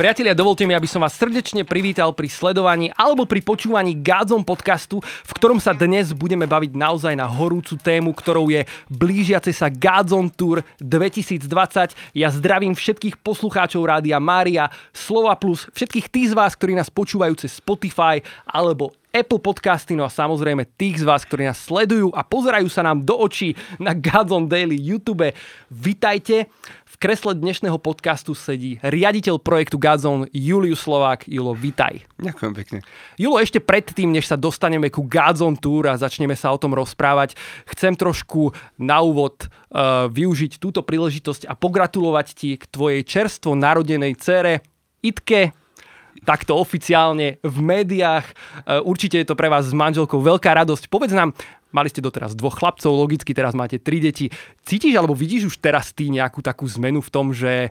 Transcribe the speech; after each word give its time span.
Priatelia, 0.00 0.32
dovolte 0.32 0.64
mi, 0.64 0.72
aby 0.72 0.88
som 0.88 1.04
vás 1.04 1.12
srdečne 1.12 1.60
privítal 1.60 2.16
pri 2.16 2.24
sledovaní 2.32 2.88
alebo 2.96 3.28
pri 3.28 3.44
počúvaní 3.44 4.00
Gádzom 4.00 4.48
podcastu, 4.48 5.04
v 5.04 5.32
ktorom 5.36 5.60
sa 5.60 5.76
dnes 5.76 6.16
budeme 6.16 6.48
baviť 6.48 6.72
naozaj 6.72 7.12
na 7.12 7.28
horúcu 7.28 7.76
tému, 7.76 8.16
ktorou 8.16 8.48
je 8.48 8.64
blížiace 8.88 9.52
sa 9.52 9.68
Gádzom 9.68 10.32
Tour 10.32 10.64
2020. 10.80 12.16
Ja 12.16 12.32
zdravím 12.32 12.72
všetkých 12.72 13.20
poslucháčov 13.20 13.84
Rádia 13.84 14.16
Mária, 14.16 14.72
Slova 14.96 15.36
Plus, 15.36 15.68
všetkých 15.76 16.08
tých 16.08 16.32
z 16.32 16.34
vás, 16.40 16.56
ktorí 16.56 16.72
nás 16.80 16.88
počúvajú 16.88 17.36
cez 17.36 17.60
Spotify 17.60 18.24
alebo 18.48 18.96
Apple 19.10 19.42
Podcasty, 19.42 19.98
no 19.98 20.06
a 20.06 20.10
samozrejme 20.10 20.70
tých 20.78 21.02
z 21.02 21.04
vás, 21.04 21.26
ktorí 21.26 21.42
nás 21.42 21.58
sledujú 21.58 22.14
a 22.14 22.22
pozerajú 22.22 22.70
sa 22.70 22.86
nám 22.86 23.02
do 23.02 23.18
očí 23.18 23.58
na 23.82 23.90
Godzone 23.90 24.46
Daily 24.46 24.78
YouTube. 24.78 25.34
Vitajte. 25.66 26.46
V 26.86 26.94
kresle 26.94 27.34
dnešného 27.34 27.74
podcastu 27.82 28.38
sedí 28.38 28.78
riaditeľ 28.78 29.42
projektu 29.42 29.82
Godzone 29.82 30.30
Julius 30.30 30.86
Slovák. 30.86 31.26
Julo, 31.26 31.58
vitaj. 31.58 32.06
Ďakujem 32.22 32.52
pekne. 32.54 32.78
Julo, 33.18 33.42
ešte 33.42 33.58
predtým, 33.58 34.14
než 34.14 34.30
sa 34.30 34.38
dostaneme 34.38 34.94
ku 34.94 35.02
Godzone 35.02 35.58
Tour 35.58 35.90
a 35.90 35.98
začneme 35.98 36.38
sa 36.38 36.54
o 36.54 36.60
tom 36.62 36.70
rozprávať, 36.78 37.34
chcem 37.66 37.98
trošku 37.98 38.54
na 38.78 39.02
úvod 39.02 39.50
uh, 39.74 40.06
využiť 40.06 40.62
túto 40.62 40.86
príležitosť 40.86 41.50
a 41.50 41.58
pogratulovať 41.58 42.26
ti 42.30 42.54
k 42.54 42.62
tvojej 42.70 43.02
čerstvo 43.02 43.58
narodenej 43.58 44.14
cére 44.22 44.62
Itke, 45.02 45.50
takto 46.24 46.56
oficiálne 46.56 47.40
v 47.40 47.56
médiách. 47.60 48.26
E, 48.26 48.34
určite 48.84 49.20
je 49.20 49.26
to 49.28 49.38
pre 49.38 49.48
vás 49.48 49.68
s 49.68 49.74
manželkou 49.74 50.20
veľká 50.20 50.52
radosť. 50.52 50.88
Povedz 50.92 51.14
nám, 51.16 51.32
mali 51.72 51.88
ste 51.88 52.04
doteraz 52.04 52.36
dvoch 52.36 52.58
chlapcov, 52.58 52.92
logicky 52.92 53.32
teraz 53.32 53.56
máte 53.56 53.80
tri 53.80 53.98
deti. 54.02 54.28
Cítiš 54.66 54.94
alebo 54.98 55.16
vidíš 55.16 55.54
už 55.54 55.56
teraz 55.62 55.94
ty 55.94 56.10
nejakú 56.10 56.42
takú 56.44 56.66
zmenu 56.80 57.00
v 57.00 57.12
tom, 57.12 57.32
že 57.32 57.70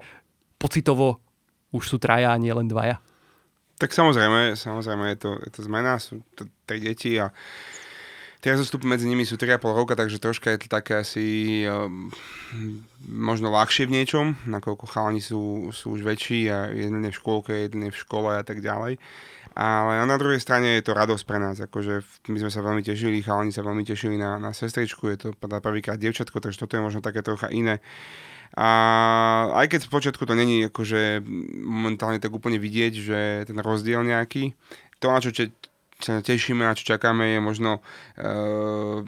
pocitovo 0.60 1.22
už 1.72 1.84
sú 1.86 1.98
traja 2.02 2.34
a 2.34 2.42
nie 2.42 2.52
len 2.52 2.68
dvaja? 2.68 2.98
Tak 3.80 3.96
samozrejme, 3.96 4.60
samozrejme 4.60 5.16
je 5.16 5.18
to, 5.24 5.32
je 5.40 5.52
to 5.56 5.62
zmena, 5.64 5.96
sú 6.04 6.20
to 6.36 6.44
tri 6.68 6.84
deti 6.84 7.16
a 7.16 7.32
Tie 8.40 8.56
zostupy 8.56 8.88
medzi 8.88 9.04
nimi 9.04 9.28
sú 9.28 9.36
3,5 9.36 9.60
roka, 9.76 10.00
takže 10.00 10.16
troška 10.16 10.56
je 10.56 10.64
to 10.64 10.68
také 10.72 11.04
asi 11.04 11.68
um, 11.68 12.08
možno 13.04 13.52
ľahšie 13.52 13.84
v 13.84 14.00
niečom, 14.00 14.40
nakoľko 14.48 14.88
chalani 14.88 15.20
sú, 15.20 15.76
sú 15.76 16.00
už 16.00 16.08
väčší 16.08 16.48
a 16.48 16.72
jeden 16.72 17.04
je 17.04 17.12
v 17.12 17.20
škôlke, 17.20 17.52
jeden 17.52 17.88
je 17.88 17.92
v 17.92 18.00
škole 18.00 18.32
a 18.32 18.44
tak 18.48 18.64
ďalej. 18.64 18.96
Ale 19.60 20.08
na 20.08 20.16
druhej 20.16 20.40
strane 20.40 20.80
je 20.80 20.88
to 20.88 20.96
radosť 20.96 21.24
pre 21.28 21.36
nás, 21.36 21.60
akože 21.60 22.00
my 22.32 22.38
sme 22.40 22.48
sa 22.48 22.64
veľmi 22.64 22.80
tešili, 22.80 23.20
chalani 23.20 23.52
sa 23.52 23.60
veľmi 23.60 23.84
tešili 23.84 24.16
na, 24.16 24.40
na 24.40 24.56
sestričku, 24.56 25.12
je 25.12 25.18
to 25.20 25.28
prvýkrát 25.36 26.00
dievčatko, 26.00 26.40
takže 26.40 26.64
toto 26.64 26.80
je 26.80 26.86
možno 26.88 27.04
také 27.04 27.20
trocha 27.20 27.52
iné. 27.52 27.84
A 28.56 28.70
aj 29.52 29.68
keď 29.68 29.82
v 29.84 29.94
počiatku 29.94 30.24
to 30.24 30.32
není 30.32 30.72
akože 30.72 31.22
momentálne 31.60 32.24
tak 32.24 32.32
úplne 32.32 32.56
vidieť, 32.56 32.94
že 32.96 33.20
ten 33.52 33.60
rozdiel 33.60 34.00
nejaký, 34.08 34.56
to, 35.00 35.12
na 35.12 35.20
čo 35.20 35.32
sa 36.00 36.24
tešíme 36.24 36.64
a 36.64 36.76
čo 36.76 36.96
čakáme 36.96 37.36
je 37.36 37.40
možno 37.44 37.72
uh, 37.80 39.04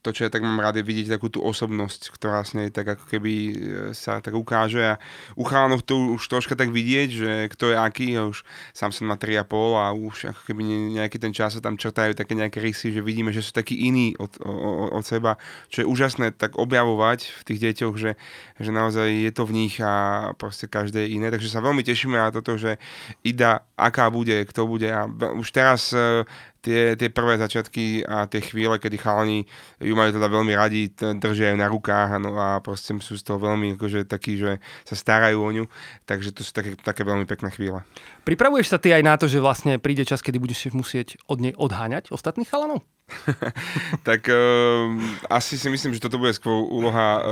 to, 0.00 0.16
čo 0.16 0.24
ja 0.26 0.30
tak 0.32 0.40
mám 0.40 0.56
rád, 0.56 0.80
je 0.80 0.84
vidieť 0.88 1.12
takú 1.12 1.28
tú 1.28 1.44
osobnosť, 1.44 2.16
ktorá 2.16 2.40
vlastne 2.40 2.72
tak 2.72 2.96
ako 2.96 3.04
keby 3.04 3.32
e, 3.32 3.54
sa 3.92 4.24
tak 4.24 4.32
ukáže 4.32 4.96
a 4.96 5.00
u 5.36 5.44
chalanov 5.44 5.84
to 5.84 6.16
už 6.16 6.24
troška 6.24 6.56
tak 6.56 6.72
vidieť, 6.72 7.08
že 7.12 7.30
kto 7.52 7.72
je 7.72 7.76
aký, 7.76 8.08
a 8.16 8.24
už 8.32 8.40
sám 8.72 8.96
som 8.96 9.12
na 9.12 9.20
3,5 9.20 9.44
a 9.76 9.92
už 9.92 10.16
ako 10.32 10.40
keby 10.48 10.62
nejaký 10.96 11.20
ten 11.20 11.36
čas 11.36 11.52
sa 11.52 11.60
tam 11.60 11.76
črtajú 11.76 12.16
také 12.16 12.32
nejaké 12.32 12.64
rysy, 12.64 12.96
že 12.96 13.04
vidíme, 13.04 13.28
že 13.28 13.44
sú 13.44 13.52
takí 13.52 13.76
iní 13.76 14.16
od, 14.16 14.32
od, 14.40 14.96
od 14.96 15.04
seba, 15.04 15.36
čo 15.68 15.84
je 15.84 15.86
úžasné 15.86 16.32
tak 16.32 16.56
objavovať 16.56 17.28
v 17.28 17.42
tých 17.44 17.58
deťoch, 17.60 17.94
že, 18.00 18.16
že 18.56 18.70
naozaj 18.72 19.08
je 19.28 19.32
to 19.36 19.44
v 19.44 19.52
nich 19.52 19.76
a 19.84 20.32
proste 20.40 20.64
každé 20.64 21.12
iné, 21.12 21.28
takže 21.28 21.52
sa 21.52 21.60
veľmi 21.60 21.84
tešíme 21.84 22.16
na 22.16 22.32
toto, 22.32 22.56
že 22.56 22.80
Ida, 23.20 23.68
aká 23.76 24.08
bude, 24.08 24.48
kto 24.48 24.64
bude. 24.64 24.88
A 24.88 25.04
už 25.36 25.52
teraz 25.52 25.92
e, 25.92 26.24
tie, 26.60 26.94
tie 26.96 27.08
prvé 27.08 27.40
začiatky 27.40 28.04
a 28.04 28.28
tie 28.28 28.40
chvíle, 28.44 28.76
kedy 28.76 28.96
chalani 29.00 29.48
ju 29.80 29.94
majú 29.96 30.12
teda 30.12 30.28
veľmi 30.28 30.52
radi, 30.54 30.92
držia 30.96 31.52
ju 31.52 31.58
na 31.58 31.68
rukách 31.68 32.20
no 32.20 32.36
a 32.36 32.60
proste 32.60 32.92
sú 33.00 33.16
z 33.16 33.24
toho 33.24 33.40
veľmi 33.40 33.76
akože 33.80 34.04
takí, 34.04 34.36
že 34.36 34.60
sa 34.84 34.94
starajú 34.94 35.40
o 35.40 35.50
ňu, 35.50 35.64
takže 36.04 36.36
to 36.36 36.44
sú 36.44 36.52
také, 36.52 36.76
také 36.76 37.02
veľmi 37.02 37.24
pekné 37.24 37.48
chvíle. 37.50 37.80
Pripravuješ 38.28 38.76
sa 38.76 38.78
ty 38.78 38.92
aj 38.92 39.02
na 39.02 39.16
to, 39.16 39.26
že 39.26 39.40
vlastne 39.40 39.80
príde 39.80 40.04
čas, 40.04 40.20
kedy 40.20 40.36
budeš 40.36 40.70
musieť 40.76 41.16
od 41.26 41.40
nej 41.40 41.56
odháňať 41.56 42.12
ostatných 42.12 42.46
chalanov? 42.46 42.84
tak 44.08 44.26
uh, 44.28 44.90
asi 45.30 45.58
si 45.58 45.68
myslím, 45.70 45.94
že 45.96 46.02
toto 46.02 46.18
bude 46.18 46.34
skôr 46.34 46.52
úloha 46.66 47.08
uh, 47.18 47.22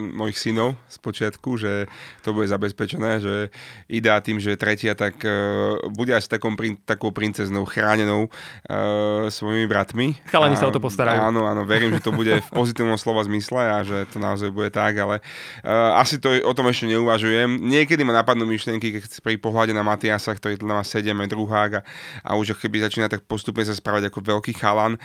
mojich 0.00 0.38
synov 0.38 0.76
z 0.86 0.96
počiatku, 1.00 1.58
že 1.58 1.90
to 2.22 2.36
bude 2.36 2.46
zabezpečené, 2.46 3.20
že 3.20 3.34
Ida 3.90 4.20
tým, 4.22 4.38
že 4.38 4.60
tretia, 4.60 4.94
tak 4.94 5.20
uh, 5.24 5.80
bude 5.90 6.14
asi 6.14 6.28
takom, 6.30 6.54
prin, 6.54 6.78
takou 6.86 7.10
princeznou, 7.10 7.66
chránenou 7.66 8.28
uh, 8.28 9.26
svojimi 9.32 9.66
bratmi. 9.66 10.14
Chalani 10.30 10.54
sa 10.54 10.70
o 10.70 10.74
to 10.74 10.78
postarajú. 10.78 11.18
Áno, 11.18 11.48
áno, 11.50 11.66
verím, 11.66 11.98
že 11.98 12.06
to 12.06 12.12
bude 12.14 12.38
v 12.38 12.50
pozitívnom 12.54 13.00
slova 13.00 13.26
zmysle 13.26 13.58
a 13.58 13.82
že 13.82 14.06
to 14.12 14.22
naozaj 14.22 14.54
bude 14.54 14.70
tak, 14.70 14.94
ale 15.00 15.18
uh, 15.66 15.98
asi 15.98 16.22
to 16.22 16.30
o 16.46 16.52
tom 16.54 16.70
ešte 16.70 16.86
neuvažujem. 16.86 17.58
Niekedy 17.58 18.06
ma 18.06 18.14
napadnú 18.14 18.46
myšlienky, 18.46 19.00
keď 19.00 19.02
pri 19.26 19.36
pohľade 19.42 19.74
na 19.74 19.82
Matiasa, 19.82 20.30
ktorý 20.36 20.54
tu 20.60 20.64
má 20.70 20.86
7 20.86 21.10
druhák 21.26 21.70
a, 21.78 21.84
a 22.22 22.30
už 22.38 22.54
keby 22.54 22.86
začína 22.86 23.10
tak 23.10 23.26
postupne 23.26 23.66
sa 23.66 23.74
správať 23.74 24.08
ako 24.08 24.22
veľký 24.22 24.54
chalan, 24.54 24.85
plán, 24.86 25.02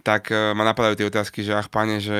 tak 0.00 0.32
uh, 0.32 0.56
ma 0.56 0.64
napadajú 0.66 0.96
tie 0.96 1.06
otázky, 1.06 1.44
že 1.44 1.54
ach 1.54 1.68
pane, 1.70 2.00
že 2.02 2.18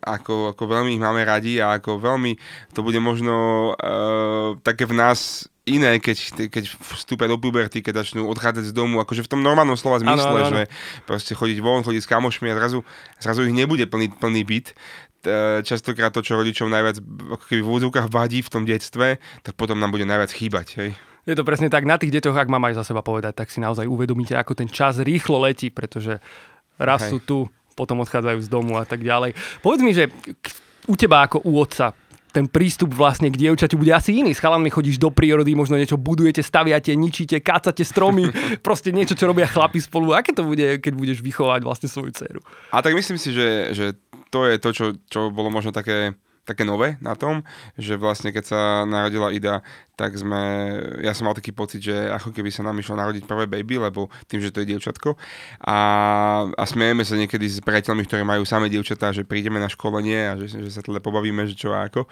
ako, 0.00 0.54
ako 0.56 0.62
veľmi 0.64 0.96
ich 0.96 1.02
máme 1.02 1.20
radi 1.26 1.60
a 1.60 1.76
ako 1.76 2.00
veľmi 2.00 2.38
to 2.72 2.80
bude 2.86 2.96
možno 3.02 3.34
uh, 3.74 4.56
také 4.62 4.86
v 4.86 4.96
nás 4.96 5.50
iné, 5.68 5.98
keď, 5.98 6.48
keď 6.50 6.64
vstúpia 6.82 7.30
do 7.30 7.38
puberty, 7.38 7.82
keď 7.84 8.02
začnú 8.02 8.26
odchádzať 8.30 8.70
z 8.70 8.74
domu, 8.74 8.98
akože 9.02 9.26
v 9.26 9.30
tom 9.30 9.42
normálnom 9.44 9.78
slova 9.78 10.02
zmysle, 10.02 10.26
ano, 10.26 10.38
ano, 10.38 10.46
ano. 10.46 10.54
že 10.56 10.62
proste 11.06 11.36
chodiť 11.36 11.58
von, 11.62 11.84
chodiť 11.86 12.02
s 12.02 12.10
kamošmi 12.10 12.50
a 12.50 12.58
zrazu, 12.58 12.78
zrazu 13.22 13.46
ich 13.46 13.54
nebude 13.54 13.86
plný, 13.86 14.10
plný 14.18 14.42
byt. 14.42 14.74
Častokrát 15.62 16.10
to, 16.16 16.24
čo 16.24 16.40
rodičom 16.40 16.72
najviac 16.72 16.96
ako 17.36 17.44
keby 17.44 17.60
v 17.60 17.70
úvodzovkách 17.70 18.08
vadí 18.08 18.40
v 18.40 18.50
tom 18.50 18.64
detstve, 18.64 19.20
tak 19.44 19.52
potom 19.52 19.76
nám 19.76 19.92
bude 19.92 20.08
najviac 20.08 20.32
chýbať. 20.32 20.66
Hej. 20.80 20.90
Je 21.28 21.36
to 21.36 21.44
presne 21.44 21.68
tak. 21.68 21.84
Na 21.84 22.00
tých 22.00 22.12
deťoch, 22.16 22.36
ak 22.36 22.48
mám 22.48 22.64
aj 22.70 22.80
za 22.80 22.84
seba 22.84 23.04
povedať, 23.04 23.36
tak 23.36 23.52
si 23.52 23.60
naozaj 23.60 23.84
uvedomíte, 23.84 24.36
ako 24.36 24.56
ten 24.56 24.68
čas 24.68 25.00
rýchlo 25.00 25.40
letí, 25.42 25.68
pretože 25.68 26.20
raz 26.80 27.04
Hej. 27.04 27.10
sú 27.12 27.18
tu, 27.20 27.38
potom 27.76 28.00
odchádzajú 28.04 28.38
z 28.40 28.48
domu 28.48 28.80
a 28.80 28.84
tak 28.88 29.04
ďalej. 29.04 29.36
Povedz 29.60 29.82
mi, 29.84 29.92
že 29.92 30.08
u 30.88 30.94
teba 30.96 31.28
ako 31.28 31.44
u 31.44 31.60
otca 31.60 31.92
ten 32.30 32.46
prístup 32.46 32.94
vlastne 32.94 33.26
k 33.28 33.36
dievčaťu 33.36 33.74
bude 33.74 33.90
asi 33.90 34.22
iný. 34.22 34.30
S 34.30 34.42
chalanmi 34.42 34.70
chodíš 34.70 35.02
do 35.02 35.10
prírody, 35.10 35.58
možno 35.58 35.74
niečo 35.74 35.98
budujete, 35.98 36.46
staviate, 36.46 36.94
ničíte, 36.94 37.42
kácate 37.42 37.82
stromy, 37.82 38.30
proste 38.66 38.94
niečo, 38.94 39.18
čo 39.18 39.26
robia 39.26 39.50
chlapi 39.50 39.82
spolu. 39.82 40.14
Aké 40.14 40.30
to 40.30 40.46
bude, 40.46 40.78
keď 40.78 40.92
budeš 40.94 41.18
vychovať 41.20 41.60
vlastne 41.66 41.90
svoju 41.90 42.14
dceru? 42.14 42.40
A 42.70 42.80
tak 42.80 42.94
myslím 42.94 43.18
si, 43.18 43.34
že, 43.34 43.74
že 43.74 43.86
to 44.30 44.46
je 44.46 44.56
to, 44.62 44.70
čo, 44.70 44.86
čo 45.10 45.34
bolo 45.34 45.50
možno 45.50 45.74
také 45.74 46.14
také 46.50 46.66
nové 46.66 46.98
na 46.98 47.14
tom, 47.14 47.46
že 47.78 47.94
vlastne 47.94 48.34
keď 48.34 48.44
sa 48.44 48.60
narodila 48.82 49.30
Ida, 49.30 49.62
tak 50.00 50.16
sme, 50.16 50.40
ja 51.04 51.12
som 51.12 51.28
mal 51.28 51.36
taký 51.36 51.52
pocit, 51.52 51.84
že 51.84 51.92
ako 51.92 52.32
keby 52.32 52.48
sa 52.48 52.64
nám 52.64 52.80
išlo 52.80 52.96
narodiť 52.96 53.28
prvé 53.28 53.44
baby, 53.44 53.76
lebo 53.76 54.08
tým, 54.24 54.40
že 54.40 54.48
to 54.48 54.64
je 54.64 54.72
dievčatko. 54.72 55.12
A, 55.60 55.78
a 56.56 56.64
smejeme 56.64 57.04
sa 57.04 57.20
niekedy 57.20 57.44
s 57.44 57.60
priateľmi, 57.60 58.08
ktorí 58.08 58.24
majú 58.24 58.48
samé 58.48 58.72
dievčatá, 58.72 59.12
že 59.12 59.28
prídeme 59.28 59.60
na 59.60 59.68
školenie 59.68 60.20
a 60.24 60.32
že, 60.40 60.56
že 60.56 60.72
sa 60.72 60.80
teda 60.80 61.04
pobavíme, 61.04 61.44
že 61.44 61.52
čo 61.52 61.76
a 61.76 61.84
ako. 61.84 62.08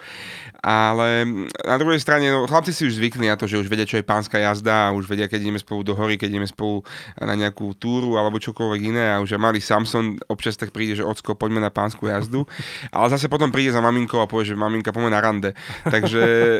Ale 0.61 1.25
na 1.65 1.77
druhej 1.81 1.97
strane, 1.97 2.29
no, 2.29 2.45
chlapci 2.45 2.77
si 2.77 2.85
už 2.85 3.01
zvykli 3.01 3.25
na 3.25 3.33
to, 3.33 3.49
že 3.49 3.57
už 3.57 3.65
vedia, 3.65 3.89
čo 3.89 3.97
je 3.97 4.05
pánska 4.05 4.37
jazda 4.37 4.93
a 4.93 4.93
už 4.93 5.09
vedia, 5.09 5.25
keď 5.25 5.49
ideme 5.49 5.57
spolu 5.57 5.81
do 5.81 5.97
hory, 5.97 6.21
keď 6.21 6.29
ideme 6.29 6.45
spolu 6.45 6.85
na 7.17 7.33
nejakú 7.33 7.73
túru 7.73 8.21
alebo 8.21 8.37
čokoľvek 8.37 8.81
iné 8.85 9.17
a 9.17 9.17
už 9.17 9.33
malý 9.41 9.57
Samson 9.57 10.21
občas 10.29 10.61
tak 10.61 10.69
príde, 10.69 11.01
že 11.01 11.07
ocko, 11.07 11.33
poďme 11.33 11.65
na 11.65 11.73
pánsku 11.73 12.05
jazdu. 12.05 12.45
Ale 12.93 13.09
zase 13.09 13.25
potom 13.25 13.49
príde 13.49 13.73
za 13.73 13.81
maminkou 13.81 14.21
a 14.21 14.29
povie, 14.29 14.53
že 14.53 14.59
maminka, 14.59 14.93
poďme 14.93 15.09
na 15.09 15.21
rande. 15.25 15.49
Takže 15.89 16.21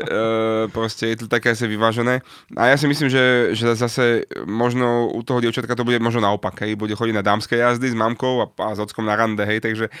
proste 0.74 1.12
je 1.14 1.19
to 1.20 1.28
také 1.28 1.52
asi 1.52 1.68
vyvážené. 1.68 2.24
A 2.56 2.72
ja 2.72 2.76
si 2.80 2.88
myslím, 2.88 3.12
že, 3.12 3.52
že 3.52 3.76
zase 3.76 4.24
možno 4.48 5.12
u 5.12 5.20
toho 5.20 5.44
dievčatka 5.44 5.76
to 5.76 5.84
bude 5.84 6.00
možno 6.00 6.24
naopak, 6.24 6.56
hej, 6.64 6.74
bude 6.80 6.96
chodiť 6.96 7.14
na 7.14 7.24
dámske 7.24 7.60
jazdy 7.60 7.92
s 7.92 7.96
mamkou 7.96 8.40
a, 8.42 8.46
a 8.48 8.72
s 8.72 8.80
ockom 8.80 9.04
na 9.04 9.14
rande, 9.14 9.44
hej, 9.44 9.60
takže 9.60 9.86
e, 9.86 9.92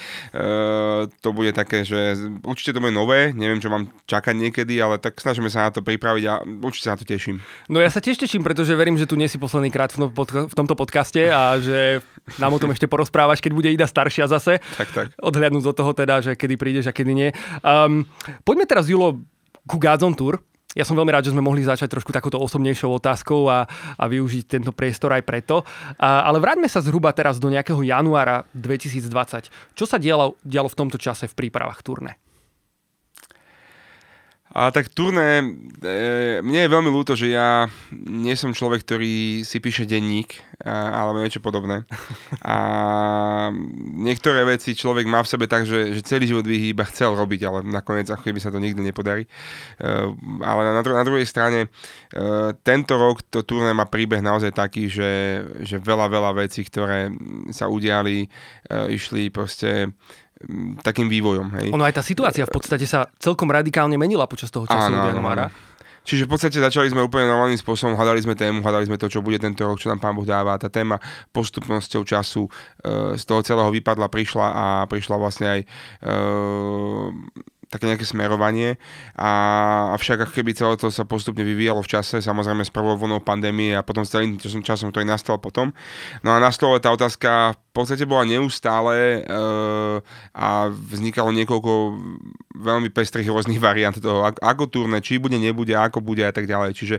to 1.20 1.30
bude 1.36 1.52
také, 1.52 1.84
že 1.84 2.16
určite 2.42 2.72
to 2.72 2.80
bude 2.80 2.96
nové, 2.96 3.36
neviem, 3.36 3.60
čo 3.60 3.68
mám 3.68 3.92
čakať 4.08 4.34
niekedy, 4.34 4.80
ale 4.80 4.96
tak 4.96 5.20
snažíme 5.20 5.52
sa 5.52 5.68
na 5.68 5.70
to 5.70 5.84
pripraviť 5.84 6.24
a 6.26 6.34
určite 6.64 6.88
sa 6.88 6.94
na 6.96 7.00
to 7.00 7.06
teším. 7.06 7.44
No 7.68 7.78
ja 7.78 7.92
sa 7.92 8.00
tiež 8.00 8.16
teším, 8.16 8.40
pretože 8.40 8.72
verím, 8.72 8.96
že 8.96 9.04
tu 9.04 9.14
nie 9.14 9.28
si 9.28 9.36
posledný 9.36 9.68
krát 9.68 9.92
v, 9.92 10.08
v 10.10 10.54
tomto 10.56 10.74
podcaste 10.74 11.28
a 11.28 11.60
že 11.60 12.00
nám 12.38 12.56
o 12.56 12.62
tom 12.62 12.70
ešte 12.70 12.86
porozprávaš, 12.86 13.42
keď 13.42 13.52
bude 13.52 13.68
Ida 13.72 13.86
staršia 13.88 14.30
zase. 14.30 14.62
Tak, 14.78 14.88
tak. 14.94 15.06
Odhľadnúť 15.18 15.64
do 15.64 15.74
toho 15.74 15.92
teda, 15.92 16.22
že 16.22 16.32
kedy 16.38 16.54
prídeš 16.54 16.86
a 16.88 16.94
kedy 16.94 17.12
nie. 17.12 17.28
Um, 17.60 18.06
poďme 18.46 18.68
teraz, 18.68 18.86
Julo, 18.86 19.20
ku 19.66 19.76
Gazon 19.76 20.14
Tour. 20.14 20.40
Ja 20.78 20.86
som 20.86 20.94
veľmi 20.94 21.10
rád, 21.10 21.26
že 21.26 21.34
sme 21.34 21.42
mohli 21.42 21.66
začať 21.66 21.90
trošku 21.90 22.14
takouto 22.14 22.38
osobnejšou 22.38 22.94
otázkou 23.02 23.50
a, 23.50 23.66
a 23.98 24.04
využiť 24.06 24.44
tento 24.46 24.70
priestor 24.70 25.10
aj 25.10 25.26
preto. 25.26 25.66
A, 25.98 26.22
ale 26.22 26.38
vráťme 26.38 26.70
sa 26.70 26.78
zhruba 26.78 27.10
teraz 27.10 27.42
do 27.42 27.50
nejakého 27.50 27.82
januára 27.82 28.46
2020. 28.54 29.50
Čo 29.74 29.84
sa 29.84 29.98
dialo, 29.98 30.38
dialo 30.46 30.70
v 30.70 30.78
tomto 30.78 30.94
čase 30.94 31.26
v 31.26 31.34
prípravách 31.34 31.82
turné? 31.82 32.14
A 34.50 34.74
tak 34.74 34.90
turné, 34.90 35.46
e, 35.78 36.42
mne 36.42 36.60
je 36.66 36.74
veľmi 36.74 36.90
ľúto, 36.90 37.14
že 37.14 37.30
ja 37.30 37.70
nie 37.94 38.34
som 38.34 38.50
človek, 38.50 38.82
ktorý 38.82 39.46
si 39.46 39.62
píše 39.62 39.86
denník 39.86 40.42
alebo 40.66 41.24
niečo 41.24 41.40
podobné. 41.40 41.88
A 42.44 42.56
niektoré 43.96 44.44
veci 44.44 44.76
človek 44.76 45.08
má 45.08 45.24
v 45.24 45.30
sebe 45.30 45.46
tak, 45.48 45.64
že, 45.64 45.96
že 45.96 46.04
celý 46.04 46.28
život 46.28 46.44
by 46.44 46.56
iba 46.76 46.84
chcel 46.84 47.16
robiť, 47.16 47.40
ale 47.48 47.58
nakoniec 47.64 48.12
ako 48.12 48.28
keby 48.28 48.40
sa 48.42 48.52
to 48.52 48.60
nikdy 48.60 48.84
nepodarí. 48.84 49.24
E, 49.24 49.30
ale 50.44 50.60
na, 50.76 50.82
na 50.82 51.04
druhej 51.06 51.24
strane 51.24 51.64
e, 51.64 51.68
tento 52.60 52.98
rok 52.98 53.24
to 53.30 53.46
turné 53.46 53.72
má 53.72 53.88
príbeh 53.88 54.20
naozaj 54.20 54.52
taký, 54.52 54.90
že, 54.90 55.46
že 55.64 55.80
veľa, 55.80 56.10
veľa 56.12 56.30
vecí, 56.44 56.66
ktoré 56.66 57.08
sa 57.54 57.70
udiali, 57.70 58.26
išli 58.70 59.32
proste 59.32 59.94
takým 60.80 61.12
vývojom. 61.12 61.52
Hej. 61.60 61.68
Ono 61.76 61.84
aj 61.84 62.00
tá 62.00 62.02
situácia 62.04 62.48
v 62.48 62.52
podstate 62.52 62.88
sa 62.88 63.08
celkom 63.20 63.52
radikálne 63.52 64.00
menila 64.00 64.24
počas 64.24 64.48
toho 64.48 64.64
času 64.64 64.88
áno, 64.88 65.12
januára. 65.12 65.52
Čiže 66.00 66.24
v 66.24 66.32
podstate 66.32 66.56
začali 66.56 66.88
sme 66.88 67.04
úplne 67.04 67.28
normálnym 67.28 67.60
spôsobom, 67.60 67.92
hľadali 67.92 68.24
sme 68.24 68.32
tému, 68.32 68.64
hľadali 68.64 68.88
sme 68.88 68.96
to, 68.96 69.12
čo 69.12 69.20
bude 69.20 69.36
tento 69.36 69.60
rok, 69.68 69.76
čo 69.76 69.92
nám 69.92 70.00
pán 70.00 70.16
Boh 70.16 70.24
dáva. 70.24 70.56
Tá 70.56 70.72
téma 70.72 70.96
postupnosťou 71.36 72.02
času 72.08 72.48
e, 72.48 72.50
z 73.20 73.22
toho 73.28 73.44
celého 73.44 73.68
vypadla, 73.68 74.08
prišla 74.08 74.46
a 74.48 74.64
prišla 74.88 75.16
vlastne 75.20 75.46
aj 75.46 75.60
e, 75.60 75.66
také 77.70 77.86
nejaké 77.86 78.02
smerovanie. 78.02 78.80
A, 79.14 79.30
avšak 79.94 80.26
ako 80.26 80.32
keby 80.34 80.50
celé 80.58 80.74
to 80.80 80.90
sa 80.90 81.06
postupne 81.06 81.46
vyvíjalo 81.46 81.84
v 81.84 81.92
čase, 81.94 82.18
samozrejme 82.18 82.66
s 82.66 82.74
prvou 82.74 82.98
vlnou 82.98 83.22
pandémie 83.22 83.76
a 83.78 83.86
potom 83.86 84.02
s 84.02 84.10
celým 84.10 84.40
časom, 84.40 84.90
ktorý 84.90 85.06
nastal 85.06 85.38
potom. 85.38 85.70
No 86.26 86.34
a 86.34 86.42
nastala 86.42 86.82
tá 86.82 86.90
otázka 86.90 87.54
podstate 87.70 88.02
bola 88.02 88.26
neustále 88.26 89.22
e, 89.22 89.40
a 90.34 90.48
vznikalo 90.70 91.30
niekoľko 91.30 91.72
veľmi 92.58 92.90
pestrých 92.90 93.30
rôznych 93.30 93.62
variant 93.62 93.94
toho, 93.94 94.26
ako, 94.26 94.38
ako 94.42 94.64
turné, 94.66 94.98
či 94.98 95.22
bude, 95.22 95.38
nebude, 95.38 95.72
ako 95.78 96.02
bude 96.02 96.26
a 96.26 96.34
tak 96.34 96.50
ďalej. 96.50 96.74
Čiže 96.74 96.96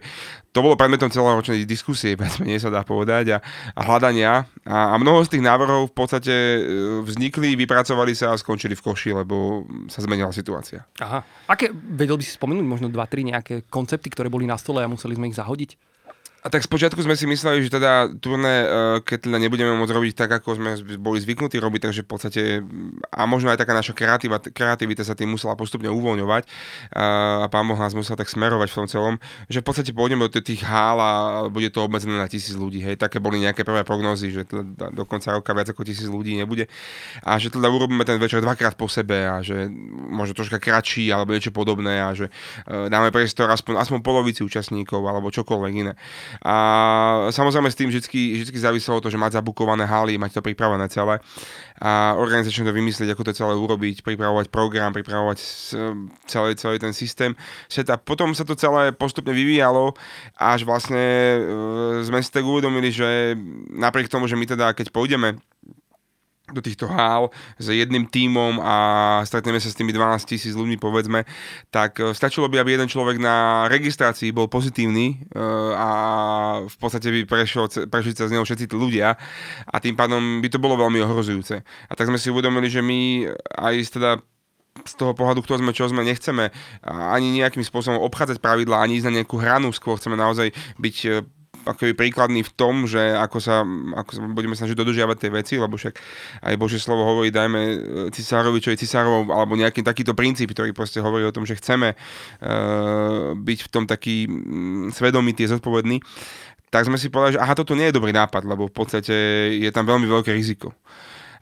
to 0.56 0.64
bolo 0.64 0.80
predmetom 0.80 1.12
celoročnej 1.12 1.68
diskusie, 1.68 2.16
menej 2.42 2.64
sa 2.64 2.72
dá 2.72 2.88
povedať, 2.88 3.36
a, 3.36 3.38
a 3.76 3.82
hľadania. 3.84 4.48
A, 4.64 4.94
a 4.94 4.96
mnoho 4.96 5.22
z 5.28 5.36
tých 5.38 5.44
návrhov 5.44 5.92
v 5.92 5.96
podstate 5.96 6.34
e, 6.34 6.60
vznikli, 7.04 7.60
vypracovali 7.60 8.16
sa 8.16 8.32
a 8.32 8.40
skončili 8.40 8.74
v 8.74 8.84
koši, 8.84 9.12
lebo 9.12 9.68
sa 9.92 10.00
zmenila 10.00 10.32
situácia. 10.32 10.88
Aha. 11.04 11.20
Aké, 11.52 11.68
vedel 11.72 12.16
by 12.16 12.24
si 12.24 12.40
spomenúť 12.40 12.66
možno 12.66 12.88
dva, 12.88 13.04
tri 13.12 13.28
nejaké 13.28 13.68
koncepty, 13.68 14.08
ktoré 14.08 14.32
boli 14.32 14.48
na 14.48 14.56
stole 14.56 14.80
a 14.80 14.88
museli 14.88 15.20
sme 15.20 15.28
ich 15.28 15.36
zahodiť? 15.36 15.92
A 16.42 16.50
tak 16.50 16.66
spočiatku 16.66 16.98
sme 17.06 17.14
si 17.14 17.30
mysleli, 17.30 17.62
že 17.62 17.70
teda 17.70 18.18
turné, 18.18 18.66
e, 18.66 18.68
keď 19.06 19.30
teda 19.30 19.38
nebudeme 19.38 19.78
môcť 19.78 19.94
robiť 19.94 20.14
tak, 20.18 20.42
ako 20.42 20.58
sme 20.58 20.74
boli 20.98 21.22
zvyknutí 21.22 21.62
robiť, 21.62 21.82
takže 21.86 22.02
v 22.02 22.10
podstate, 22.10 22.42
a 23.14 23.30
možno 23.30 23.54
aj 23.54 23.62
taká 23.62 23.78
naša 23.78 23.94
kreativa, 23.94 24.42
kreativita 24.42 25.06
sa 25.06 25.14
tým 25.14 25.38
musela 25.38 25.54
postupne 25.54 25.94
uvoľňovať 25.94 26.44
a 26.98 27.46
pán 27.46 27.70
Boh 27.70 27.78
nás 27.78 27.94
musel 27.94 28.18
tak 28.18 28.26
smerovať 28.26 28.74
v 28.74 28.78
tom 28.82 28.88
celom, 28.90 29.16
že 29.54 29.62
v 29.62 29.66
podstate 29.70 29.94
pôjdeme 29.94 30.26
do 30.26 30.42
tých 30.42 30.66
hál 30.66 30.98
a 30.98 31.12
bude 31.46 31.70
to 31.70 31.86
obmedzené 31.86 32.18
na 32.18 32.26
tisíc 32.26 32.58
ľudí. 32.58 32.82
Hej. 32.82 32.98
Také 32.98 33.22
boli 33.22 33.38
nejaké 33.38 33.62
prvé 33.62 33.86
prognózy, 33.86 34.34
že 34.34 34.50
teda 34.50 34.90
do 34.90 35.04
konca 35.06 35.38
roka 35.38 35.54
viac 35.54 35.70
ako 35.70 35.86
tisíc 35.86 36.10
ľudí 36.10 36.34
nebude. 36.34 36.66
A 37.22 37.38
že 37.38 37.54
teda 37.54 37.70
urobíme 37.70 38.02
ten 38.02 38.18
večer 38.18 38.42
dvakrát 38.42 38.74
po 38.74 38.90
sebe 38.90 39.30
a 39.30 39.46
že 39.46 39.70
možno 40.10 40.34
troška 40.34 40.58
kratší 40.58 41.14
alebo 41.14 41.38
niečo 41.38 41.54
podobné 41.54 42.02
a 42.02 42.18
že 42.18 42.34
e, 42.66 42.90
dáme 42.90 43.14
priestor 43.14 43.46
aspoň, 43.54 43.78
aspoň 43.78 44.00
polovici 44.02 44.42
účastníkov 44.42 45.06
alebo 45.06 45.30
čokoľvek 45.30 45.74
iné. 45.78 45.94
A 46.46 46.56
samozrejme 47.36 47.68
s 47.68 47.78
tým 47.78 47.90
vždy, 47.92 48.02
vždy 48.48 48.58
záviselo 48.58 49.04
to, 49.04 49.12
že 49.12 49.20
mať 49.20 49.42
zabukované 49.42 49.84
haly, 49.84 50.16
mať 50.16 50.40
to 50.40 50.42
pripravené 50.46 50.88
celé 50.88 51.20
a 51.82 52.14
organizačne 52.14 52.70
to 52.70 52.78
vymyslieť, 52.78 53.10
ako 53.10 53.26
to 53.26 53.34
celé 53.34 53.58
urobiť, 53.58 54.06
pripravovať 54.06 54.54
program, 54.54 54.94
pripravovať 54.94 55.38
celý, 56.30 56.54
celý 56.54 56.78
ten 56.78 56.94
systém. 56.94 57.34
A 57.90 57.98
potom 57.98 58.38
sa 58.38 58.46
to 58.46 58.54
celé 58.54 58.94
postupne 58.94 59.34
vyvíjalo, 59.34 59.98
až 60.38 60.62
vlastne 60.62 61.02
e, 61.02 61.40
sme 62.06 62.22
si 62.22 62.30
tak 62.30 62.46
uvedomili, 62.46 62.94
že 62.94 63.34
napriek 63.74 64.14
tomu, 64.14 64.30
že 64.30 64.38
my 64.38 64.46
teda, 64.46 64.78
keď 64.78 64.94
pôjdeme 64.94 65.42
do 66.52 66.62
týchto 66.62 66.88
hál 66.88 67.32
s 67.58 67.72
jedným 67.72 68.08
tímom 68.08 68.60
a 68.62 68.76
stretneme 69.24 69.58
sa 69.58 69.72
s 69.72 69.78
tými 69.78 69.96
12 69.96 70.24
tisíc 70.28 70.54
ľuďmi, 70.54 70.78
povedzme, 70.78 71.24
tak 71.74 72.00
e, 72.00 72.12
stačilo 72.12 72.52
by, 72.52 72.62
aby 72.62 72.76
jeden 72.76 72.92
človek 72.92 73.18
na 73.18 73.68
registrácii 73.72 74.36
bol 74.36 74.52
pozitívny 74.52 75.18
e, 75.32 75.42
a 75.76 75.90
v 76.68 76.76
podstate 76.78 77.10
by 77.12 77.20
prešiel, 77.26 77.72
prešli 77.88 78.14
sa 78.16 78.28
z 78.28 78.36
neho 78.36 78.46
všetci 78.46 78.68
tí 78.70 78.76
ľudia 78.76 79.16
a 79.66 79.76
tým 79.80 79.96
pádom 79.96 80.44
by 80.44 80.48
to 80.52 80.60
bolo 80.60 80.78
veľmi 80.78 81.00
ohrozujúce. 81.02 81.64
A 81.64 81.92
tak 81.96 82.12
sme 82.12 82.20
si 82.20 82.30
uvedomili, 82.30 82.68
že 82.68 82.84
my 82.84 83.28
aj 83.58 83.76
teda 83.92 84.12
z 84.88 84.94
toho 84.96 85.12
pohľadu, 85.12 85.44
kto 85.44 85.60
sme, 85.60 85.72
čo 85.76 85.92
sme, 85.92 86.02
nechceme 86.02 86.50
ani 86.88 87.44
nejakým 87.44 87.62
spôsobom 87.62 88.00
obchádzať 88.08 88.40
pravidla, 88.40 88.82
ani 88.82 88.98
ísť 88.98 89.08
na 89.12 89.16
nejakú 89.22 89.36
hranu, 89.38 89.70
skôr 89.76 90.00
chceme 90.00 90.16
naozaj 90.16 90.56
byť 90.80 90.98
e, 91.06 91.10
akoby 91.66 91.94
príkladný 91.94 92.42
v 92.42 92.52
tom, 92.54 92.90
že 92.90 93.00
ako 93.00 93.38
sa, 93.38 93.66
ako 93.96 94.12
sa 94.12 94.20
budeme 94.32 94.58
snažiť 94.58 94.76
dodržiavať 94.78 95.18
tie 95.18 95.32
veci, 95.32 95.54
lebo 95.58 95.78
však 95.78 95.94
aj 96.46 96.54
Božie 96.58 96.82
slovo 96.82 97.06
hovorí, 97.06 97.30
dajme 97.30 97.62
cisárovi, 98.14 98.60
čo 98.62 98.74
je 98.74 98.82
cisárovo, 98.82 99.30
alebo 99.30 99.54
nejaký 99.58 99.86
takýto 99.86 100.18
princíp, 100.18 100.52
ktorý 100.54 100.74
proste 100.74 101.04
hovorí 101.04 101.26
o 101.26 101.36
tom, 101.36 101.46
že 101.46 101.58
chceme 101.58 101.94
uh, 101.94 103.38
byť 103.38 103.60
v 103.66 103.70
tom 103.70 103.84
taký 103.86 104.26
um, 104.26 104.90
svedomitý, 104.90 105.46
zodpovedný, 105.46 106.02
tak 106.72 106.88
sme 106.88 106.96
si 106.96 107.12
povedali, 107.12 107.36
že 107.36 107.44
aha, 107.44 107.54
toto 107.54 107.76
nie 107.76 107.92
je 107.92 107.98
dobrý 108.00 108.16
nápad, 108.16 108.48
lebo 108.48 108.72
v 108.72 108.74
podstate 108.74 109.16
je 109.60 109.70
tam 109.76 109.84
veľmi 109.84 110.08
veľké 110.08 110.32
riziko. 110.32 110.72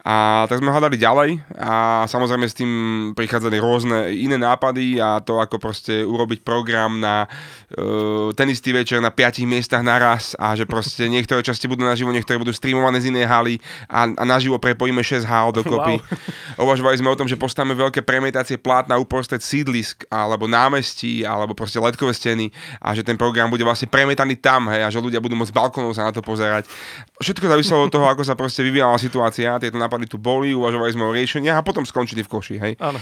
A 0.08 0.48
tak 0.48 0.64
sme 0.64 0.72
hľadali 0.72 0.96
ďalej 0.96 1.30
a 1.60 2.06
samozrejme 2.08 2.46
s 2.48 2.56
tým 2.56 2.72
prichádzali 3.14 3.58
rôzne 3.60 4.16
iné 4.16 4.40
nápady 4.40 4.96
a 4.96 5.20
to, 5.20 5.44
ako 5.44 5.60
proste 5.60 6.08
urobiť 6.08 6.40
program 6.42 7.04
na 7.04 7.28
uh, 7.28 8.32
ten 8.32 8.48
istý 8.48 8.72
večer 8.72 9.04
na 9.04 9.12
piatich 9.12 9.44
miestach 9.44 9.84
naraz 9.84 10.40
a 10.40 10.56
že 10.56 10.64
proste 10.64 11.08
niektoré 11.14 11.44
časti 11.44 11.68
budú 11.68 11.84
naživo, 11.84 12.16
niektoré 12.16 12.40
budú 12.40 12.56
streamované 12.56 13.04
z 13.04 13.12
inej 13.12 13.28
haly 13.28 13.56
a, 13.92 14.08
a 14.08 14.24
naživo 14.24 14.56
prepojíme 14.56 15.04
6 15.04 15.28
hál 15.28 15.52
dokopy. 15.52 16.00
Wow. 16.00 16.64
Uvažovali 16.70 16.96
sme 17.00 17.12
o 17.12 17.20
tom, 17.20 17.28
že 17.28 17.36
postavíme 17.36 17.76
veľké 17.76 18.00
premietácie 18.04 18.56
plátna 18.56 18.96
uprostred 18.96 19.44
sídlisk 19.44 20.08
alebo 20.08 20.48
námestí 20.48 21.28
alebo 21.28 21.52
proste 21.52 21.80
letkové 21.80 22.16
steny 22.16 22.52
a 22.80 22.96
že 22.96 23.04
ten 23.04 23.20
program 23.20 23.52
bude 23.52 23.68
vlastne 23.68 23.92
premietaný 23.92 24.40
tam 24.40 24.72
hej, 24.72 24.88
a 24.88 24.90
že 24.92 25.04
ľudia 25.04 25.20
budú 25.20 25.36
môcť 25.36 25.52
balkónov 25.52 25.92
sa 25.92 26.08
na 26.08 26.16
to 26.16 26.24
pozerať. 26.24 26.68
Všetko 27.20 27.52
záviselo 27.52 27.84
od 27.84 27.92
toho, 27.92 28.08
ako 28.08 28.24
sa 28.24 28.40
proste 28.40 28.64
vyvíjala 28.64 28.96
situácia. 28.96 29.60
Tieto 29.60 29.76
nápady 29.76 30.08
tu 30.08 30.16
boli, 30.16 30.56
uvažovali 30.56 30.96
sme 30.96 31.04
o 31.04 31.12
riešeniach 31.12 31.60
a 31.60 31.68
potom 31.68 31.84
skončili 31.84 32.24
v 32.24 32.32
koši, 32.32 32.56
hej. 32.56 32.74
Áno. 32.80 33.00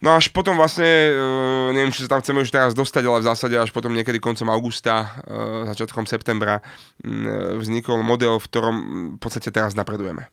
No 0.00 0.16
až 0.16 0.32
potom 0.32 0.56
vlastne, 0.56 1.12
uh, 1.12 1.68
neviem, 1.76 1.92
či 1.92 2.04
sa 2.04 2.16
tam 2.16 2.24
chceme 2.24 2.40
už 2.40 2.48
teraz 2.48 2.72
dostať, 2.72 3.04
ale 3.04 3.20
v 3.20 3.28
zásade 3.28 3.56
až 3.56 3.68
potom 3.68 3.92
niekedy 3.92 4.16
koncom 4.16 4.48
augusta, 4.48 5.12
uh, 5.24 5.68
začiatkom 5.68 6.08
septembra 6.08 6.60
uh, 6.60 7.60
vznikol 7.60 8.00
model, 8.00 8.40
v 8.40 8.48
ktorom 8.48 8.76
v 9.16 9.18
podstate 9.20 9.52
teraz 9.52 9.76
napredujeme. 9.76 10.28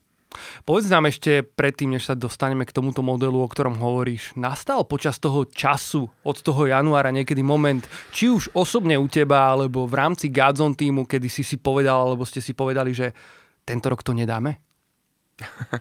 Povedz 0.67 0.91
nám 0.91 1.07
ešte 1.07 1.39
predtým, 1.41 1.95
než 1.95 2.11
sa 2.11 2.15
dostaneme 2.15 2.67
k 2.67 2.75
tomuto 2.75 2.99
modelu, 2.99 3.39
o 3.39 3.47
ktorom 3.47 3.79
hovoríš. 3.79 4.35
Nastal 4.35 4.83
počas 4.83 5.17
toho 5.23 5.47
času, 5.47 6.11
od 6.27 6.37
toho 6.43 6.67
januára 6.67 7.15
niekedy 7.15 7.39
moment, 7.41 7.87
či 8.11 8.27
už 8.27 8.51
osobne 8.51 8.99
u 8.99 9.07
teba, 9.07 9.55
alebo 9.55 9.87
v 9.87 9.95
rámci 9.95 10.27
Godzone 10.27 10.75
týmu, 10.75 11.07
kedy 11.07 11.31
si 11.31 11.47
si 11.47 11.55
povedal, 11.55 12.03
alebo 12.03 12.27
ste 12.27 12.43
si 12.43 12.51
povedali, 12.51 12.91
že 12.91 13.15
tento 13.63 13.87
rok 13.87 14.03
to 14.03 14.11
nedáme? 14.11 14.59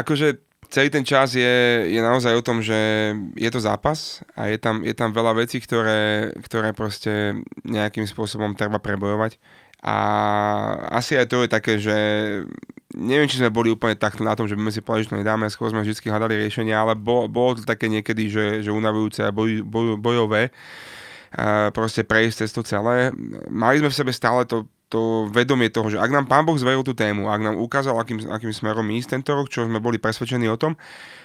akože 0.00 0.52
celý 0.72 0.88
ten 0.88 1.04
čas 1.04 1.36
je, 1.36 1.84
je 1.90 2.00
naozaj 2.00 2.32
o 2.32 2.44
tom, 2.44 2.64
že 2.64 3.12
je 3.36 3.50
to 3.52 3.60
zápas 3.60 4.24
a 4.32 4.48
je 4.48 4.56
tam, 4.56 4.80
je 4.80 4.96
tam 4.96 5.12
veľa 5.12 5.44
vecí, 5.44 5.60
ktoré, 5.60 6.32
ktoré 6.48 6.72
proste 6.72 7.44
nejakým 7.68 8.08
spôsobom 8.08 8.56
treba 8.56 8.80
prebojovať. 8.80 9.36
A 9.82 9.96
asi 10.94 11.18
aj 11.18 11.26
to 11.26 11.42
je 11.42 11.50
také, 11.50 11.76
že 11.82 11.96
neviem, 12.96 13.28
či 13.28 13.40
sme 13.40 13.52
boli 13.52 13.72
úplne 13.72 13.96
takto 13.96 14.24
na 14.24 14.36
tom, 14.36 14.48
že 14.48 14.56
by 14.56 14.68
sme 14.68 14.72
si 14.72 14.80
povedali, 14.84 15.04
že 15.04 15.10
to 15.12 15.20
nedáme, 15.20 15.46
skôr 15.48 15.72
sme 15.72 15.84
vždy 15.84 16.08
hľadali 16.08 16.34
riešenia, 16.36 16.76
ale 16.76 16.92
bolo, 16.96 17.28
bolo 17.28 17.58
to 17.58 17.62
také 17.64 17.88
niekedy, 17.88 18.28
že, 18.28 18.46
že 18.64 18.70
unavujúce 18.70 19.24
a 19.24 19.34
boj, 19.34 19.64
boj, 19.64 19.96
bojové 19.96 20.52
proste 21.72 22.04
prejsť 22.04 22.44
cez 22.44 22.50
to 22.52 22.60
celé. 22.60 23.08
Mali 23.48 23.80
sme 23.80 23.88
v 23.88 23.98
sebe 23.98 24.12
stále 24.12 24.44
to 24.44 24.68
to 24.92 25.32
vedomie 25.32 25.72
toho, 25.72 25.88
že 25.88 25.96
ak 25.96 26.12
nám 26.12 26.28
Pán 26.28 26.44
Boh 26.44 26.52
zveril 26.52 26.84
tú 26.84 26.92
tému, 26.92 27.32
ak 27.32 27.40
nám 27.40 27.56
ukázal, 27.56 27.96
akým, 27.96 28.28
akým 28.28 28.52
smerom 28.52 28.84
ísť 28.92 29.16
tento 29.16 29.32
rok, 29.32 29.48
čo 29.48 29.64
sme 29.64 29.80
boli 29.80 29.96
presvedčení 29.96 30.44
o 30.52 30.60
tom, 30.60 30.76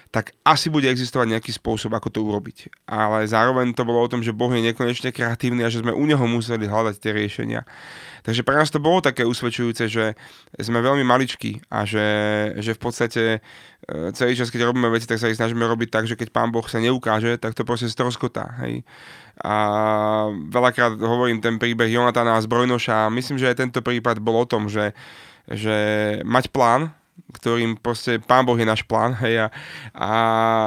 tak 0.08 0.32
asi 0.40 0.72
bude 0.72 0.88
existovať 0.88 1.36
nejaký 1.36 1.52
spôsob, 1.52 1.92
ako 1.92 2.08
to 2.08 2.24
urobiť. 2.24 2.88
Ale 2.88 3.28
zároveň 3.28 3.76
to 3.76 3.84
bolo 3.84 4.00
o 4.00 4.08
tom, 4.08 4.24
že 4.24 4.32
Boh 4.32 4.48
je 4.48 4.72
nekonečne 4.72 5.12
kreatívny 5.12 5.60
a 5.60 5.68
že 5.68 5.84
sme 5.84 5.92
u 5.92 6.00
Neho 6.08 6.24
museli 6.24 6.64
hľadať 6.64 6.96
tie 6.96 7.12
riešenia. 7.12 7.68
Takže 8.22 8.42
pre 8.42 8.58
nás 8.58 8.70
to 8.70 8.82
bolo 8.82 9.02
také 9.02 9.22
usvedčujúce, 9.26 9.84
že 9.86 10.14
sme 10.58 10.78
veľmi 10.82 11.02
maličkí 11.02 11.66
a 11.70 11.84
že, 11.84 12.08
že 12.58 12.74
v 12.74 12.80
podstate 12.80 13.22
e, 13.38 13.40
celý 14.14 14.38
čas, 14.38 14.50
keď 14.50 14.70
robíme 14.70 14.90
veci, 14.90 15.06
tak 15.06 15.22
sa 15.22 15.30
ich 15.30 15.38
snažíme 15.38 15.62
robiť 15.62 15.88
tak, 15.90 16.04
že 16.06 16.18
keď 16.18 16.28
Pán 16.34 16.50
Boh 16.50 16.64
sa 16.66 16.82
neukáže, 16.82 17.38
tak 17.38 17.54
to 17.54 17.62
proste 17.62 17.90
stroskotá. 17.90 18.58
Hej. 18.64 18.82
A 19.42 19.54
veľakrát 20.50 20.98
hovorím 20.98 21.38
ten 21.38 21.62
príbeh 21.62 21.90
Jonatana 21.90 22.38
a 22.38 22.42
Zbrojnoša 22.42 23.06
a 23.06 23.14
myslím, 23.14 23.38
že 23.38 23.54
aj 23.54 23.56
tento 23.62 23.80
prípad 23.82 24.18
bol 24.18 24.42
o 24.42 24.48
tom, 24.48 24.66
že, 24.66 24.94
že 25.46 25.76
mať 26.26 26.50
plán, 26.50 26.90
ktorým 27.34 27.76
proste 27.78 28.18
pán 28.22 28.46
Boh 28.48 28.56
je 28.56 28.66
náš 28.66 28.82
plán, 28.86 29.14
hej, 29.20 29.44
a, 29.44 29.46
a, 29.94 30.10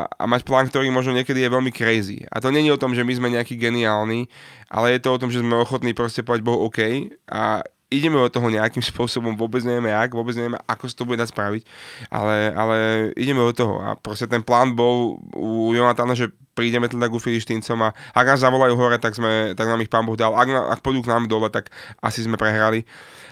a 0.08 0.24
mať 0.29 0.41
plán, 0.46 0.70
ktorý 0.70 0.91
možno 0.93 1.15
niekedy 1.15 1.41
je 1.41 1.53
veľmi 1.53 1.72
crazy. 1.74 2.24
A 2.29 2.39
to 2.43 2.53
není 2.53 2.70
o 2.70 2.79
tom, 2.79 2.93
že 2.93 3.03
my 3.03 3.13
sme 3.15 3.34
nejaký 3.34 3.58
geniálni, 3.58 4.29
ale 4.72 4.96
je 4.96 5.00
to 5.03 5.10
o 5.15 5.22
tom, 5.22 5.29
že 5.34 5.41
sme 5.41 5.58
ochotní 5.58 5.91
proste 5.91 6.24
povedať 6.24 6.46
Bohu 6.46 6.67
OK 6.67 6.79
a 7.27 7.65
ideme 7.91 8.17
od 8.17 8.31
toho 8.31 8.48
nejakým 8.48 8.81
spôsobom, 8.81 9.36
vôbec 9.36 9.62
nevieme 9.67 9.91
jak, 9.91 10.15
vôbec 10.15 10.33
nevieme, 10.33 10.57
ako 10.63 10.88
sa 10.88 10.95
to 10.95 11.03
bude 11.03 11.19
dať 11.19 11.29
spraviť, 11.36 11.63
ale, 12.07 12.36
ale 12.55 12.75
ideme 13.19 13.43
od 13.43 13.51
toho 13.51 13.83
a 13.83 14.00
proste 14.00 14.31
ten 14.31 14.39
plán 14.41 14.74
bol 14.74 15.19
u 15.36 15.75
Jonatana, 15.75 16.15
že 16.15 16.31
prídeme 16.55 16.88
teda 16.88 17.12
ku 17.12 17.19
Filištíncom 17.19 17.77
a 17.83 17.93
ak 18.15 18.25
nás 18.31 18.39
zavolajú 18.39 18.79
hore, 18.79 18.95
tak, 18.95 19.15
sme, 19.15 19.51
tak 19.60 19.67
nám 19.67 19.83
ich 19.83 19.91
pán 19.91 20.07
Boh 20.07 20.15
dal, 20.15 20.31
ak, 20.31 20.48
ak 20.48 20.79
pôjdu 20.79 21.03
k 21.03 21.12
nám 21.12 21.27
dole, 21.27 21.51
tak 21.51 21.67
asi 22.00 22.24
sme 22.24 22.39
prehrali. 22.39 22.88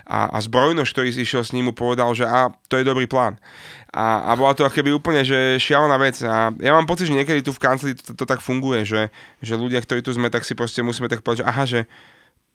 A, 0.09 0.25
a 0.25 0.37
zbrojnož, 0.41 0.89
ktorý 0.89 1.13
išiel 1.13 1.45
s 1.45 1.53
ním, 1.53 1.69
mu 1.69 1.73
povedal, 1.77 2.09
že 2.17 2.25
a, 2.25 2.49
to 2.65 2.81
je 2.81 2.87
dobrý 2.87 3.05
plán. 3.05 3.37
A, 3.93 4.33
a 4.33 4.33
bola 4.33 4.57
to 4.57 4.65
keby 4.65 4.89
úplne, 4.89 5.21
že 5.21 5.61
šialená 5.61 6.01
vec. 6.01 6.17
A 6.25 6.49
ja 6.57 6.73
mám 6.73 6.89
pocit, 6.89 7.05
že 7.05 7.13
niekedy 7.13 7.45
tu 7.45 7.53
v 7.53 7.61
kanceli 7.61 7.93
to, 7.93 8.01
to, 8.01 8.13
to 8.17 8.25
tak 8.25 8.41
funguje, 8.41 8.89
že, 8.89 9.13
že 9.37 9.53
ľudia, 9.53 9.77
ktorí 9.85 10.01
tu 10.01 10.09
sme, 10.09 10.33
tak 10.33 10.49
si 10.49 10.57
proste 10.57 10.81
musíme 10.81 11.05
tak 11.13 11.21
povedať, 11.21 11.45
že 11.45 11.49
aha, 11.49 11.63
že 11.69 11.79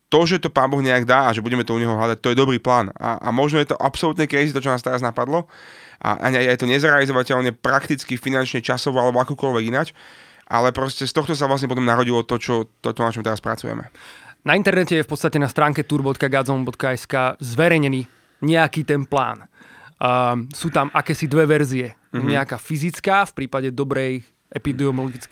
to, 0.09 0.21
že 0.29 0.39
to 0.39 0.53
Pán 0.53 0.71
Boh 0.71 0.85
nejak 0.85 1.09
dá 1.09 1.27
a 1.27 1.35
že 1.35 1.43
budeme 1.43 1.65
to 1.67 1.75
u 1.75 1.81
neho 1.81 1.97
hľadať, 1.97 2.19
to 2.21 2.31
je 2.31 2.39
dobrý 2.39 2.59
plán. 2.61 2.93
A, 2.95 3.19
a 3.19 3.29
možno 3.35 3.59
je 3.59 3.73
to 3.73 3.77
absolútne 3.81 4.29
crazy, 4.29 4.55
to, 4.55 4.63
čo 4.63 4.71
nás 4.71 4.85
teraz 4.85 5.03
napadlo. 5.03 5.49
A, 5.99 6.21
a 6.21 6.27
je 6.31 6.61
to 6.61 6.69
nezrealizovateľne 6.69 7.57
prakticky, 7.57 8.21
finančne, 8.21 8.61
časovo 8.61 9.01
alebo 9.01 9.19
akokoľvek 9.25 9.65
ináč. 9.65 9.97
Ale 10.45 10.77
proste 10.77 11.09
z 11.09 11.13
tohto 11.17 11.33
sa 11.33 11.49
vlastne 11.49 11.73
potom 11.73 11.89
narodilo 11.89 12.21
to, 12.21 12.37
čo, 12.37 12.69
to, 12.85 12.93
to 12.93 13.01
na 13.01 13.11
čom 13.11 13.25
teraz 13.25 13.41
pracujeme. 13.41 13.89
Na 14.45 14.53
internete 14.53 15.01
je 15.01 15.05
v 15.05 15.09
podstate 15.09 15.41
na 15.41 15.49
stránke 15.49 15.89
tour.gazon.sk 15.89 17.41
zverejnený 17.41 18.05
nejaký 18.45 18.85
ten 18.85 19.09
plán. 19.09 19.49
Um, 19.97 20.53
sú 20.53 20.69
tam 20.69 20.93
akési 20.93 21.25
dve 21.25 21.49
verzie. 21.49 21.97
Mm-hmm. 22.13 22.29
Nejaká 22.29 22.61
fyzická 22.61 23.25
v 23.33 23.33
prípade 23.41 23.73
dobrej 23.73 24.21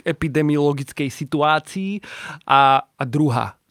epidemiologickej 0.03 1.09
situácii 1.13 2.01
a, 2.49 2.81
a 2.83 3.03
druhá 3.05 3.62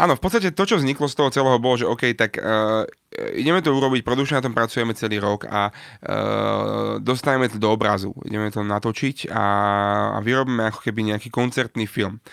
Áno, 0.00 0.16
v 0.16 0.22
podstate 0.24 0.56
to, 0.56 0.64
čo 0.64 0.80
vzniklo 0.80 1.12
z 1.12 1.16
toho 1.20 1.28
celého, 1.28 1.60
bolo, 1.60 1.76
že 1.76 1.84
OK, 1.84 2.16
tak 2.16 2.40
uh, 2.40 2.88
ideme 3.36 3.60
to 3.60 3.68
urobiť, 3.68 4.00
produkčne 4.00 4.40
na 4.40 4.44
tom 4.48 4.56
pracujeme 4.56 4.96
celý 4.96 5.20
rok 5.20 5.44
a 5.44 5.68
uh, 5.68 6.96
dostaneme 7.04 7.52
to 7.52 7.60
do 7.60 7.68
obrazu. 7.68 8.16
Ideme 8.24 8.48
to 8.48 8.64
natočiť 8.64 9.28
a, 9.28 9.44
a 10.16 10.18
vyrobíme 10.24 10.72
ako 10.72 10.80
keby 10.88 11.12
nejaký 11.12 11.28
koncertný 11.28 11.84
film. 11.84 12.24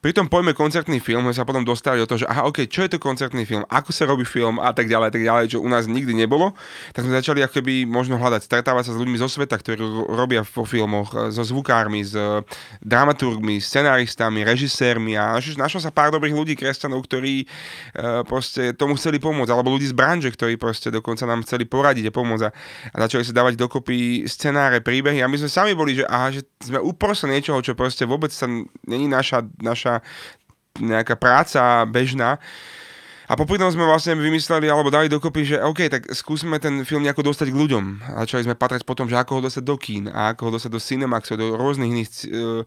Pri 0.00 0.16
tom 0.16 0.32
pojme 0.32 0.56
koncertný 0.56 0.96
film 0.96 1.28
sme 1.28 1.36
sa 1.36 1.44
potom 1.44 1.60
dostali 1.60 2.00
do 2.00 2.08
toho, 2.08 2.24
že 2.24 2.28
aha, 2.32 2.48
OK, 2.48 2.64
čo 2.72 2.80
je 2.88 2.96
to 2.96 2.96
koncertný 2.96 3.44
film, 3.44 3.68
ako 3.68 3.92
sa 3.92 4.08
robí 4.08 4.24
film 4.24 4.56
a 4.56 4.72
tak 4.72 4.88
ďalej, 4.88 5.06
a 5.06 5.12
tak 5.12 5.24
ďalej, 5.28 5.44
čo 5.52 5.58
u 5.60 5.68
nás 5.68 5.84
nikdy 5.84 6.16
nebolo, 6.16 6.56
tak 6.96 7.04
sme 7.04 7.12
začali 7.12 7.44
ako 7.44 7.60
keby 7.60 7.84
možno 7.84 8.16
hľadať, 8.16 8.48
stretávať 8.48 8.88
sa 8.88 8.92
s 8.96 9.00
ľuďmi 9.00 9.20
zo 9.20 9.28
sveta, 9.28 9.60
ktorí 9.60 9.76
robia 10.08 10.40
vo 10.40 10.64
filmoch, 10.64 11.12
e, 11.12 11.28
so 11.28 11.44
zvukármi, 11.44 12.00
s 12.00 12.16
e, 12.16 12.40
dramaturgmi, 12.80 13.60
scenáristami, 13.60 14.40
režisérmi 14.40 15.20
a 15.20 15.36
našlo 15.36 15.84
sa 15.84 15.92
pár 15.92 16.16
dobrých 16.16 16.32
ľudí, 16.32 16.56
kresťanov, 16.56 17.04
ktorí 17.04 17.44
uh, 17.44 18.24
proste 18.24 18.72
tomu 18.72 18.96
chceli 18.96 19.20
pomôcť, 19.20 19.52
alebo 19.52 19.72
ľudí 19.72 19.88
z 19.88 19.96
branže, 19.96 20.32
ktorí 20.32 20.56
proste 20.56 20.88
dokonca 20.88 21.28
nám 21.28 21.44
chceli 21.44 21.68
poradiť 21.68 22.08
a 22.08 22.12
pomôcť 22.12 22.44
a, 22.48 22.50
a 22.90 22.96
začali 23.06 23.22
sa 23.24 23.36
dávať 23.36 23.54
dokopy 23.60 24.24
scenáre, 24.24 24.80
príbehy 24.80 25.20
a 25.20 25.30
my 25.30 25.36
sme 25.40 25.50
sami 25.50 25.72
boli, 25.76 25.98
že 26.00 26.04
aha, 26.08 26.32
že 26.32 26.44
sme 26.60 26.80
uprostred 26.80 27.32
niečoho, 27.32 27.60
čo 27.60 27.76
proste 27.76 28.08
vôbec 28.08 28.32
sa 28.32 28.48
není 28.86 29.06
naša, 29.08 29.44
naša 29.60 29.89
naša 29.90 30.02
nejaká 30.78 31.18
práca 31.18 31.82
bežná. 31.90 32.38
A 33.30 33.38
popri 33.38 33.62
tom 33.62 33.70
sme 33.70 33.86
vlastne 33.86 34.18
vymysleli 34.18 34.66
alebo 34.66 34.90
dali 34.90 35.06
dokopy, 35.06 35.54
že 35.54 35.62
OK, 35.62 35.86
tak 35.86 36.02
skúsme 36.10 36.58
ten 36.58 36.82
film 36.82 37.06
nejako 37.06 37.30
dostať 37.30 37.54
k 37.54 37.60
ľuďom. 37.62 37.84
A 38.02 38.26
začali 38.26 38.42
sme 38.42 38.58
patrať 38.58 38.82
potom, 38.82 39.06
že 39.06 39.14
ako 39.14 39.38
ho 39.38 39.40
dostať 39.46 39.62
do 39.62 39.78
kín 39.78 40.10
a 40.10 40.34
ako 40.34 40.50
ho 40.50 40.54
dostať 40.58 40.70
do 40.74 40.82
Cinemaxu, 40.82 41.38
do 41.38 41.54
rôznych 41.54 41.94
iných 41.94 42.10
uh, 42.10 42.66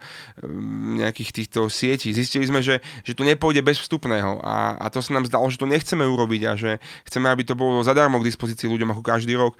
nejakých 1.03 1.29
týchto 1.35 1.67
sietí. 1.67 2.15
Zistili 2.15 2.47
sme, 2.47 2.63
že, 2.63 2.79
že 3.03 3.11
to 3.11 3.27
nepôjde 3.27 3.59
bez 3.59 3.75
vstupného 3.75 4.39
a, 4.39 4.79
a 4.79 4.87
to 4.87 5.03
sa 5.03 5.11
nám 5.11 5.27
zdalo, 5.27 5.51
že 5.51 5.59
to 5.59 5.67
nechceme 5.67 6.07
urobiť 6.07 6.41
a 6.47 6.55
že 6.55 6.79
chceme, 7.11 7.27
aby 7.27 7.43
to 7.43 7.59
bolo 7.59 7.83
zadarmo 7.83 8.23
k 8.23 8.31
dispozícii 8.31 8.71
ľuďom 8.71 8.95
ako 8.95 9.03
každý 9.03 9.35
rok. 9.35 9.59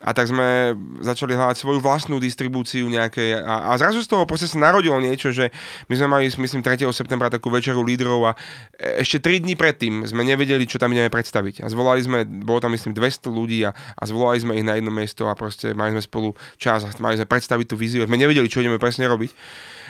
A 0.00 0.16
tak 0.16 0.32
sme 0.32 0.72
začali 1.04 1.36
hľadať 1.36 1.60
svoju 1.60 1.84
vlastnú 1.84 2.16
distribúciu 2.16 2.88
nejakej 2.88 3.44
a, 3.44 3.68
a 3.68 3.76
zrazu 3.76 4.00
z 4.00 4.08
toho 4.08 4.24
proste 4.24 4.48
sa 4.48 4.56
narodilo 4.56 4.96
niečo, 4.96 5.28
že 5.28 5.52
my 5.92 5.94
sme 5.96 6.08
mali, 6.08 6.24
myslím, 6.32 6.64
3. 6.64 6.88
septembra 6.88 7.28
takú 7.28 7.52
večeru 7.52 7.84
lídrov 7.84 8.32
a 8.32 8.32
ešte 8.80 9.20
3 9.20 9.44
dní 9.44 9.60
predtým 9.60 10.08
sme 10.08 10.24
nevedeli, 10.24 10.64
čo 10.64 10.80
tam 10.80 10.96
ideme 10.96 11.12
predstaviť. 11.12 11.60
A 11.60 11.68
zvolali 11.68 12.00
sme, 12.00 12.24
bolo 12.24 12.64
tam 12.64 12.72
myslím 12.72 12.96
200 12.96 13.28
ľudí 13.28 13.60
a, 13.68 13.76
a 13.76 14.02
zvolali 14.08 14.40
sme 14.40 14.56
ich 14.56 14.64
na 14.64 14.80
jedno 14.80 14.88
miesto 14.88 15.28
a 15.28 15.36
proste 15.36 15.76
mali 15.76 15.92
sme 15.92 16.00
spolu 16.00 16.28
čas 16.56 16.88
a 16.88 16.90
mali 16.96 17.20
sme 17.20 17.28
predstaviť 17.28 17.66
tú 17.68 17.76
víziu. 17.76 18.00
My 18.08 18.16
nevedeli, 18.16 18.48
čo 18.48 18.64
ideme 18.64 18.80
presne 18.80 19.04
robiť. 19.04 19.36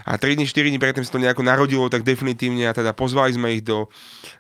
A 0.06 0.18
3 0.18 0.36
dní, 0.36 0.46
4 0.46 0.70
dní 0.70 0.78
predtým 0.78 1.04
sa 1.04 1.12
to 1.14 1.22
nejako 1.22 1.42
narodilo 1.42 1.88
tak 1.92 2.06
definitívne 2.06 2.68
a 2.68 2.76
teda 2.76 2.92
pozvali 2.92 3.34
sme 3.34 3.56
ich 3.56 3.62
do, 3.64 3.88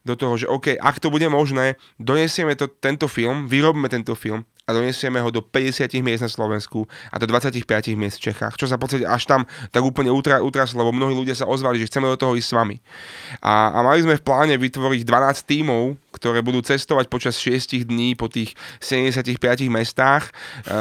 do 0.04 0.14
toho, 0.14 0.36
že 0.36 0.46
OK, 0.46 0.76
ak 0.76 0.96
to 1.00 1.12
bude 1.12 1.26
možné, 1.28 1.76
donesieme 2.00 2.56
to, 2.56 2.68
tento 2.68 3.08
film, 3.10 3.48
vyrobíme 3.50 3.88
tento 3.88 4.16
film 4.16 4.44
a 4.70 4.70
donesieme 4.70 5.18
ho 5.18 5.34
do 5.34 5.42
50 5.42 5.90
miest 5.98 6.22
na 6.22 6.30
Slovensku 6.30 6.86
a 7.10 7.18
do 7.18 7.26
25 7.26 7.66
miest 7.98 8.22
v 8.22 8.30
Čechách, 8.30 8.54
čo 8.54 8.70
sa 8.70 8.78
podstate 8.78 9.02
až 9.02 9.26
tam 9.26 9.42
tak 9.74 9.82
úplne 9.82 10.14
utra, 10.14 10.38
utraslo, 10.38 10.86
lebo 10.86 10.94
mnohí 10.94 11.18
ľudia 11.18 11.34
sa 11.34 11.50
ozvali, 11.50 11.82
že 11.82 11.90
chceme 11.90 12.06
do 12.06 12.14
toho 12.14 12.38
ísť 12.38 12.48
s 12.48 12.54
vami. 12.54 12.76
A, 13.42 13.74
a 13.74 13.78
mali 13.82 14.06
sme 14.06 14.14
v 14.14 14.22
pláne 14.22 14.54
vytvoriť 14.54 15.02
12 15.02 15.50
tímov, 15.50 15.98
ktoré 16.10 16.42
budú 16.42 16.58
cestovať 16.60 17.06
počas 17.06 17.38
6 17.38 17.86
dní 17.86 18.18
po 18.18 18.26
tých 18.26 18.58
75 18.82 19.38
mestách. 19.70 20.30
E, 20.30 20.72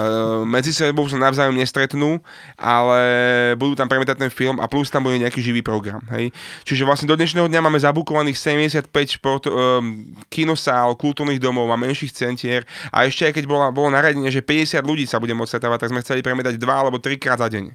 medzi 0.45 0.73
sebou 0.73 1.05
sa 1.05 1.21
navzájom 1.21 1.53
nestretnú, 1.53 2.17
ale 2.57 3.01
budú 3.55 3.77
tam 3.77 3.85
premietať 3.85 4.17
ten 4.17 4.31
film 4.33 4.57
a 4.57 4.65
plus 4.65 4.89
tam 4.89 5.05
bude 5.05 5.21
nejaký 5.21 5.39
živý 5.41 5.61
program. 5.61 6.01
Hej? 6.09 6.33
Čiže 6.65 6.83
vlastne 6.83 7.07
do 7.07 7.13
dnešného 7.13 7.45
dňa 7.45 7.61
máme 7.61 7.77
zabukovaných 7.77 8.37
75 8.37 8.89
šport, 9.21 9.45
e, 9.45 9.51
kinosál, 10.33 10.97
kultúrnych 10.97 11.37
domov 11.37 11.69
a 11.69 11.77
menších 11.77 12.11
centier 12.11 12.65
a 12.89 13.05
ešte 13.05 13.29
aj 13.29 13.33
keď 13.37 13.45
bola, 13.45 13.65
bolo 13.69 13.93
nariadenie, 13.93 14.33
že 14.33 14.41
50 14.41 14.81
ľudí 14.81 15.05
sa 15.05 15.21
bude 15.21 15.37
môcť 15.37 15.57
stretávať, 15.57 15.85
tak 15.85 15.91
sme 15.93 16.01
chceli 16.01 16.25
premietať 16.25 16.57
dva 16.57 16.85
alebo 16.85 16.97
trikrát 16.97 17.37
za 17.37 17.47
deň, 17.47 17.69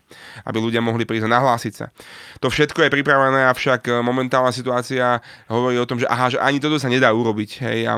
aby 0.44 0.58
ľudia 0.58 0.82
mohli 0.82 1.06
prísť 1.06 1.30
a 1.30 1.34
nahlásiť 1.38 1.72
sa. 1.72 1.86
To 2.42 2.50
všetko 2.50 2.86
je 2.86 2.90
pripravené, 2.90 3.46
avšak 3.48 4.02
momentálna 4.02 4.50
situácia 4.50 5.22
hovorí 5.48 5.78
o 5.78 5.86
tom, 5.88 6.02
že 6.02 6.06
aha, 6.10 6.34
že 6.34 6.38
ani 6.42 6.58
toto 6.58 6.76
sa 6.76 6.90
nedá 6.90 7.12
urobiť. 7.14 7.43
Hej, 7.60 7.78
a 7.88 7.94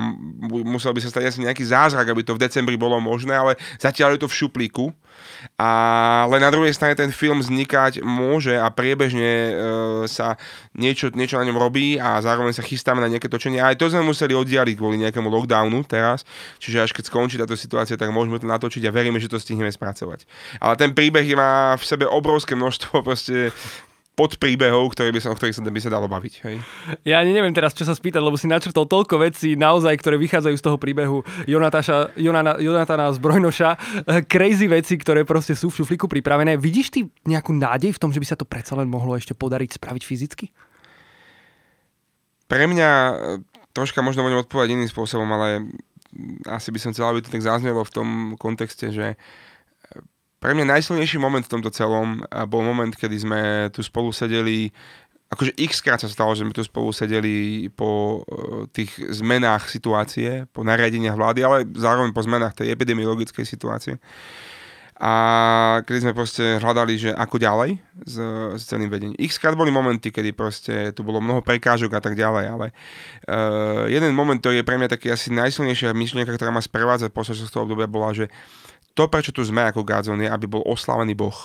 musel 0.64 0.92
by 0.92 1.00
sa 1.00 1.10
stať 1.12 1.24
asi 1.30 1.38
nejaký 1.44 1.64
zázrak, 1.66 2.10
aby 2.10 2.22
to 2.26 2.34
v 2.34 2.42
decembri 2.42 2.74
bolo 2.74 2.98
možné, 2.98 3.34
ale 3.34 3.58
zatiaľ 3.78 4.16
je 4.16 4.26
to 4.26 4.30
v 4.30 4.38
šuplíku 4.44 4.86
ale 5.56 6.36
na 6.42 6.50
druhej 6.50 6.74
strane 6.74 6.98
ten 6.98 7.12
film 7.12 7.40
vznikať 7.40 8.02
môže 8.02 8.56
a 8.56 8.68
priebežne 8.68 9.30
e, 9.30 9.52
sa 10.10 10.36
niečo, 10.76 11.08
niečo 11.14 11.38
na 11.40 11.46
ňom 11.46 11.56
robí 11.56 11.96
a 11.96 12.20
zároveň 12.20 12.52
sa 12.52 12.66
chystáme 12.66 13.00
na 13.00 13.08
nejaké 13.08 13.30
točenie. 13.30 13.62
Aj 13.62 13.76
to 13.78 13.88
sme 13.88 14.04
museli 14.04 14.36
oddialiť 14.36 14.74
kvôli 14.76 15.00
nejakému 15.00 15.28
lockdownu 15.30 15.86
teraz, 15.86 16.26
čiže 16.60 16.82
až 16.82 16.90
keď 16.92 17.04
skončí 17.08 17.36
táto 17.38 17.56
situácia, 17.56 17.96
tak 17.96 18.12
môžeme 18.12 18.40
to 18.40 18.48
natočiť 18.48 18.82
a 18.88 18.94
veríme, 18.94 19.16
že 19.22 19.30
to 19.30 19.40
stihneme 19.40 19.70
spracovať. 19.70 20.28
Ale 20.60 20.74
ten 20.76 20.90
príbeh 20.92 21.24
má 21.36 21.76
v 21.78 21.84
sebe 21.84 22.04
obrovské 22.04 22.58
množstvo 22.58 23.00
proste 23.06 23.54
pod 24.16 24.40
príbehov, 24.40 24.96
ktoré 24.96 25.12
by 25.12 25.20
sa, 25.20 25.28
o 25.28 25.36
ktorých 25.36 25.60
sa 25.60 25.60
by 25.60 25.80
sa 25.84 25.92
dalo 25.92 26.08
baviť. 26.08 26.34
Hej. 26.48 26.56
Ja 27.04 27.20
neviem 27.20 27.52
teraz, 27.52 27.76
čo 27.76 27.84
sa 27.84 27.92
spýtať, 27.92 28.24
lebo 28.24 28.40
si 28.40 28.48
načrtol 28.48 28.88
toľko 28.88 29.20
vecí 29.20 29.60
naozaj, 29.60 29.92
ktoré 30.00 30.16
vychádzajú 30.16 30.56
z 30.56 30.64
toho 30.64 30.80
príbehu 30.80 31.20
Jonatáša, 31.44 32.16
Jonana, 32.16 32.56
Jonatana 32.56 33.12
Zbrojnoša, 33.12 33.76
crazy 34.24 34.72
veci, 34.72 34.96
ktoré 34.96 35.28
proste 35.28 35.52
sú 35.52 35.68
v 35.68 35.84
šuflíku 35.84 36.08
pripravené. 36.08 36.56
Vidíš 36.56 36.96
ty 36.96 37.00
nejakú 37.28 37.52
nádej 37.52 37.92
v 37.92 38.00
tom, 38.00 38.08
že 38.08 38.16
by 38.16 38.26
sa 38.26 38.40
to 38.40 38.48
predsa 38.48 38.72
len 38.80 38.88
mohlo 38.88 39.12
ešte 39.20 39.36
podariť 39.36 39.76
spraviť 39.76 40.02
fyzicky? 40.08 40.48
Pre 42.48 42.64
mňa 42.72 42.88
e, 42.88 43.12
troška 43.76 44.00
možno 44.00 44.24
môžem 44.24 44.40
odpovedať 44.40 44.80
iným 44.80 44.88
spôsobom, 44.88 45.28
ale 45.28 45.68
asi 46.48 46.72
by 46.72 46.78
som 46.80 46.96
chcel, 46.96 47.12
aby 47.12 47.20
to 47.20 47.28
tak 47.28 47.44
zaznelo 47.44 47.84
v 47.84 47.92
tom 47.92 48.08
kontexte, 48.40 48.88
že 48.88 49.20
pre 50.36 50.52
mňa 50.52 50.76
najsilnejší 50.76 51.16
moment 51.16 51.44
v 51.44 51.52
tomto 51.52 51.72
celom 51.72 52.20
bol 52.46 52.62
moment, 52.62 52.92
kedy 52.92 53.16
sme 53.16 53.40
tu 53.72 53.80
spolu 53.80 54.12
sedeli 54.12 54.68
akože 55.26 55.58
x 55.58 55.82
krát 55.82 55.98
sa 55.98 56.06
stalo, 56.06 56.38
že 56.38 56.46
sme 56.46 56.54
tu 56.54 56.62
spolu 56.62 56.94
sedeli 56.94 57.66
po 57.74 58.22
uh, 58.22 58.70
tých 58.70 58.94
zmenách 59.10 59.66
situácie, 59.66 60.46
po 60.54 60.62
nariadeniach 60.62 61.18
vlády, 61.18 61.40
ale 61.42 61.66
zároveň 61.74 62.14
po 62.14 62.22
zmenách 62.22 62.62
tej 62.62 62.70
epidemiologickej 62.70 63.42
situácie. 63.42 63.98
A 64.96 65.12
kedy 65.84 66.08
sme 66.08 66.16
proste 66.16 66.56
hľadali, 66.56 66.96
že 66.96 67.10
ako 67.12 67.36
ďalej 67.36 67.76
s, 68.00 68.16
s 68.56 68.62
celým 68.64 68.88
vedením. 68.88 69.18
X 69.20 69.36
krát 69.36 69.52
boli 69.52 69.68
momenty, 69.68 70.08
kedy 70.08 70.32
proste 70.32 70.96
tu 70.96 71.04
bolo 71.04 71.20
mnoho 71.20 71.44
prekážok 71.44 71.92
a 71.92 72.00
tak 72.00 72.16
ďalej, 72.16 72.44
ale 72.48 72.66
uh, 73.28 73.84
jeden 73.90 74.16
moment, 74.16 74.40
ktorý 74.40 74.62
je 74.62 74.68
pre 74.68 74.78
mňa 74.78 74.88
taký 74.88 75.12
asi 75.12 75.34
najsilnejšia 75.34 75.92
myšlienka, 75.92 76.32
ktorá 76.32 76.54
ma 76.54 76.64
sprevádza 76.64 77.12
počas 77.12 77.42
toho 77.50 77.68
obdobia, 77.68 77.90
bola, 77.90 78.14
že 78.16 78.32
to, 78.96 79.12
prečo 79.12 79.30
tu 79.30 79.44
sme 79.44 79.68
ako 79.68 79.84
Gádzon, 79.84 80.24
je, 80.24 80.28
aby 80.32 80.48
bol 80.48 80.64
oslavený 80.64 81.12
Boh. 81.12 81.36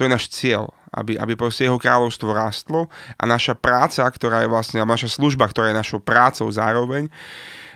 To 0.00 0.08
je 0.08 0.10
náš 0.10 0.32
cieľ, 0.32 0.72
aby, 0.96 1.20
aby 1.20 1.36
proste 1.36 1.68
jeho 1.68 1.76
kráľovstvo 1.76 2.32
rástlo 2.32 2.88
a 3.20 3.22
naša 3.28 3.52
práca, 3.52 4.08
ktorá 4.08 4.40
je 4.40 4.48
vlastne, 4.48 4.80
naša 4.80 5.12
služba, 5.12 5.50
ktorá 5.52 5.70
je 5.70 5.76
našou 5.76 6.00
prácou 6.00 6.48
zároveň, 6.48 7.12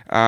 a 0.05 0.21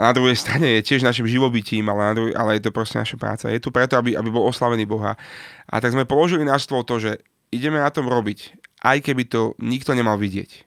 na 0.00 0.12
druhej 0.16 0.40
strane 0.40 0.80
je 0.80 0.86
tiež 0.88 1.04
našim 1.04 1.28
živobytím, 1.28 1.84
ale, 1.92 2.00
na 2.00 2.14
druhej, 2.16 2.32
ale 2.32 2.56
je 2.56 2.64
to 2.64 2.72
proste 2.72 2.96
naša 2.96 3.20
práca. 3.20 3.52
Je 3.52 3.60
tu 3.60 3.68
preto, 3.68 4.00
aby, 4.00 4.16
aby 4.16 4.32
bol 4.32 4.48
oslavený 4.48 4.88
Boha. 4.88 5.20
A 5.68 5.74
tak 5.84 5.92
sme 5.92 6.08
položili 6.08 6.48
na 6.48 6.56
stôl 6.56 6.80
to, 6.80 6.96
že 6.96 7.20
ideme 7.52 7.76
na 7.76 7.92
tom 7.92 8.08
robiť, 8.08 8.56
aj 8.88 9.04
keby 9.04 9.28
to 9.28 9.52
nikto 9.60 9.92
nemal 9.92 10.16
vidieť. 10.16 10.64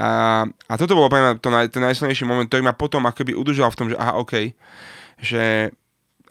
A, 0.00 0.42
a 0.48 0.74
toto 0.80 0.96
bolo 0.96 1.12
pre 1.12 1.20
mňa 1.20 1.32
to 1.44 1.48
naj, 1.52 1.66
ten 1.68 1.84
najsilnejší 1.84 2.24
moment, 2.24 2.48
ktorý 2.48 2.64
ma 2.64 2.72
potom 2.72 3.04
akoby 3.04 3.36
udržal 3.36 3.68
v 3.68 3.78
tom, 3.78 3.86
že 3.92 4.00
aha, 4.00 4.16
OK, 4.16 4.56
že 5.20 5.70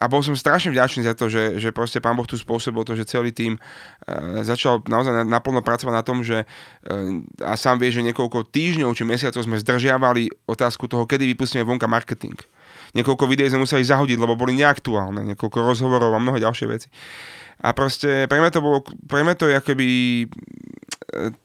a 0.02 0.06
bol 0.10 0.26
som 0.26 0.34
strašne 0.34 0.74
vďačný 0.74 1.06
za 1.06 1.14
to, 1.14 1.30
že, 1.30 1.62
že 1.62 1.70
proste 1.70 2.02
pán 2.02 2.18
Boh 2.18 2.26
tu 2.26 2.34
spôsobil 2.34 2.82
to, 2.82 2.98
že 2.98 3.06
celý 3.06 3.30
tým 3.30 3.62
uh, 3.62 4.42
začal 4.42 4.82
naozaj 4.90 5.26
naplno 5.26 5.62
pracovať 5.62 5.94
na 5.94 6.04
tom, 6.04 6.26
že 6.26 6.44
uh, 6.44 7.46
a 7.46 7.54
sám 7.54 7.78
vie, 7.78 7.94
že 7.94 8.02
niekoľko 8.02 8.50
týždňov 8.50 8.92
či 8.98 9.04
mesiacov 9.06 9.42
sme 9.46 9.62
zdržiavali 9.62 10.50
otázku 10.50 10.90
toho, 10.90 11.06
kedy 11.06 11.30
vypustíme 11.38 11.62
vonka 11.62 11.86
marketing. 11.86 12.36
Niekoľko 12.94 13.26
videí 13.26 13.50
sme 13.50 13.66
museli 13.66 13.86
zahodiť, 13.86 14.18
lebo 14.22 14.38
boli 14.38 14.54
neaktuálne, 14.58 15.26
niekoľko 15.34 15.58
rozhovorov 15.66 16.14
a 16.14 16.22
mnoho 16.22 16.38
ďalšie 16.38 16.66
veci. 16.70 16.88
A 17.64 17.72
proste 17.72 18.26
pre 18.28 18.44
mňa 18.44 18.52
to 18.54 18.62
bolo, 18.62 18.84
pre 19.08 19.24
mňa 19.24 19.36
to 19.40 19.46
je 19.50 19.56
akoby 19.56 19.88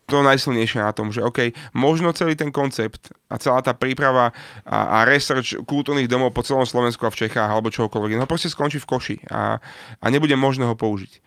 to 0.09 0.25
najsilnejšie 0.25 0.81
na 0.81 0.93
tom, 0.97 1.13
že 1.13 1.21
OK, 1.21 1.53
možno 1.77 2.15
celý 2.17 2.35
ten 2.35 2.49
koncept 2.49 3.13
a 3.29 3.37
celá 3.37 3.61
tá 3.61 3.77
príprava 3.77 4.33
a, 4.65 5.03
a 5.03 5.09
research 5.09 5.61
kultúrnych 5.69 6.09
domov 6.09 6.33
po 6.33 6.43
celom 6.43 6.65
Slovensku 6.65 7.05
a 7.05 7.13
v 7.13 7.27
Čechách 7.27 7.51
alebo 7.51 7.73
čokoľvek, 7.73 8.17
no 8.17 8.29
proste 8.29 8.49
skončí 8.49 8.81
v 8.81 8.89
koši 8.89 9.17
a, 9.29 9.61
a 10.01 10.07
nebude 10.09 10.35
možné 10.35 10.65
ho 10.65 10.75
použiť. 10.75 11.21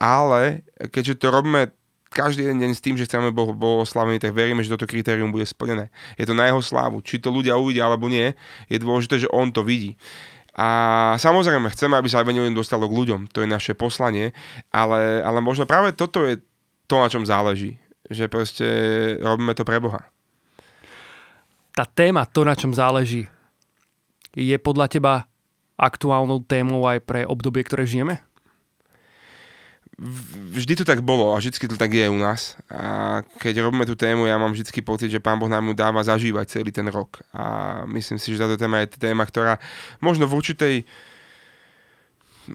Ale 0.00 0.64
keďže 0.88 1.20
to 1.20 1.28
robíme 1.28 1.68
každý 2.10 2.42
jeden 2.42 2.58
deň 2.58 2.72
s 2.74 2.82
tým, 2.82 2.98
že 2.98 3.06
chceme 3.06 3.30
bol, 3.30 3.54
bol 3.54 3.86
oslavený, 3.86 4.18
tak 4.18 4.34
veríme, 4.34 4.66
že 4.66 4.74
toto 4.74 4.90
kritérium 4.90 5.30
bude 5.30 5.46
splnené. 5.46 5.94
Je 6.18 6.26
to 6.26 6.34
na 6.34 6.50
jeho 6.50 6.58
slávu. 6.58 6.98
Či 7.06 7.22
to 7.22 7.30
ľudia 7.30 7.54
uvidia 7.54 7.86
alebo 7.86 8.10
nie, 8.10 8.34
je 8.66 8.82
dôležité, 8.82 9.22
že 9.22 9.30
on 9.30 9.54
to 9.54 9.62
vidí. 9.62 9.94
A 10.58 10.68
samozrejme, 11.22 11.70
chceme, 11.70 11.94
aby 11.94 12.10
sa 12.10 12.26
Evangelium 12.26 12.58
dostalo 12.58 12.90
k 12.90 12.98
ľuďom. 12.98 13.20
To 13.30 13.46
je 13.46 13.48
naše 13.48 13.78
poslanie. 13.78 14.34
Ale, 14.74 15.22
ale 15.22 15.38
možno 15.38 15.62
práve 15.64 15.94
toto 15.94 16.26
je 16.26 16.42
to, 16.90 16.98
na 16.98 17.06
čom 17.06 17.22
záleží. 17.22 17.78
Že 18.10 18.26
proste 18.26 18.66
robíme 19.22 19.54
to 19.54 19.62
pre 19.62 19.78
Boha. 19.78 20.02
Tá 21.70 21.86
téma, 21.86 22.26
to, 22.26 22.42
na 22.42 22.58
čom 22.58 22.74
záleží, 22.74 23.30
je 24.34 24.56
podľa 24.58 24.90
teba 24.90 25.14
aktuálnou 25.78 26.42
témou 26.42 26.82
aj 26.90 26.98
pre 27.06 27.22
obdobie, 27.22 27.62
ktoré 27.62 27.86
žijeme? 27.86 28.18
vždy 30.56 30.80
to 30.80 30.84
tak 30.88 31.04
bolo 31.04 31.36
a 31.36 31.38
vždy 31.38 31.52
to 31.52 31.76
tak 31.76 31.92
je 31.92 32.08
u 32.08 32.16
nás. 32.16 32.56
A 32.72 33.20
keď 33.36 33.68
robíme 33.68 33.84
tú 33.84 33.92
tému, 33.92 34.24
ja 34.24 34.40
mám 34.40 34.56
vždy 34.56 34.80
pocit, 34.80 35.12
že 35.12 35.20
Pán 35.20 35.36
Boh 35.36 35.52
nám 35.52 35.68
ju 35.68 35.74
dáva 35.76 36.00
zažívať 36.00 36.56
celý 36.56 36.72
ten 36.72 36.88
rok. 36.88 37.20
A 37.36 37.84
myslím 37.84 38.16
si, 38.16 38.32
že 38.32 38.40
táto 38.40 38.56
téma 38.56 38.80
je 38.80 38.96
téma, 38.96 39.28
ktorá 39.28 39.60
možno 40.00 40.24
v 40.24 40.40
určitej 40.40 40.74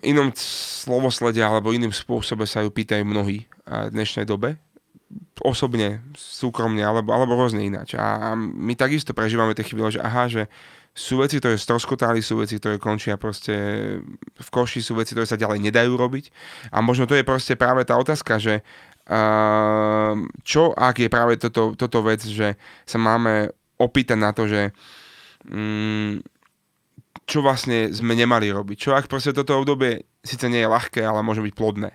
inom 0.01 0.33
slovoslede 0.33 1.39
alebo 1.45 1.69
iným 1.69 1.93
spôsobe 1.93 2.49
sa 2.49 2.65
ju 2.65 2.73
pýtajú 2.73 3.05
mnohí 3.05 3.45
v 3.65 3.91
dnešnej 3.91 4.25
dobe. 4.29 4.57
Osobne, 5.41 6.01
súkromne 6.17 6.81
alebo, 6.81 7.13
alebo 7.13 7.37
rôzne 7.37 7.61
ináč. 7.65 7.93
A 7.97 8.33
my 8.37 8.73
takisto 8.73 9.13
prežívame 9.13 9.53
tie 9.53 9.67
chvíle, 9.67 9.91
že 9.93 10.01
aha, 10.01 10.25
že 10.31 10.49
sú 10.95 11.19
veci, 11.19 11.43
ktoré 11.43 11.59
stroskotali, 11.59 12.23
sú 12.23 12.39
veci, 12.39 12.55
ktoré 12.55 12.79
končia 12.79 13.19
proste 13.19 13.55
v 14.23 14.49
koši, 14.49 14.79
sú 14.79 14.95
veci, 14.95 15.11
ktoré 15.11 15.27
sa 15.27 15.35
ďalej 15.35 15.59
nedajú 15.59 15.91
robiť. 15.99 16.31
A 16.71 16.79
možno 16.79 17.03
to 17.03 17.19
je 17.19 17.27
proste 17.27 17.59
práve 17.59 17.83
tá 17.83 17.99
otázka, 17.99 18.39
že 18.39 18.63
uh, 19.11 20.15
čo 20.47 20.71
ak 20.71 20.95
je 21.03 21.09
práve 21.11 21.35
toto, 21.35 21.75
toto 21.75 21.99
vec, 21.99 22.23
že 22.23 22.55
sa 22.87 22.95
máme 22.95 23.51
opýtať 23.75 24.15
na 24.15 24.31
to, 24.31 24.47
že 24.47 24.71
um, 25.51 26.23
čo 27.27 27.43
vlastne 27.43 27.91
sme 27.91 28.15
nemali 28.15 28.47
robiť. 28.47 28.77
Čo 28.79 28.95
ak 28.95 29.11
proste 29.11 29.35
toto 29.35 29.59
obdobie 29.59 30.07
síce 30.23 30.47
nie 30.47 30.63
je 30.63 30.71
ľahké, 30.71 31.03
ale 31.03 31.25
môže 31.27 31.43
byť 31.43 31.53
plodné. 31.59 31.91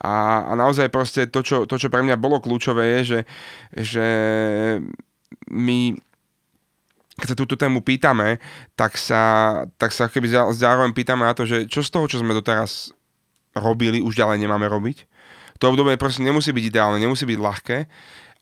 A, 0.00 0.46
a 0.48 0.52
naozaj 0.56 0.88
proste 0.88 1.28
to 1.28 1.44
čo, 1.44 1.68
to, 1.68 1.76
čo 1.76 1.92
pre 1.92 2.00
mňa 2.00 2.16
bolo 2.16 2.40
kľúčové, 2.40 3.00
je, 3.00 3.00
že, 3.04 3.20
že 3.76 4.06
my 5.52 5.96
keď 7.12 7.26
sa 7.28 7.38
túto 7.38 7.60
tému 7.60 7.84
pýtame, 7.84 8.40
tak 8.72 8.96
sa, 8.96 9.64
tak 9.76 9.92
sa 9.92 10.08
keby 10.08 10.32
zároveň 10.56 10.96
pýtame 10.96 11.28
na 11.28 11.36
to, 11.36 11.44
že 11.44 11.68
čo 11.68 11.84
z 11.84 11.92
toho, 11.92 12.08
čo 12.08 12.24
sme 12.24 12.32
doteraz 12.32 12.96
robili, 13.52 14.00
už 14.00 14.16
ďalej 14.16 14.40
nemáme 14.40 14.64
robiť. 14.64 15.04
To 15.60 15.70
obdobie 15.70 16.00
proste 16.00 16.24
nemusí 16.24 16.50
byť 16.50 16.64
ideálne, 16.72 16.98
nemusí 16.98 17.28
byť 17.28 17.38
ľahké, 17.38 17.78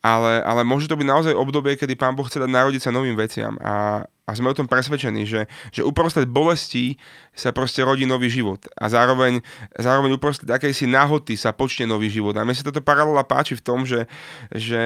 ale, 0.01 0.41
ale 0.41 0.65
môže 0.65 0.89
to 0.89 0.97
byť 0.97 1.09
naozaj 1.09 1.35
obdobie, 1.37 1.77
kedy 1.77 1.93
Pán 1.93 2.17
Boh 2.17 2.25
chce 2.25 2.41
dať 2.41 2.49
narodiť 2.49 2.89
sa 2.89 2.91
novým 2.91 3.13
veciam. 3.21 3.61
A, 3.61 4.05
a 4.25 4.31
sme 4.33 4.49
o 4.49 4.57
tom 4.57 4.65
presvedčení, 4.65 5.29
že, 5.29 5.45
že 5.69 5.85
uprostred 5.85 6.25
bolesti 6.25 6.97
sa 7.37 7.53
proste 7.53 7.85
rodí 7.85 8.09
nový 8.09 8.33
život. 8.33 8.65
A 8.81 8.89
zároveň, 8.89 9.45
zároveň 9.77 10.17
uprostred 10.17 10.49
akejsi 10.49 10.89
náhoty 10.89 11.37
sa 11.37 11.53
počne 11.53 11.85
nový 11.85 12.09
život. 12.09 12.33
A 12.41 12.49
mne 12.49 12.57
sa 12.57 12.65
toto 12.65 12.81
paralela 12.81 13.21
páči 13.29 13.61
v 13.61 13.65
tom, 13.65 13.85
že, 13.85 14.09
že 14.57 14.81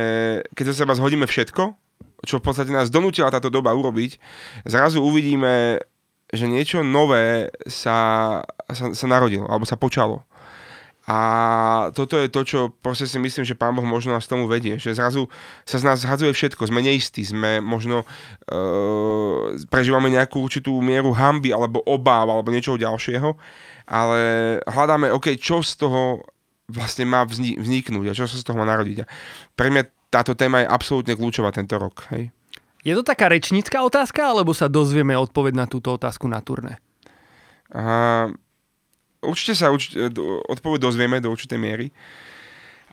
keď 0.59 0.75
sa 0.75 0.83
seba 0.83 0.99
zhodíme 0.99 1.31
všetko, 1.31 1.63
čo 2.27 2.43
v 2.43 2.45
podstate 2.45 2.75
nás 2.75 2.91
donútila 2.91 3.31
táto 3.31 3.55
doba 3.55 3.71
urobiť, 3.71 4.19
zrazu 4.67 4.99
uvidíme, 4.99 5.79
že 6.35 6.51
niečo 6.51 6.83
nové 6.83 7.55
sa, 7.71 8.41
sa, 8.67 8.91
sa 8.91 9.07
narodilo, 9.07 9.47
alebo 9.47 9.63
sa 9.63 9.79
počalo. 9.79 10.27
A 11.05 11.19
toto 11.93 12.17
je 12.17 12.33
to, 12.33 12.49
čo 12.49 12.61
proste 12.81 13.05
si 13.05 13.21
myslím, 13.21 13.45
že 13.45 13.53
Pán 13.53 13.77
Boh 13.77 13.85
možno 13.85 14.17
nás 14.17 14.25
tomu 14.25 14.49
vedie. 14.49 14.81
Že 14.81 14.97
zrazu 14.97 15.23
sa 15.69 15.77
z 15.77 15.85
nás 15.85 16.01
zhadzuje 16.01 16.33
všetko. 16.33 16.73
Sme 16.73 16.81
neistí, 16.81 17.21
sme 17.21 17.61
možno 17.61 18.09
uh, 18.09 19.53
prežívame 19.69 20.09
nejakú 20.09 20.41
určitú 20.41 20.81
mieru 20.81 21.13
hamby 21.13 21.53
alebo 21.53 21.85
obáv 21.85 22.33
alebo 22.33 22.49
niečoho 22.49 22.81
ďalšieho. 22.81 23.37
Ale 23.85 24.21
hľadáme, 24.65 25.13
OK, 25.13 25.37
čo 25.37 25.61
z 25.61 25.77
toho 25.77 26.25
vlastne 26.73 27.05
má 27.05 27.29
vzniknúť 27.29 28.07
a 28.09 28.17
čo 28.17 28.25
sa 28.25 28.41
z 28.41 28.45
toho 28.49 28.57
má 28.57 28.65
narodiť. 28.65 29.05
A 29.05 29.07
pre 29.53 29.69
mňa 29.69 30.09
táto 30.09 30.33
téma 30.33 30.65
je 30.65 30.73
absolútne 30.73 31.13
kľúčová 31.13 31.53
tento 31.53 31.77
rok. 31.77 32.09
Hej? 32.17 32.33
Je 32.81 32.97
to 32.97 33.05
taká 33.05 33.29
rečnícka 33.29 33.81
otázka, 33.85 34.25
alebo 34.25 34.57
sa 34.57 34.73
dozvieme 34.73 35.13
odpoveď 35.17 35.53
na 35.53 35.67
túto 35.69 35.93
otázku 35.93 36.25
na 36.25 36.41
turné? 36.41 36.81
Uh, 37.69 38.33
určite 39.25 39.57
sa 39.59 39.73
určite, 39.73 40.13
odpoveď 40.49 40.79
dozvieme 40.85 41.19
do 41.19 41.33
určitej 41.33 41.59
miery. 41.59 41.89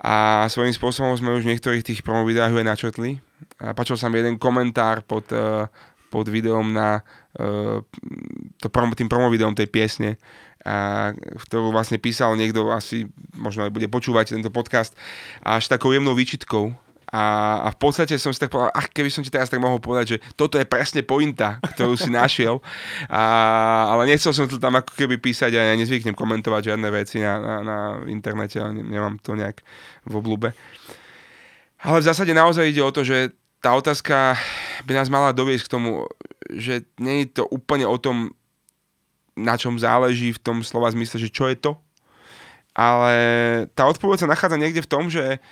A 0.01 0.47
svojím 0.49 0.73
spôsobom 0.73 1.13
sme 1.13 1.37
už 1.37 1.45
v 1.45 1.53
niektorých 1.53 1.85
tých 1.85 2.01
promo 2.01 2.25
videách 2.25 2.57
aj 2.57 2.65
načetli. 2.65 3.21
A 3.61 3.77
sa 3.93 4.09
mi 4.09 4.17
jeden 4.17 4.41
komentár 4.41 5.05
pod, 5.05 5.29
uh, 5.29 5.69
pod 6.09 6.25
videom 6.25 6.73
na 6.73 7.05
uh, 7.37 7.85
to 8.57 8.67
promo, 8.73 8.97
tým 8.97 9.05
promo 9.05 9.29
tej 9.53 9.69
piesne, 9.69 10.17
a, 10.61 11.09
ktorú 11.17 11.73
vlastne 11.73 11.97
písal 11.97 12.37
niekto, 12.37 12.69
asi 12.69 13.09
možno 13.33 13.65
aj 13.65 13.73
bude 13.73 13.89
počúvať 13.89 14.37
tento 14.37 14.53
podcast, 14.53 14.93
až 15.41 15.65
takou 15.65 15.89
jemnou 15.89 16.13
výčitkou, 16.13 16.69
a, 17.11 17.23
a 17.67 17.75
v 17.75 17.77
podstate 17.77 18.15
som 18.15 18.31
si 18.31 18.39
tak 18.39 18.55
povedal, 18.55 18.71
ach, 18.71 18.87
keby 18.87 19.11
som 19.11 19.19
ti 19.19 19.27
teraz 19.27 19.51
tak 19.51 19.59
mohol 19.59 19.83
povedať, 19.83 20.15
že 20.15 20.17
toto 20.39 20.55
je 20.55 20.63
presne 20.63 21.03
pointa, 21.03 21.59
ktorú 21.75 21.99
si 21.99 22.07
našiel. 22.07 22.63
A, 23.11 23.21
ale 23.91 24.07
nechcel 24.07 24.31
som 24.31 24.47
to 24.47 24.55
tam 24.55 24.79
ako 24.79 24.95
keby 24.95 25.19
písať 25.19 25.51
a 25.59 25.61
ja 25.71 25.75
nezvyknem 25.75 26.15
komentovať 26.15 26.71
žiadne 26.71 26.87
veci 26.87 27.19
na, 27.19 27.35
na, 27.35 27.55
na 27.59 27.77
internete, 28.07 28.63
ale 28.63 28.79
nemám 28.79 29.19
to 29.19 29.35
nejak 29.35 29.59
v 30.07 30.13
oblúbe. 30.15 30.55
Ale 31.83 31.99
v 31.99 32.07
zásade 32.07 32.31
naozaj 32.31 32.71
ide 32.71 32.79
o 32.79 32.95
to, 32.95 33.03
že 33.03 33.35
tá 33.59 33.75
otázka 33.75 34.39
by 34.87 34.91
nás 34.95 35.11
mala 35.11 35.35
doviesť 35.35 35.67
k 35.67 35.73
tomu, 35.75 36.07
že 36.47 36.87
nie 36.95 37.27
je 37.27 37.43
to 37.43 37.43
úplne 37.51 37.83
o 37.91 37.99
tom, 37.99 38.31
na 39.35 39.59
čom 39.59 39.75
záleží 39.75 40.31
v 40.31 40.39
tom 40.39 40.63
slova 40.63 40.87
zmysle, 40.95 41.19
že 41.19 41.27
čo 41.27 41.51
je 41.51 41.59
to, 41.59 41.75
ale 42.71 43.13
tá 43.75 43.83
odpoveď 43.83 44.23
sa 44.23 44.31
nachádza 44.31 44.55
niekde 44.55 44.79
v 44.79 44.91
tom, 44.91 45.11
že 45.11 45.43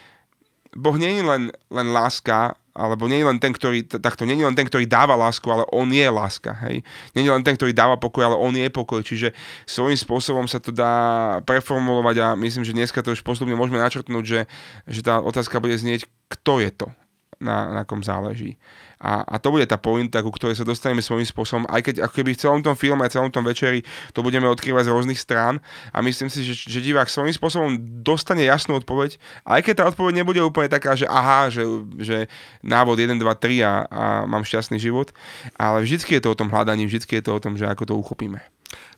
Boh 0.77 0.95
nie 1.01 1.17
je 1.17 1.23
len, 1.25 1.43
len 1.73 1.87
láska, 1.89 2.53
alebo 2.79 3.11
nie 3.11 3.19
je 3.19 3.27
len 3.27 3.39
ten, 3.41 3.51
ktorý, 3.51 3.83
takto, 3.83 4.23
nie 4.23 4.39
je 4.39 4.47
len 4.47 4.55
ten, 4.55 4.63
ktorý 4.63 4.87
dáva 4.87 5.17
lásku, 5.19 5.43
ale 5.51 5.67
on 5.73 5.89
je 5.91 6.07
láska, 6.07 6.55
hej. 6.69 6.85
Nie 7.11 7.27
je 7.27 7.33
len 7.35 7.43
ten, 7.43 7.59
ktorý 7.59 7.75
dáva 7.75 7.99
pokoj, 7.99 8.23
ale 8.23 8.37
on 8.39 8.55
je 8.55 8.69
pokoj, 8.71 9.03
čiže 9.03 9.35
svojím 9.67 9.99
spôsobom 9.99 10.45
sa 10.47 10.63
to 10.63 10.71
dá 10.71 10.93
preformulovať 11.43 12.15
a 12.23 12.27
myslím, 12.39 12.63
že 12.63 12.77
dneska 12.77 13.03
to 13.03 13.11
už 13.11 13.25
postupne 13.25 13.57
môžeme 13.57 13.81
načrtnúť, 13.81 14.23
že, 14.23 14.41
že 14.87 15.01
tá 15.03 15.19
otázka 15.19 15.59
bude 15.59 15.75
znieť, 15.75 16.07
kto 16.31 16.63
je 16.63 16.71
to, 16.71 16.87
na, 17.43 17.81
na 17.81 17.83
kom 17.83 17.99
záleží. 17.99 18.55
A, 18.99 19.23
a 19.23 19.35
to 19.39 19.55
bude 19.55 19.63
tá 19.63 19.79
pointa, 19.79 20.19
ku 20.19 20.27
ktorej 20.27 20.59
sa 20.59 20.67
dostaneme 20.67 20.99
svojím 20.99 21.23
spôsobom, 21.23 21.63
aj 21.71 21.87
keď 21.87 21.95
ako 22.03 22.13
keby 22.19 22.35
v 22.35 22.41
celom 22.43 22.59
tom 22.59 22.75
filme 22.75 22.99
a 22.99 23.07
celom 23.07 23.31
tom 23.31 23.47
večeri 23.47 23.87
to 24.11 24.19
budeme 24.19 24.43
odkrývať 24.51 24.87
z 24.87 24.91
rôznych 24.91 25.15
strán. 25.15 25.63
A 25.95 26.03
myslím 26.03 26.27
si, 26.27 26.43
že, 26.43 26.67
že 26.67 26.83
divák 26.83 27.07
svojím 27.07 27.31
spôsobom 27.31 27.79
dostane 28.03 28.43
jasnú 28.43 28.75
odpoveď, 28.83 29.15
aj 29.47 29.59
keď 29.63 29.73
tá 29.79 29.83
odpoveď 29.87 30.19
nebude 30.19 30.43
úplne 30.43 30.67
taká, 30.67 30.99
že 30.99 31.07
aha, 31.07 31.47
že, 31.47 31.63
že 31.95 32.27
návod 32.59 32.99
1, 32.99 33.15
2, 33.15 33.23
3 33.23 33.63
a, 33.63 33.73
a 33.87 34.03
mám 34.27 34.43
šťastný 34.43 34.75
život, 34.75 35.15
ale 35.55 35.87
vždycky 35.87 36.19
je 36.19 36.27
to 36.27 36.35
o 36.35 36.39
tom 36.39 36.51
hľadaní, 36.51 36.83
vždycky 36.83 37.23
je 37.23 37.23
to 37.23 37.31
o 37.31 37.39
tom, 37.39 37.55
že 37.55 37.71
ako 37.71 37.87
to 37.87 37.93
uchopíme. 37.95 38.43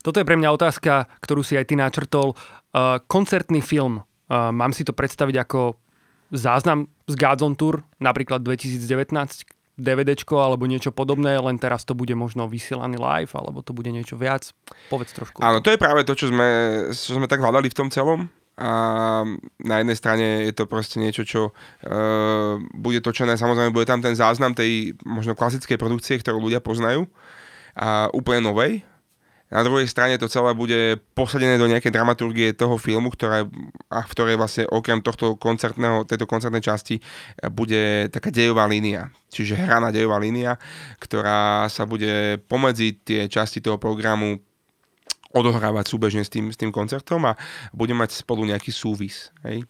Toto 0.02 0.18
je 0.18 0.26
pre 0.26 0.34
mňa 0.34 0.50
otázka, 0.50 1.06
ktorú 1.22 1.46
si 1.46 1.54
aj 1.54 1.70
ty 1.70 1.78
načrtol. 1.78 2.34
Uh, 2.74 2.98
koncertný 3.06 3.62
film, 3.62 4.02
uh, 4.02 4.50
mám 4.50 4.74
si 4.74 4.82
to 4.82 4.98
predstaviť 4.98 5.46
ako 5.46 5.78
záznam 6.34 6.90
z 7.06 7.14
Godzone 7.14 7.54
Tour, 7.54 7.86
napríklad 8.02 8.42
2019, 8.42 9.61
DVDčko 9.82 10.38
alebo 10.38 10.70
niečo 10.70 10.94
podobné, 10.94 11.42
len 11.42 11.58
teraz 11.58 11.82
to 11.84 11.98
bude 11.98 12.14
možno 12.14 12.46
vysielaný 12.46 13.02
live, 13.02 13.34
alebo 13.34 13.66
to 13.66 13.74
bude 13.74 13.90
niečo 13.90 14.16
viac. 14.16 14.54
Povedz 14.94 15.18
trošku. 15.18 15.42
Áno, 15.42 15.60
to 15.60 15.74
je 15.74 15.82
práve 15.82 16.06
to, 16.06 16.14
čo 16.14 16.30
sme, 16.30 16.50
čo 16.94 17.18
sme 17.18 17.26
tak 17.26 17.42
hľadali 17.42 17.68
v 17.68 17.78
tom 17.78 17.90
celom. 17.90 18.30
A 18.62 19.26
na 19.64 19.76
jednej 19.82 19.98
strane 19.98 20.46
je 20.46 20.54
to 20.54 20.70
proste 20.70 21.02
niečo, 21.02 21.26
čo 21.26 21.42
uh, 21.50 22.62
bude 22.78 23.02
točené, 23.02 23.34
samozrejme 23.34 23.74
bude 23.74 23.90
tam 23.90 24.06
ten 24.06 24.14
záznam 24.14 24.54
tej 24.54 24.94
možno 25.02 25.34
klasickej 25.34 25.82
produkcie, 25.82 26.22
ktorú 26.22 26.38
ľudia 26.38 26.62
poznajú 26.62 27.10
a 27.74 28.12
úplne 28.14 28.52
novej, 28.52 28.84
na 29.52 29.62
druhej 29.68 29.84
strane 29.92 30.16
to 30.16 30.32
celé 30.32 30.56
bude 30.56 31.04
posadené 31.12 31.60
do 31.60 31.68
nejakej 31.68 31.92
dramaturgie 31.92 32.56
toho 32.56 32.80
filmu, 32.80 33.12
ktorá, 33.12 33.44
a 33.92 34.00
v 34.08 34.12
ktorej 34.16 34.40
vlastne 34.40 34.64
okrem 34.72 35.04
tohto 35.04 35.36
koncertného, 35.36 36.08
tejto 36.08 36.24
koncertnej 36.24 36.64
časti 36.64 37.04
bude 37.52 38.08
taká 38.08 38.32
dejová 38.32 38.64
línia. 38.72 39.12
Čiže 39.28 39.60
hraná 39.60 39.92
dejová 39.92 40.24
línia, 40.24 40.56
ktorá 41.04 41.68
sa 41.68 41.84
bude 41.84 42.40
pomedzi 42.48 42.96
tie 43.04 43.28
časti 43.28 43.60
toho 43.60 43.76
programu 43.76 44.40
odohrávať 45.36 45.86
súbežne 45.88 46.24
s 46.24 46.32
tým, 46.32 46.52
s 46.52 46.60
tým 46.60 46.72
koncertom 46.72 47.24
a 47.28 47.36
bude 47.76 47.96
mať 47.96 48.24
spolu 48.24 48.48
nejaký 48.48 48.72
súvis. 48.72 49.32
Hej? 49.44 49.68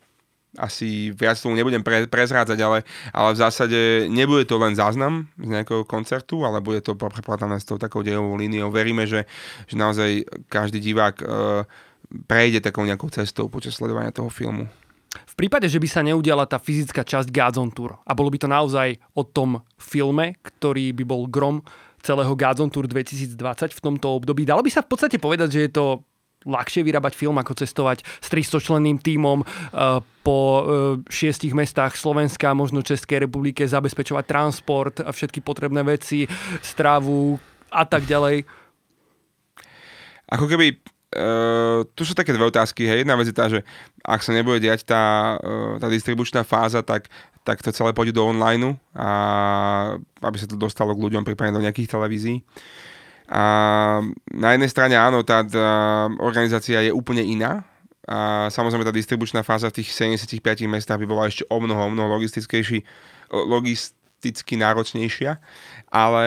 Asi 0.59 1.15
viac 1.15 1.39
tomu 1.39 1.55
nebudem 1.55 1.79
pre, 1.79 2.11
prezrádzať, 2.11 2.59
ale, 2.59 2.83
ale 3.15 3.29
v 3.31 3.39
zásade 3.39 3.79
nebude 4.11 4.43
to 4.43 4.59
len 4.59 4.75
záznam 4.75 5.31
z 5.39 5.47
nejakého 5.47 5.87
koncertu, 5.87 6.43
ale 6.43 6.59
bude 6.59 6.83
to 6.83 6.99
preplatané 6.99 7.55
s 7.55 7.67
tou 7.67 7.79
takou 7.79 8.03
dejovou 8.03 8.35
líniou. 8.35 8.67
Veríme, 8.67 9.07
že, 9.07 9.23
že 9.71 9.79
naozaj 9.79 10.27
každý 10.51 10.83
divák 10.83 11.15
e, 11.23 11.25
prejde 12.27 12.59
takou 12.59 12.83
nejakou 12.83 13.07
cestou 13.07 13.47
počas 13.47 13.79
sledovania 13.79 14.11
toho 14.11 14.27
filmu. 14.27 14.67
V 15.11 15.35
prípade, 15.35 15.67
že 15.67 15.79
by 15.79 15.87
sa 15.87 16.03
neudiala 16.03 16.47
tá 16.47 16.59
fyzická 16.59 17.03
časť 17.03 17.31
Godzone 17.31 17.71
Tour 17.71 17.99
a 18.03 18.11
bolo 18.15 18.31
by 18.31 18.37
to 18.39 18.47
naozaj 18.47 18.95
o 19.15 19.23
tom 19.27 19.63
filme, 19.75 20.39
ktorý 20.39 20.95
by 20.95 21.03
bol 21.03 21.27
grom 21.27 21.63
celého 22.03 22.31
Godzone 22.35 22.71
Tour 22.71 22.87
2020 22.87 23.39
v 23.71 23.81
tomto 23.83 24.07
období, 24.19 24.43
dalo 24.43 24.63
by 24.63 24.71
sa 24.71 24.83
v 24.83 24.89
podstate 24.91 25.17
povedať, 25.19 25.49
že 25.51 25.61
je 25.67 25.71
to 25.71 25.85
ľahšie 26.45 26.81
vyrábať 26.81 27.13
film, 27.13 27.37
ako 27.37 27.53
cestovať 27.53 28.01
s 28.01 28.27
300 28.29 28.65
členným 28.65 28.97
tímom 28.97 29.45
uh, 29.45 30.01
po 30.25 30.39
uh, 30.39 30.61
šiestich 31.09 31.53
mestách 31.53 31.97
Slovenska, 31.97 32.57
možno 32.57 32.85
Českej 32.85 33.25
republike, 33.29 33.65
zabezpečovať 33.65 34.25
transport 34.25 34.95
a 35.01 35.13
všetky 35.13 35.41
potrebné 35.41 35.85
veci, 35.85 36.25
strávu 36.61 37.37
a 37.69 37.83
tak 37.85 38.05
ďalej. 38.09 38.45
Ako 40.31 40.47
keby 40.47 40.79
Uh, 41.11 41.83
tu 41.91 42.07
sú 42.07 42.15
také 42.15 42.31
dve 42.31 42.47
otázky. 42.47 42.87
Hej. 42.87 43.03
Jedna 43.03 43.19
vec 43.19 43.27
je 43.27 43.35
tá, 43.35 43.51
že 43.51 43.67
ak 43.99 44.23
sa 44.23 44.31
nebude 44.31 44.63
diať 44.63 44.87
tá, 44.87 45.35
uh, 45.43 45.75
tá 45.75 45.91
distribučná 45.91 46.47
fáza, 46.47 46.79
tak, 46.87 47.11
tak 47.43 47.59
to 47.59 47.75
celé 47.75 47.91
pôjde 47.91 48.15
do 48.15 48.23
online 48.23 48.79
a 48.95 49.11
aby 50.23 50.37
sa 50.39 50.47
to 50.47 50.55
dostalo 50.55 50.95
k 50.95 51.03
ľuďom 51.03 51.27
prípadne 51.27 51.59
do 51.59 51.63
nejakých 51.67 51.91
televízií. 51.91 52.47
A 53.31 53.43
na 54.35 54.49
jednej 54.51 54.67
strane 54.67 54.99
áno, 54.99 55.23
tá, 55.23 55.39
tá 55.47 56.11
organizácia 56.19 56.83
je 56.83 56.91
úplne 56.91 57.23
iná, 57.23 57.63
a 58.11 58.49
samozrejme 58.49 58.83
tá 58.83 58.91
distribučná 58.91 59.45
fáza 59.45 59.69
v 59.71 59.79
tých 59.79 59.93
75 59.95 60.41
mestách 60.67 60.99
by 60.99 61.07
bola 61.07 61.29
ešte 61.29 61.47
o 61.47 61.57
mnoho, 61.61 61.87
o 61.87 61.91
mnoho 61.93 62.19
logistickejší, 62.19 62.83
logisticky 64.21 64.53
náročnejšia 64.53 65.41
ale 65.91 66.23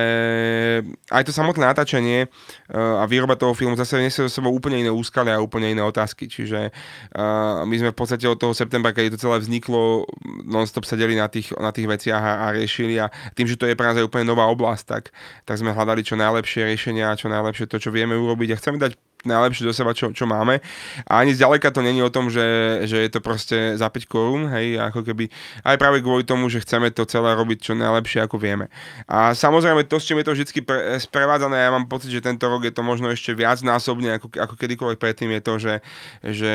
aj 1.09 1.25
to 1.25 1.33
samotné 1.33 1.65
natáčanie 1.65 2.29
uh, 2.29 3.01
a 3.01 3.09
výroba 3.09 3.33
toho 3.33 3.57
filmu 3.57 3.73
zase 3.81 3.97
nesie 3.97 4.29
so 4.29 4.29
sebou 4.29 4.53
úplne 4.53 4.85
iné 4.85 4.93
úskaly 4.93 5.33
a 5.33 5.41
úplne 5.41 5.73
iné 5.73 5.81
otázky. 5.81 6.29
Čiže 6.29 6.69
uh, 6.69 7.65
my 7.65 7.73
sme 7.73 7.91
v 7.91 7.97
podstate 7.97 8.29
od 8.29 8.37
toho 8.37 8.53
septembra, 8.53 8.93
keď 8.93 9.17
to 9.17 9.25
celé 9.25 9.41
vzniklo, 9.41 10.05
non-stop 10.45 10.85
sedeli 10.85 11.17
na 11.17 11.33
tých, 11.33 11.57
na 11.57 11.73
tých 11.73 11.89
veciach 11.89 12.21
a, 12.21 12.33
a 12.45 12.47
riešili 12.53 13.01
a 13.01 13.09
tým, 13.33 13.49
že 13.49 13.57
to 13.57 13.65
je 13.65 13.73
pre 13.73 13.89
nás 13.89 13.97
aj 13.97 14.05
úplne 14.05 14.29
nová 14.29 14.45
oblasť, 14.53 14.85
tak, 14.85 15.05
tak 15.49 15.57
sme 15.57 15.73
hľadali 15.73 16.05
čo 16.05 16.21
najlepšie 16.21 16.69
riešenia, 16.69 17.17
čo 17.17 17.33
najlepšie 17.33 17.65
to, 17.65 17.81
čo 17.81 17.89
vieme 17.89 18.13
urobiť 18.21 18.53
a 18.53 18.59
chceme 18.61 18.77
dať 18.77 19.01
najlepšie 19.25 19.65
do 19.67 19.75
seba, 19.75 19.97
čo, 19.97 20.13
čo 20.13 20.25
máme. 20.29 20.61
A 21.09 21.25
ani 21.25 21.35
zďaleka 21.35 21.73
to 21.73 21.81
není 21.81 22.01
o 22.01 22.13
tom, 22.13 22.29
že, 22.31 22.45
že 22.89 23.05
je 23.05 23.11
to 23.11 23.21
proste 23.21 23.77
za 23.77 23.89
5 23.89 24.05
korún, 24.09 24.49
hej, 24.53 24.79
ako 24.81 25.03
keby 25.03 25.29
aj 25.65 25.77
práve 25.81 26.05
kvôli 26.05 26.23
tomu, 26.23 26.49
že 26.49 26.63
chceme 26.63 26.93
to 26.93 27.09
celé 27.09 27.35
robiť 27.35 27.59
čo 27.61 27.73
najlepšie, 27.75 28.25
ako 28.25 28.37
vieme. 28.39 28.69
A 29.09 29.33
samozrejme 29.33 29.89
to, 29.89 29.97
s 29.99 30.07
čím 30.07 30.21
je 30.21 30.27
to 30.29 30.33
vždy 30.33 30.45
pre, 30.63 31.01
sprevádzané, 31.01 31.57
ja 31.57 31.71
mám 31.73 31.89
pocit, 31.89 32.13
že 32.13 32.25
tento 32.25 32.47
rok 32.47 32.65
je 32.65 32.73
to 32.73 32.85
možno 32.85 33.11
ešte 33.11 33.33
viac 33.35 33.61
násobne, 33.65 34.21
ako, 34.21 34.31
ako 34.37 34.55
kedykoľvek 34.55 34.99
predtým, 35.01 35.31
je 35.35 35.43
to, 35.43 35.55
že, 35.59 35.75
že 36.23 36.53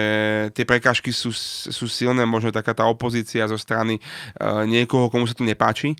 tie 0.54 0.66
prekážky 0.66 1.10
sú, 1.12 1.34
sú 1.70 1.86
silné, 1.90 2.24
možno 2.24 2.54
taká 2.54 2.72
tá 2.78 2.86
opozícia 2.86 3.46
zo 3.50 3.58
strany 3.58 3.98
uh, 4.00 4.64
niekoho, 4.64 5.10
komu 5.10 5.26
sa 5.26 5.36
to 5.36 5.44
nepáči. 5.44 5.98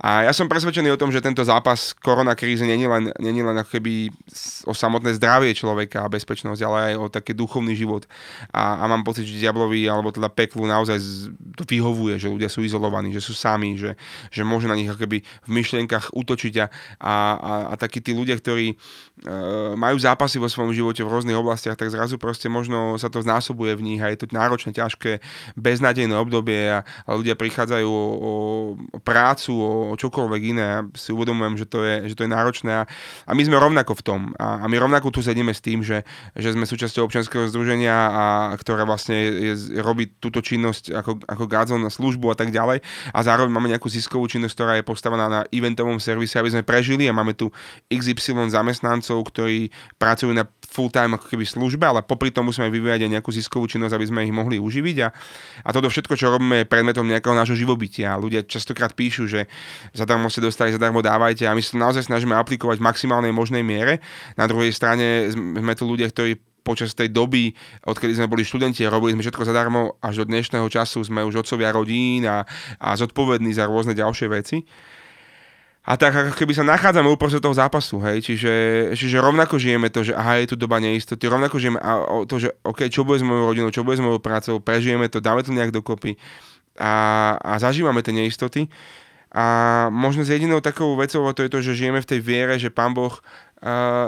A 0.00 0.28
ja 0.28 0.32
som 0.32 0.48
presvedčený 0.48 0.94
o 0.94 1.00
tom, 1.00 1.08
že 1.12 1.24
tento 1.24 1.42
zápas 1.44 1.92
koronakrízy 1.96 2.66
není 2.66 2.86
len, 2.86 3.12
není 3.18 3.40
len 3.40 3.56
ako 3.58 3.80
keby 3.80 4.12
o 4.66 4.72
samotné 4.74 5.16
zdravie 5.16 5.52
človeka 5.56 6.04
bezpečnosť, 6.10 6.60
ale 6.66 6.78
aj 6.90 6.94
o 6.98 7.06
taký 7.06 7.32
duchovný 7.32 7.78
život. 7.78 8.10
A, 8.50 8.82
a 8.82 8.84
mám 8.90 9.06
pocit, 9.06 9.24
že 9.24 9.38
diablovi 9.38 9.86
alebo 9.86 10.10
teda 10.10 10.26
peklu 10.26 10.66
naozaj 10.66 10.98
to 11.54 11.62
vyhovuje, 11.62 12.18
že 12.18 12.26
ľudia 12.26 12.50
sú 12.50 12.66
izolovaní, 12.66 13.14
že 13.14 13.22
sú 13.22 13.32
sami, 13.32 13.78
že, 13.78 13.94
že 14.34 14.42
môže 14.42 14.66
na 14.66 14.74
nich 14.74 14.90
akoby 14.90 15.22
v 15.22 15.50
myšlienkach 15.50 16.10
útočiť 16.10 16.54
a, 16.60 16.66
a, 16.98 17.14
a, 17.70 17.74
takí 17.78 18.02
tí 18.02 18.10
ľudia, 18.10 18.36
ktorí 18.36 18.74
e, 18.74 18.76
majú 19.78 19.96
zápasy 19.96 20.42
vo 20.42 20.50
svojom 20.50 20.74
živote 20.74 21.06
v 21.06 21.12
rôznych 21.12 21.38
oblastiach, 21.38 21.78
tak 21.78 21.94
zrazu 21.94 22.18
proste 22.18 22.50
možno 22.50 22.98
sa 22.98 23.06
to 23.06 23.22
znásobuje 23.22 23.78
v 23.78 23.84
nich 23.94 24.00
a 24.02 24.10
je 24.10 24.24
to 24.24 24.26
náročné, 24.34 24.74
ťažké, 24.74 25.22
beznádejné 25.54 26.16
obdobie 26.16 26.72
a, 26.72 26.82
a 26.82 27.10
ľudia 27.14 27.38
prichádzajú 27.38 27.88
o, 27.88 28.06
o, 28.10 28.32
o 28.96 28.98
prácu, 28.98 29.52
o, 29.54 29.72
o 29.92 29.94
čokoľvek 29.94 30.42
iné. 30.42 30.64
Ja 30.64 30.80
si 30.96 31.10
uvedomujem, 31.14 31.54
že 31.60 31.66
to 31.68 31.84
je, 31.84 32.10
že 32.10 32.14
to 32.16 32.24
je 32.24 32.30
náročné 32.32 32.72
a, 32.72 32.84
a 33.26 33.32
my 33.36 33.42
sme 33.44 33.56
rovnako 33.60 33.92
v 33.98 34.02
tom. 34.02 34.20
A, 34.40 34.64
a 34.64 34.66
my 34.66 34.76
rovnako 34.80 35.12
tu 35.12 35.20
sedíme 35.20 35.52
s 35.52 35.62
tým, 35.62 35.84
že 35.84 35.99
že, 36.34 36.54
sme 36.54 36.64
súčasťou 36.66 37.06
občianského 37.06 37.48
združenia, 37.50 37.92
a, 37.92 38.24
ktoré 38.58 38.84
vlastne 38.84 39.16
je, 39.16 39.80
robí 39.80 40.12
túto 40.18 40.44
činnosť 40.44 40.94
ako, 40.94 41.12
ako 41.26 41.44
Gazon 41.46 41.82
na 41.82 41.92
službu 41.92 42.32
a 42.32 42.36
tak 42.36 42.50
ďalej. 42.54 42.82
A 43.12 43.18
zároveň 43.20 43.50
máme 43.50 43.68
nejakú 43.70 43.88
ziskovú 43.90 44.26
činnosť, 44.26 44.54
ktorá 44.54 44.72
je 44.78 44.84
postavená 44.84 45.26
na 45.26 45.40
eventovom 45.50 45.98
servise, 45.98 46.38
aby 46.38 46.50
sme 46.52 46.62
prežili 46.62 47.06
a 47.06 47.16
máme 47.16 47.34
tu 47.36 47.50
XY 47.90 48.50
zamestnancov, 48.50 49.20
ktorí 49.30 49.72
pracujú 49.98 50.32
na 50.32 50.46
full-time 50.70 51.18
ako 51.18 51.26
keby 51.26 51.42
službe, 51.42 51.82
ale 51.82 52.06
popri 52.06 52.30
tom 52.30 52.46
musíme 52.46 52.70
vyvíjať 52.70 53.10
aj 53.10 53.10
nejakú 53.18 53.30
ziskovú 53.34 53.66
činnosť, 53.66 53.98
aby 53.98 54.06
sme 54.06 54.20
ich 54.22 54.30
mohli 54.30 54.62
uživiť. 54.62 54.96
A, 55.02 55.08
a 55.66 55.68
toto 55.74 55.90
všetko, 55.90 56.14
čo 56.14 56.30
robíme, 56.30 56.62
je 56.62 56.70
predmetom 56.70 57.02
nejakého 57.02 57.34
nášho 57.34 57.58
živobytia. 57.58 58.14
Ľudia 58.14 58.46
častokrát 58.46 58.94
píšu, 58.94 59.26
že 59.26 59.50
zadarmo 59.90 60.30
ste 60.30 60.46
dostali, 60.46 60.70
zadarmo 60.70 61.02
dávajte 61.02 61.50
a 61.50 61.52
my 61.58 61.62
sa 61.62 61.74
naozaj 61.74 62.06
snažíme 62.06 62.38
aplikovať 62.38 62.78
v 62.78 62.86
maximálnej 62.86 63.34
možnej 63.34 63.66
miere. 63.66 63.98
Na 64.38 64.46
druhej 64.46 64.70
strane 64.70 65.34
sme 65.34 65.74
tu 65.74 65.89
ľudia, 65.90 66.08
ktorí 66.08 66.38
počas 66.60 66.92
tej 66.92 67.08
doby, 67.08 67.56
odkedy 67.88 68.14
sme 68.14 68.28
boli 68.28 68.44
študenti 68.44 68.84
a 68.84 68.92
robili 68.92 69.16
sme 69.16 69.24
všetko 69.24 69.48
zadarmo, 69.48 69.96
až 70.04 70.22
do 70.22 70.30
dnešného 70.30 70.68
času 70.68 71.02
sme 71.02 71.24
už 71.24 71.42
otcovia 71.42 71.72
rodín 71.72 72.28
a, 72.28 72.44
a 72.76 72.94
zodpovední 72.94 73.50
za 73.56 73.66
rôzne 73.66 73.96
ďalšie 73.96 74.26
veci. 74.28 74.62
A 75.80 75.96
tak 75.96 76.12
ako 76.12 76.36
keby 76.36 76.52
sa 76.52 76.62
nachádzame 76.62 77.08
uprostred 77.08 77.40
toho 77.40 77.56
zápasu, 77.56 77.98
hej, 78.04 78.20
čiže, 78.20 78.52
čiže 78.94 79.16
rovnako 79.16 79.56
žijeme 79.56 79.88
to, 79.88 80.04
že 80.04 80.12
aha, 80.12 80.44
je 80.44 80.52
tu 80.52 80.56
doba 80.60 80.76
neistoty, 80.76 81.24
rovnako 81.24 81.56
žijeme 81.56 81.80
a 81.80 82.04
to, 82.28 82.36
že 82.36 82.52
OK, 82.60 82.92
čo 82.92 83.02
bude 83.02 83.18
s 83.18 83.24
mojou 83.24 83.48
rodinou, 83.48 83.72
čo 83.72 83.80
bude 83.80 83.96
s 83.96 84.04
mojou 84.04 84.20
prácou, 84.20 84.60
prežijeme 84.60 85.08
to, 85.08 85.24
dáme 85.24 85.40
to 85.40 85.56
nejak 85.56 85.72
dokopy 85.72 86.20
a, 86.76 87.34
a 87.40 87.56
zažívame 87.56 88.04
tie 88.04 88.12
neistoty. 88.12 88.68
A 89.30 89.86
možno 89.94 90.26
z 90.26 90.36
jedinou 90.36 90.58
takou 90.58 90.98
vecou 90.98 91.22
to 91.30 91.46
je 91.46 91.50
to, 91.50 91.58
že 91.62 91.78
žijeme 91.78 92.02
v 92.02 92.10
tej 92.12 92.20
viere, 92.20 92.58
že 92.58 92.66
Pán 92.66 92.92
Boh 92.92 93.14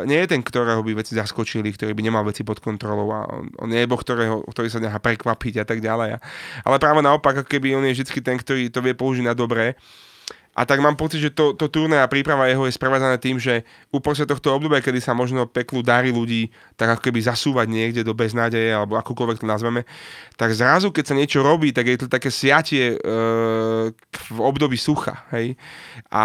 nie 0.09 0.19
je 0.25 0.31
ten, 0.33 0.41
ktorého 0.41 0.81
by 0.81 1.05
veci 1.05 1.13
zaskočili, 1.13 1.69
ktorý 1.77 1.93
by 1.93 2.03
nemal 2.03 2.25
veci 2.25 2.41
pod 2.41 2.65
kontrolou 2.65 3.13
a 3.13 3.29
on, 3.29 3.53
on 3.61 3.69
nie 3.69 3.85
je 3.85 3.91
Boh, 3.91 4.01
ktorého, 4.01 4.41
ktorý 4.49 4.73
sa 4.73 4.81
nechá 4.81 4.97
prekvapiť 4.97 5.61
a 5.61 5.65
tak 5.69 5.85
ďalej. 5.85 6.17
Ale 6.65 6.77
práve 6.81 7.05
naopak, 7.05 7.45
keby 7.45 7.77
on 7.77 7.85
je 7.85 8.01
vždy 8.01 8.25
ten, 8.25 8.41
ktorý 8.41 8.73
to 8.73 8.81
vie 8.81 8.97
použiť 8.97 9.29
na 9.29 9.37
dobré 9.37 9.77
a 10.53 10.69
tak 10.69 10.85
mám 10.85 11.01
pocit, 11.01 11.25
že 11.25 11.33
to, 11.33 11.57
to 11.57 11.73
turné 11.73 11.97
a 11.97 12.11
príprava 12.13 12.45
jeho 12.45 12.69
je 12.69 12.77
sprevádzané 12.77 13.17
tým, 13.17 13.41
že 13.41 13.65
uprostred 13.89 14.29
tohto 14.29 14.53
obdobia, 14.53 14.85
kedy 14.85 15.01
sa 15.01 15.17
možno 15.17 15.49
peklu 15.49 15.81
darí 15.81 16.13
ľudí 16.13 16.53
tak 16.77 16.93
ako 16.93 17.09
keby 17.09 17.25
zasúvať 17.25 17.73
niekde 17.73 18.05
do 18.05 18.13
beznádeje, 18.13 18.69
alebo 18.69 19.01
akokoľvek 19.01 19.41
to 19.41 19.49
nazveme, 19.49 19.89
tak 20.37 20.53
zrazu, 20.53 20.93
keď 20.93 21.05
sa 21.09 21.15
niečo 21.17 21.41
robí, 21.41 21.73
tak 21.73 21.89
je 21.89 22.05
to 22.05 22.07
také 22.13 22.29
siatie 22.29 22.93
e, 22.93 22.97
v 24.33 24.39
období 24.45 24.77
sucha. 24.77 25.25
Hej? 25.33 25.57
A 26.13 26.25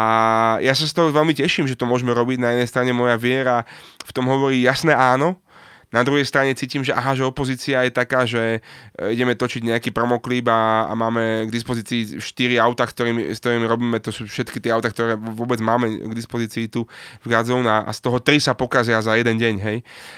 ja 0.60 0.76
sa 0.76 0.84
z 0.84 0.92
toho 0.92 1.08
veľmi 1.16 1.32
teším, 1.32 1.64
že 1.64 1.80
to 1.80 1.88
môžeme 1.88 2.12
robiť. 2.12 2.44
Na 2.44 2.52
jednej 2.52 2.68
strane 2.68 2.92
moja 2.92 3.16
viera 3.16 3.64
v 4.04 4.12
tom 4.12 4.28
hovorí 4.28 4.60
jasné 4.60 4.92
áno, 4.92 5.40
Na 5.88 6.04
druhej 6.04 6.28
strane 6.28 6.52
cítim, 6.52 6.84
že 6.84 6.92
aha, 6.92 7.16
že 7.16 7.24
opozícia 7.24 7.80
je 7.88 7.92
taká, 7.96 8.28
že 8.28 8.60
e, 8.60 9.14
ideme 9.16 9.40
točiť 9.40 9.64
nejaký 9.64 9.90
promoklip 9.96 10.44
a, 10.52 10.92
a 10.92 10.94
máme 11.00 11.48
k 11.48 11.52
dispozícii 11.52 12.20
4 12.20 12.60
auta, 12.60 12.84
ktorými, 12.84 13.32
s 13.32 13.40
ktorými 13.40 13.64
robíme, 13.64 13.98
to 14.04 14.12
sú 14.12 14.28
všetky 14.28 14.60
tie 14.60 14.76
auta, 14.76 14.92
ktoré 14.92 15.16
vôbec 15.16 15.64
máme 15.64 16.12
k 16.12 16.14
dispozícii 16.14 16.68
tu 16.68 16.84
v 17.24 17.28
Gadzone 17.32 17.72
a, 17.72 17.88
z 17.96 18.00
toho 18.04 18.20
3 18.20 18.36
sa 18.44 18.54
pokazia 18.54 19.00
za 19.00 19.16
jeden 19.16 19.40
deň, 19.40 19.56
hej. 19.64 19.78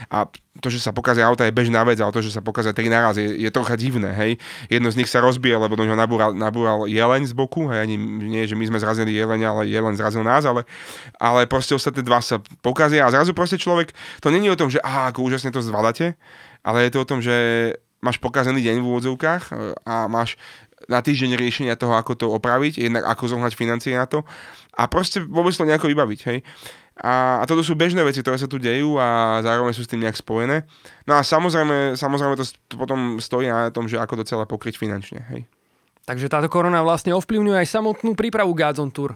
A 0.09 0.25
to, 0.59 0.67
že 0.67 0.83
sa 0.83 0.91
pokazia 0.91 1.23
auta 1.25 1.47
je 1.47 1.55
bežná 1.55 1.81
vec, 1.87 2.01
ale 2.03 2.11
to, 2.11 2.19
že 2.19 2.35
sa 2.35 2.43
pokazia 2.43 2.75
tri 2.75 2.91
naraz 2.91 3.15
je, 3.15 3.25
je 3.39 3.49
trocha 3.49 3.79
divné, 3.79 4.11
hej. 4.11 4.31
Jedno 4.67 4.91
z 4.91 4.99
nich 4.99 5.09
sa 5.09 5.23
rozbije, 5.23 5.55
lebo 5.55 5.79
do 5.79 5.87
ňoho 5.87 5.95
nabúral, 5.95 6.31
nabúral 6.35 6.79
jeleň 6.85 7.31
z 7.31 7.33
boku, 7.33 7.71
hej, 7.71 7.87
ani 7.87 7.95
nie, 8.27 8.43
že 8.43 8.59
my 8.59 8.67
sme 8.67 8.77
zrazili 8.83 9.15
jeleň, 9.15 9.41
ale 9.47 9.61
jeleň 9.71 9.95
zrazil 9.95 10.21
nás, 10.21 10.43
ale, 10.43 10.67
ale 11.15 11.47
proste 11.47 11.73
ostatné 11.73 12.03
dva 12.03 12.19
sa 12.19 12.43
pokazia 12.59 13.07
a 13.07 13.13
zrazu 13.13 13.31
proste 13.31 13.55
človek, 13.55 13.95
to 14.19 14.27
není 14.29 14.51
o 14.51 14.59
tom, 14.59 14.67
že 14.67 14.83
aha, 14.83 15.15
ako 15.15 15.23
úžasne 15.31 15.49
to 15.49 15.58
zvládate, 15.61 16.15
ale 16.63 16.87
je 16.87 16.91
to 16.91 16.99
o 17.03 17.09
tom, 17.09 17.19
že 17.19 17.35
máš 17.99 18.17
pokazený 18.19 18.63
deň 18.63 18.77
v 18.79 18.87
úvodzovkách 18.87 19.43
e, 19.49 19.53
a 19.83 20.07
máš 20.07 20.39
na 20.87 21.03
týždeň 21.03 21.35
riešenia 21.35 21.75
toho, 21.75 21.93
ako 21.93 22.15
to 22.15 22.25
opraviť, 22.31 22.79
jednak 22.79 23.03
ako 23.03 23.35
zohnať 23.35 23.53
financie 23.53 23.93
na 23.93 24.07
to 24.07 24.23
a 24.73 24.87
proste 24.87 25.19
vôbec 25.21 25.51
to 25.51 25.67
nejako 25.67 25.91
vybaviť, 25.91 26.19
hej. 26.31 26.39
A, 26.99 27.39
a 27.39 27.43
toto 27.47 27.63
sú 27.63 27.79
bežné 27.79 28.03
veci, 28.03 28.19
ktoré 28.19 28.35
sa 28.35 28.47
tu 28.47 28.59
dejú 28.59 28.99
a 28.99 29.39
zároveň 29.39 29.71
sú 29.71 29.87
s 29.87 29.91
tým 29.91 30.03
nejak 30.03 30.19
spojené. 30.19 30.67
No 31.07 31.15
a 31.15 31.23
samozrejme, 31.23 31.95
samozrejme 31.95 32.35
to, 32.35 32.43
to 32.67 32.75
potom 32.75 33.23
stojí 33.23 33.47
na 33.47 33.71
tom, 33.71 33.87
že 33.87 33.95
ako 33.95 34.19
to 34.19 34.27
celé 34.27 34.43
pokryť 34.43 34.75
finančne. 34.75 35.23
Hej. 35.31 35.47
Takže 36.03 36.27
táto 36.27 36.51
korona 36.51 36.83
vlastne 36.83 37.15
ovplyvňuje 37.15 37.55
aj 37.55 37.71
samotnú 37.71 38.19
prípravu 38.19 38.51
Gazon 38.51 38.91
Tour. 38.91 39.15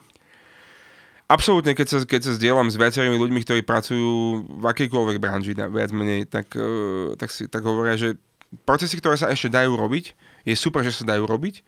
Absolútne, 1.31 1.71
keď 1.71 1.88
sa, 1.88 1.97
keď 2.03 2.21
sa 2.29 2.36
zdieľam 2.36 2.67
s 2.67 2.75
viacerými 2.75 3.15
ľuďmi, 3.15 3.39
ktorí 3.47 3.62
pracujú 3.63 4.43
v 4.43 4.65
akejkoľvek 4.67 5.17
branži, 5.23 5.55
viac 5.55 5.91
menej, 5.95 6.27
tak, 6.27 6.51
e, 6.53 7.15
tak, 7.15 7.31
si, 7.31 7.47
tak 7.47 7.63
hovoria, 7.63 7.95
že 7.95 8.19
procesy, 8.67 8.99
ktoré 8.99 9.15
sa 9.15 9.31
ešte 9.31 9.49
dajú 9.49 9.73
robiť, 9.73 10.13
je 10.43 10.55
super, 10.59 10.83
že 10.83 10.91
sa 10.91 11.07
dajú 11.07 11.23
robiť, 11.23 11.63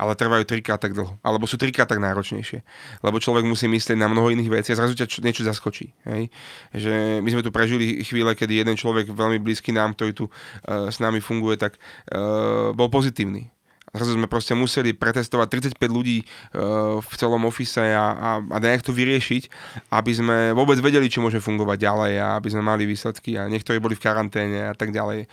ale 0.00 0.16
trvajú 0.16 0.48
trikrát 0.48 0.80
tak 0.80 0.96
dlho. 0.96 1.20
Alebo 1.20 1.44
sú 1.44 1.60
trikrát 1.60 1.84
tak 1.84 2.00
náročnejšie. 2.00 2.64
Lebo 3.04 3.20
človek 3.20 3.44
musí 3.44 3.68
myslieť 3.68 4.00
na 4.00 4.08
mnoho 4.08 4.32
iných 4.32 4.48
vecí 4.48 4.68
a 4.72 4.80
zrazu 4.80 4.96
ťa 4.96 5.20
niečo 5.20 5.44
zaskočí. 5.44 5.92
Hej? 6.08 6.32
Že 6.72 7.20
my 7.20 7.28
sme 7.28 7.44
tu 7.44 7.52
prežili 7.52 8.00
chvíle, 8.00 8.32
kedy 8.32 8.64
jeden 8.64 8.80
človek 8.80 9.12
veľmi 9.12 9.36
blízky 9.44 9.76
nám, 9.76 9.92
ktorý 9.92 10.12
tu 10.16 10.24
uh, 10.32 10.88
s 10.88 10.96
nami 11.04 11.20
funguje, 11.20 11.60
tak 11.60 11.76
uh, 11.76 12.72
bol 12.72 12.88
pozitívny. 12.88 13.52
Zrazu 13.90 14.14
sme 14.14 14.30
proste 14.30 14.54
museli 14.54 14.94
pretestovať 14.94 15.74
35 15.74 15.90
ľudí 15.90 16.22
uh, 16.22 17.02
v 17.02 17.12
celom 17.18 17.42
ofise 17.42 17.82
a, 17.90 18.06
a, 18.14 18.30
a 18.38 18.56
nejak 18.62 18.86
to 18.86 18.94
vyriešiť, 18.94 19.42
aby 19.90 20.12
sme 20.14 20.36
vôbec 20.54 20.78
vedeli, 20.78 21.10
či 21.10 21.18
môže 21.18 21.42
fungovať 21.42 21.78
ďalej 21.82 22.12
a 22.22 22.26
aby 22.38 22.48
sme 22.54 22.62
mali 22.62 22.86
výsledky 22.86 23.34
a 23.34 23.50
niektorí 23.50 23.82
boli 23.82 23.98
v 23.98 24.04
karanténe 24.06 24.70
a 24.70 24.74
tak 24.78 24.94
ďalej 24.94 25.26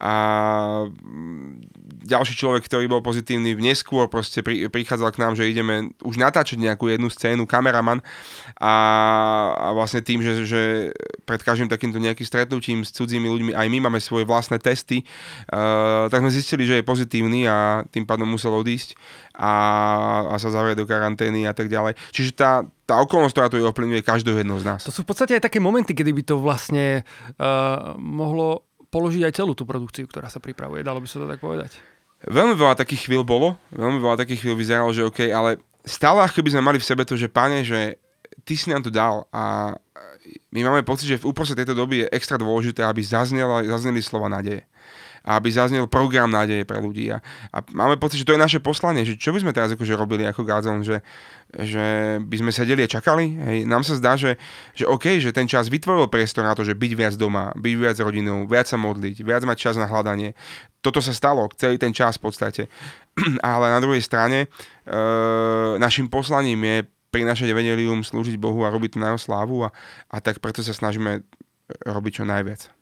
a 0.00 0.14
mm, 0.88 1.68
ďalší 2.08 2.32
človek, 2.32 2.64
ktorý 2.64 2.88
bol 2.88 3.04
pozitívny 3.04 3.52
neskôr, 3.60 4.08
proste 4.08 4.40
pri, 4.40 4.72
prichádzal 4.72 5.12
k 5.12 5.20
nám, 5.20 5.32
že 5.36 5.44
ideme 5.44 5.92
už 6.00 6.16
natáčať 6.16 6.56
nejakú 6.56 6.88
jednu 6.88 7.12
scénu, 7.12 7.44
kameraman 7.44 8.00
a, 8.56 8.74
a 9.52 9.66
vlastne 9.76 10.00
tým, 10.00 10.24
že, 10.24 10.48
že 10.48 10.62
pred 11.28 11.44
každým 11.44 11.68
takýmto 11.68 12.00
nejakým 12.00 12.24
stretnutím 12.24 12.80
s 12.80 12.96
cudzími 12.96 13.28
ľuďmi 13.28 13.52
aj 13.52 13.66
my 13.68 13.78
máme 13.84 14.00
svoje 14.00 14.24
vlastné 14.24 14.56
testy, 14.56 15.04
uh, 15.52 16.08
tak 16.08 16.24
sme 16.24 16.32
zistili, 16.32 16.64
že 16.64 16.80
je 16.80 16.88
pozitívny 16.88 17.44
a 17.44 17.84
tým 17.92 18.08
pádom 18.08 18.26
musel 18.26 18.56
odísť 18.56 18.96
a, 19.36 19.52
a 20.32 20.34
sa 20.40 20.48
zavrieť 20.48 20.80
do 20.80 20.88
karantény 20.88 21.44
a 21.44 21.52
tak 21.52 21.68
ďalej. 21.68 22.00
Čiže 22.16 22.30
tá, 22.32 22.64
tá 22.88 22.98
okolnosť, 23.04 23.32
ktorá 23.36 23.48
tu 23.52 23.60
je 23.60 23.68
ovplyvňuje 23.68 24.02
každého 24.02 24.40
jedného 24.40 24.60
z 24.60 24.66
nás. 24.66 24.80
To 24.88 24.92
sú 24.92 25.04
v 25.04 25.12
podstate 25.12 25.36
aj 25.36 25.44
také 25.44 25.60
momenty, 25.60 25.92
kedy 25.92 26.10
by 26.16 26.22
to 26.24 26.36
vlastne 26.40 27.04
uh, 27.36 27.94
mohlo 28.00 28.69
položiť 28.90 29.22
aj 29.30 29.36
celú 29.38 29.54
tú 29.54 29.62
produkciu, 29.64 30.06
ktorá 30.10 30.26
sa 30.26 30.42
pripravuje, 30.42 30.82
dalo 30.82 30.98
by 30.98 31.06
sa 31.06 31.22
to 31.22 31.30
tak 31.30 31.40
povedať. 31.40 31.78
Veľmi 32.26 32.52
veľa 32.58 32.76
takých 32.76 33.08
chvíľ 33.08 33.24
bolo, 33.24 33.56
veľmi 33.72 33.96
veľa 34.02 34.20
takých 34.20 34.44
chvíľ 34.44 34.54
vyzeralo, 34.58 34.90
že 34.92 35.06
OK, 35.06 35.30
ale 35.32 35.56
stále 35.86 36.20
ako 36.20 36.44
by 36.44 36.50
sme 36.52 36.62
mali 36.62 36.78
v 36.78 36.84
sebe 36.84 37.02
to, 37.08 37.16
že 37.16 37.32
pane, 37.32 37.64
že 37.64 37.96
ty 38.44 38.58
si 38.58 38.68
nám 38.68 38.84
to 38.84 38.92
dal 38.92 39.24
a 39.32 39.72
my 40.52 40.60
máme 40.62 40.84
pocit, 40.84 41.08
že 41.08 41.18
v 41.18 41.32
úprostred 41.32 41.56
tejto 41.56 41.72
doby 41.72 42.04
je 42.04 42.12
extra 42.12 42.36
dôležité, 42.36 42.84
aby 42.84 43.00
zaznela, 43.00 43.64
zazneli 43.64 44.04
slova 44.04 44.28
nádeje 44.28 44.62
a 45.24 45.36
aby 45.36 45.52
zaznel 45.52 45.84
program 45.84 46.32
nádeje 46.32 46.64
pre 46.64 46.80
ľudí. 46.80 47.12
A, 47.12 47.20
a 47.52 47.58
máme 47.76 48.00
pocit, 48.00 48.24
že 48.24 48.26
to 48.28 48.32
je 48.32 48.40
naše 48.40 48.60
poslanie, 48.60 49.04
že 49.04 49.20
čo 49.20 49.36
by 49.36 49.44
sme 49.44 49.52
teraz 49.52 49.72
akože 49.76 49.92
robili 49.92 50.24
ako 50.24 50.42
Gazon, 50.48 50.80
že, 50.80 51.04
že 51.52 52.18
by 52.24 52.36
sme 52.40 52.50
sedeli 52.50 52.84
a 52.84 52.88
čakali. 52.88 53.36
Hej. 53.36 53.58
Nám 53.68 53.84
sa 53.84 54.00
zdá, 54.00 54.16
že, 54.16 54.40
že 54.72 54.88
OK, 54.88 55.20
že 55.20 55.36
ten 55.36 55.44
čas 55.44 55.68
vytvoril 55.68 56.08
priestor 56.08 56.48
na 56.48 56.56
to, 56.56 56.64
že 56.64 56.72
byť 56.72 56.92
viac 56.96 57.14
doma, 57.20 57.52
byť 57.52 57.74
viac 57.76 57.96
rodinou, 58.00 58.48
viac 58.48 58.66
sa 58.66 58.80
modliť, 58.80 59.20
viac 59.20 59.44
mať 59.44 59.56
čas 59.60 59.74
na 59.76 59.84
hľadanie. 59.84 60.32
Toto 60.80 61.04
sa 61.04 61.12
stalo 61.12 61.44
celý 61.60 61.76
ten 61.76 61.92
čas 61.92 62.16
v 62.16 62.32
podstate. 62.32 62.62
Ale 63.44 63.68
na 63.68 63.78
druhej 63.84 64.00
strane 64.00 64.48
e, 64.48 64.96
našim 65.76 66.08
poslaním 66.08 66.64
je 66.64 66.78
prinašať 67.10 67.50
evangelium, 67.50 68.06
slúžiť 68.06 68.38
Bohu 68.40 68.64
a 68.64 68.72
robiť 68.72 68.96
na 68.96 69.12
jeho 69.12 69.20
slávu 69.20 69.66
a, 69.66 69.74
a 70.08 70.16
tak 70.22 70.38
preto 70.38 70.62
sa 70.64 70.72
snažíme 70.72 71.26
robiť 71.84 72.22
čo 72.22 72.24
najviac 72.24 72.79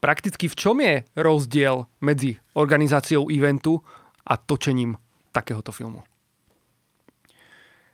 prakticky 0.00 0.48
v 0.48 0.58
čom 0.58 0.76
je 0.80 1.04
rozdiel 1.14 1.86
medzi 2.00 2.40
organizáciou 2.56 3.28
eventu 3.28 3.84
a 4.26 4.36
točením 4.40 4.96
takéhoto 5.30 5.70
filmu? 5.70 6.02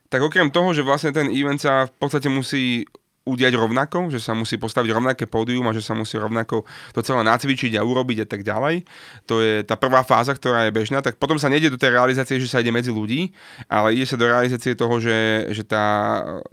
Tak 0.07 0.23
okrem 0.23 0.55
toho, 0.55 0.71
že 0.71 0.87
vlastne 0.87 1.11
ten 1.11 1.27
event 1.35 1.59
sa 1.59 1.91
v 1.91 1.93
podstate 1.99 2.31
musí 2.31 2.87
udiať 3.27 3.59
rovnako, 3.59 4.09
že 4.15 4.23
sa 4.23 4.39
musí 4.39 4.55
postaviť 4.55 4.95
rovnaké 4.95 5.27
pódium 5.27 5.67
a 5.67 5.75
že 5.75 5.83
sa 5.83 5.99
musí 5.99 6.15
rovnako 6.15 6.63
to 6.95 7.03
celé 7.03 7.27
nacvičiť 7.27 7.75
a 7.75 7.83
urobiť 7.83 8.23
a 8.23 8.27
tak 8.31 8.47
ďalej. 8.47 8.87
To 9.27 9.43
je 9.43 9.67
tá 9.67 9.75
prvá 9.75 10.07
fáza, 10.07 10.31
ktorá 10.31 10.65
je 10.65 10.73
bežná. 10.73 11.03
Tak 11.03 11.19
potom 11.19 11.35
sa 11.35 11.51
nejde 11.51 11.75
do 11.75 11.79
tej 11.79 11.99
realizácie, 11.99 12.39
že 12.39 12.47
sa 12.47 12.63
ide 12.63 12.71
medzi 12.71 12.95
ľudí, 12.95 13.35
ale 13.67 13.99
ide 13.99 14.07
sa 14.07 14.15
do 14.15 14.31
realizácie 14.31 14.79
toho, 14.79 15.03
že, 15.03 15.51
že 15.51 15.67
tá 15.67 15.85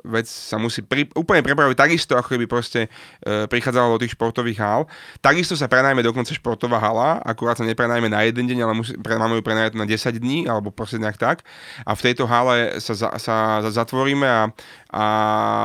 vec 0.01 0.25
sa 0.25 0.57
musí 0.57 0.81
pri, 0.81 1.05
úplne 1.13 1.45
prepraviť 1.45 1.77
takisto, 1.77 2.17
ako 2.17 2.33
keby 2.33 2.49
proste 2.49 2.89
e, 3.21 3.45
prichádzalo 3.45 3.95
do 3.95 4.01
tých 4.01 4.17
športových 4.17 4.57
hál. 4.57 4.81
Takisto 5.21 5.53
sa 5.53 5.69
prenajme 5.69 6.01
dokonca 6.01 6.33
športová 6.33 6.81
hala, 6.81 7.21
akurát 7.21 7.53
sa 7.53 7.63
neprenajme 7.69 8.09
na 8.09 8.25
jeden 8.25 8.49
deň, 8.49 8.59
ale 8.65 8.73
musí, 8.73 8.93
pre, 8.97 9.13
máme 9.21 9.37
ju 9.37 9.43
prenajať 9.45 9.77
na 9.77 9.85
10 9.85 10.17
dní, 10.17 10.49
alebo 10.49 10.73
proste 10.73 10.97
nejak 10.97 11.21
tak. 11.21 11.45
A 11.85 11.93
v 11.93 12.01
tejto 12.01 12.25
hale 12.25 12.81
sa, 12.81 12.97
za, 12.97 13.09
sa 13.21 13.61
zatvoríme 13.61 14.25
a, 14.25 14.49
a, 14.89 15.07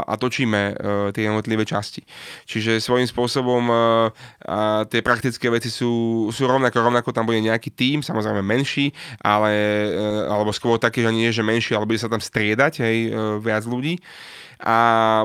a 0.05 0.14
točíme 0.21 0.77
e, 0.77 0.97
tie 1.14 1.28
jednotlivé 1.28 1.64
časti. 1.64 2.02
Čiže 2.44 2.82
svojím 2.82 3.08
spôsobom 3.08 3.62
e, 3.68 3.74
a 4.48 4.84
tie 4.87 5.00
praktické 5.02 5.48
veci 5.48 5.70
sú, 5.72 6.26
sú 6.30 6.42
rovnako, 6.44 6.76
rovnako 6.78 7.11
tam 7.14 7.26
bude 7.26 7.42
nejaký 7.42 7.72
tím, 7.72 8.04
samozrejme 8.04 8.42
menší, 8.44 8.92
ale, 9.22 9.52
e, 9.92 10.28
alebo 10.28 10.54
skôr 10.54 10.76
taký, 10.76 11.04
že 11.04 11.11
nie, 11.14 11.28
že 11.30 11.46
menší, 11.46 11.74
ale 11.74 11.88
bude 11.88 12.00
sa 12.00 12.11
tam 12.11 12.22
striedať, 12.22 12.82
hej, 12.82 12.96
viac 13.40 13.64
ľudí 13.66 13.98
a 14.58 14.76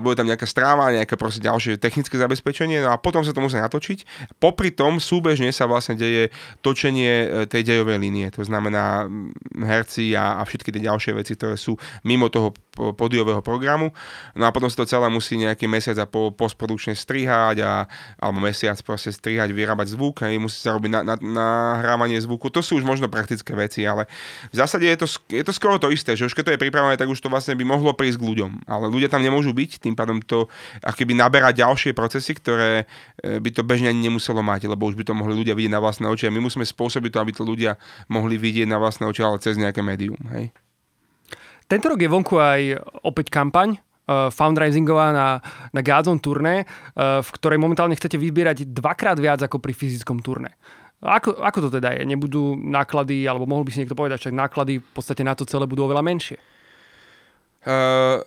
bude 0.05 0.13
tam 0.13 0.29
nejaká 0.29 0.45
stráva, 0.45 0.93
nejaké 0.93 1.17
proste 1.17 1.41
ďalšie 1.41 1.81
technické 1.81 2.21
zabezpečenie, 2.21 2.86
no 2.86 2.93
a 2.93 3.01
potom 3.01 3.25
sa 3.25 3.33
to 3.33 3.41
musí 3.41 3.57
natočiť. 3.57 4.29
Popri 4.38 4.69
tom 4.69 5.01
súbežne 5.01 5.49
sa 5.49 5.65
vlastne 5.65 5.97
deje 5.97 6.29
točenie 6.62 7.45
tej 7.49 7.65
dejovej 7.65 7.97
línie, 7.97 8.29
to 8.29 8.45
znamená 8.45 9.09
herci 9.57 10.13
a, 10.13 10.38
a 10.38 10.41
všetky 10.45 10.69
tie 10.69 10.86
ďalšie 10.86 11.12
veci, 11.17 11.33
ktoré 11.33 11.57
sú 11.57 11.73
mimo 12.05 12.29
toho 12.29 12.53
podiového 12.73 13.39
programu. 13.45 13.93
No 14.33 14.49
a 14.49 14.51
potom 14.51 14.65
sa 14.67 14.81
to 14.81 14.89
celé 14.89 15.05
musí 15.13 15.38
nejaký 15.38 15.69
mesiac 15.69 15.97
a 16.01 16.09
pol 16.09 16.33
postprodukčne 16.33 16.97
strihať 16.97 17.62
a, 17.62 17.86
alebo 18.17 18.41
mesiac 18.41 18.75
proste 18.81 19.13
strihať, 19.13 19.53
vyrábať 19.53 19.93
zvuk, 19.93 20.25
hej, 20.25 20.41
musí 20.41 20.57
sa 20.57 20.73
robiť 20.73 20.89
na, 20.89 21.01
na, 21.05 21.15
nahrávanie 21.21 22.17
zvuku. 22.17 22.49
To 22.49 22.65
sú 22.65 22.81
už 22.81 22.86
možno 22.86 23.05
praktické 23.07 23.53
veci, 23.53 23.86
ale 23.86 24.09
v 24.49 24.55
zásade 24.57 24.89
je 24.89 24.97
to, 24.97 25.07
je 25.29 25.43
to 25.45 25.53
skoro 25.53 25.77
to 25.77 25.93
isté, 25.93 26.17
že 26.17 26.25
už 26.25 26.33
keď 26.33 26.43
to 26.49 26.53
je 26.57 26.63
pripravené, 26.65 26.97
tak 26.97 27.09
už 27.09 27.21
to 27.21 27.29
vlastne 27.29 27.53
by 27.53 27.62
mohlo 27.62 27.93
prísť 27.93 28.17
k 28.17 28.27
ľuďom. 28.33 28.65
Ale 28.65 28.89
ľudia 28.89 29.07
tam 29.13 29.21
nemôžu 29.21 29.53
byť, 29.53 29.86
tým 29.86 29.93
pádom 29.93 30.17
to 30.25 30.49
akoby 30.81 31.13
naberá 31.13 31.53
ďalšie 31.53 31.93
procesy, 31.93 32.33
ktoré 32.33 32.89
e, 33.21 33.38
by 33.38 33.49
to 33.53 33.62
bežne 33.62 33.93
ani 33.93 34.09
nemuselo 34.09 34.41
mať, 34.41 34.65
lebo 34.65 34.89
už 34.89 34.97
by 34.97 35.05
to 35.05 35.13
mohli 35.13 35.38
ľudia 35.38 35.53
vidieť 35.53 35.73
na 35.73 35.81
vlastné 35.83 36.09
oči 36.09 36.25
a 36.25 36.33
my 36.33 36.41
musíme 36.41 36.65
spôsobiť 36.65 37.13
to, 37.13 37.21
aby 37.21 37.31
to 37.38 37.43
ľudia 37.45 37.77
mohli 38.09 38.41
vidieť 38.41 38.65
na 38.65 38.81
vlastné 38.81 39.05
oči, 39.05 39.21
ale 39.21 39.38
cez 39.38 39.62
nejaké 39.62 39.86
médium. 39.86 40.17
Hej? 40.33 40.49
Tento 41.67 41.86
rok 41.89 41.99
je 41.99 42.10
vonku 42.12 42.36
aj 42.38 42.78
opäť 43.08 43.34
kampaň, 43.34 43.76
uh, 43.76 44.30
fundraisingová 44.30 45.15
na, 45.15 45.28
na 45.71 45.82
Gazon 45.82 46.19
turné, 46.19 46.63
uh, 46.63 47.23
v 47.23 47.30
ktorej 47.39 47.60
momentálne 47.60 47.95
chcete 47.95 48.19
vybierať 48.19 48.69
dvakrát 48.69 49.17
viac 49.17 49.41
ako 49.43 49.60
pri 49.60 49.73
fyzickom 49.73 50.19
turné. 50.19 50.56
Ako, 51.04 51.43
ako 51.43 51.67
to 51.67 51.69
teda 51.80 51.99
je? 51.99 52.08
Nebudú 52.08 52.56
náklady, 52.56 53.28
alebo 53.28 53.43
mohol 53.43 53.67
by 53.67 53.76
si 53.76 53.84
niekto 53.84 53.95
povedať, 53.95 54.32
že 54.32 54.32
náklady 54.32 54.80
v 54.80 54.91
podstate 54.95 55.19
na 55.19 55.36
to 55.36 55.43
celé 55.43 55.67
budú 55.67 55.84
oveľa 55.84 55.99
menšie? 55.99 56.39
Uh, 57.63 58.23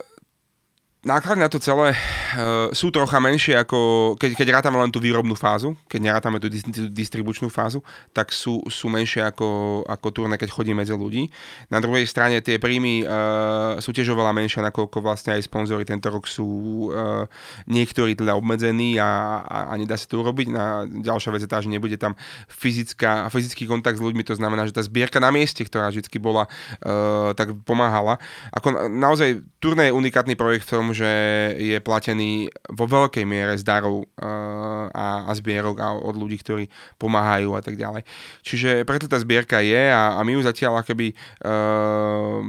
náklady 1.07 1.40
na 1.40 1.49
to 1.49 1.62
celé 1.62 1.95
Uh, 2.37 2.69
sú 2.77 2.92
trocha 2.92 3.16
menšie 3.16 3.57
ako, 3.57 4.12
keď, 4.21 4.37
keď 4.37 4.49
rátame 4.61 4.77
len 4.77 4.92
tú 4.92 5.01
výrobnú 5.01 5.33
fázu, 5.33 5.73
keď 5.88 6.01
nerátame 6.05 6.37
tú, 6.37 6.53
dis, 6.53 6.61
distribučnú 6.92 7.49
fázu, 7.49 7.81
tak 8.12 8.29
sú, 8.29 8.61
sú 8.69 8.92
menšie 8.92 9.25
ako, 9.25 9.81
ako 9.88 10.07
turné, 10.12 10.37
keď 10.37 10.53
chodí 10.53 10.77
medzi 10.77 10.92
ľudí. 10.92 11.33
Na 11.73 11.81
druhej 11.81 12.05
strane 12.05 12.45
tie 12.45 12.61
príjmy 12.61 13.09
uh, 13.09 13.81
sú 13.81 13.97
tiež 13.97 14.12
oveľa 14.12 14.37
menšie, 14.37 14.61
nakoľko 14.61 15.01
vlastne 15.01 15.33
aj 15.38 15.49
sponzory 15.49 15.88
tento 15.88 16.12
rok 16.12 16.29
sú 16.29 16.45
uh, 16.92 17.25
niektorí 17.71 18.12
teda 18.19 18.37
obmedzení 18.37 19.01
a, 19.01 19.40
a, 19.40 19.59
a 19.71 19.81
nedá 19.81 19.97
sa 19.97 20.05
to 20.05 20.21
urobiť. 20.21 20.53
Na, 20.53 20.85
ďalšia 20.85 21.33
vec 21.33 21.40
je 21.47 21.49
tá, 21.49 21.64
že 21.64 21.73
nebude 21.73 21.97
tam 21.97 22.21
fyzická, 22.53 23.33
fyzický 23.33 23.64
kontakt 23.64 23.97
s 23.97 24.05
ľuďmi, 24.05 24.29
to 24.29 24.37
znamená, 24.37 24.69
že 24.69 24.77
tá 24.77 24.85
zbierka 24.85 25.25
na 25.25 25.33
mieste, 25.33 25.64
ktorá 25.64 25.88
vždy 25.88 26.05
bola, 26.21 26.53
uh, 26.85 27.33
tak 27.33 27.57
pomáhala. 27.64 28.21
Ako 28.53 28.92
naozaj 28.92 29.40
turné 29.57 29.88
je 29.88 29.97
unikátny 29.97 30.37
projekt 30.37 30.69
v 30.69 30.77
tom, 30.77 30.92
že 30.96 31.12
je 31.61 31.76
platený 31.85 32.48
vo 32.72 32.88
veľkej 32.88 33.28
miere 33.28 33.61
z 33.61 33.64
darov 33.68 34.09
uh, 34.09 34.88
a, 34.88 35.28
a 35.28 35.30
zbierok 35.37 35.76
a 35.76 35.92
od 35.92 36.16
ľudí, 36.16 36.40
ktorí 36.40 36.64
pomáhajú 36.96 37.52
a 37.52 37.61
tak 37.61 37.76
ďalej. 37.76 38.09
Čiže 38.40 38.88
preto 38.88 39.04
tá 39.04 39.20
zbierka 39.20 39.61
je 39.61 39.92
a, 39.92 40.16
a 40.16 40.20
my 40.24 40.32
ju 40.32 40.40
zatiaľ 40.40 40.80
akoby 40.80 41.12
uh, 41.44 42.40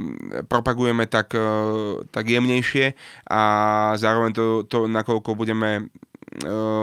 propagujeme 0.48 1.04
tak, 1.04 1.36
uh, 1.36 2.00
tak 2.08 2.24
jemnejšie 2.32 2.96
a 3.28 3.42
zároveň 4.00 4.32
to, 4.32 4.64
to 4.64 4.88
nakoľko 4.88 5.36
budeme 5.36 5.92
E, 6.07 6.07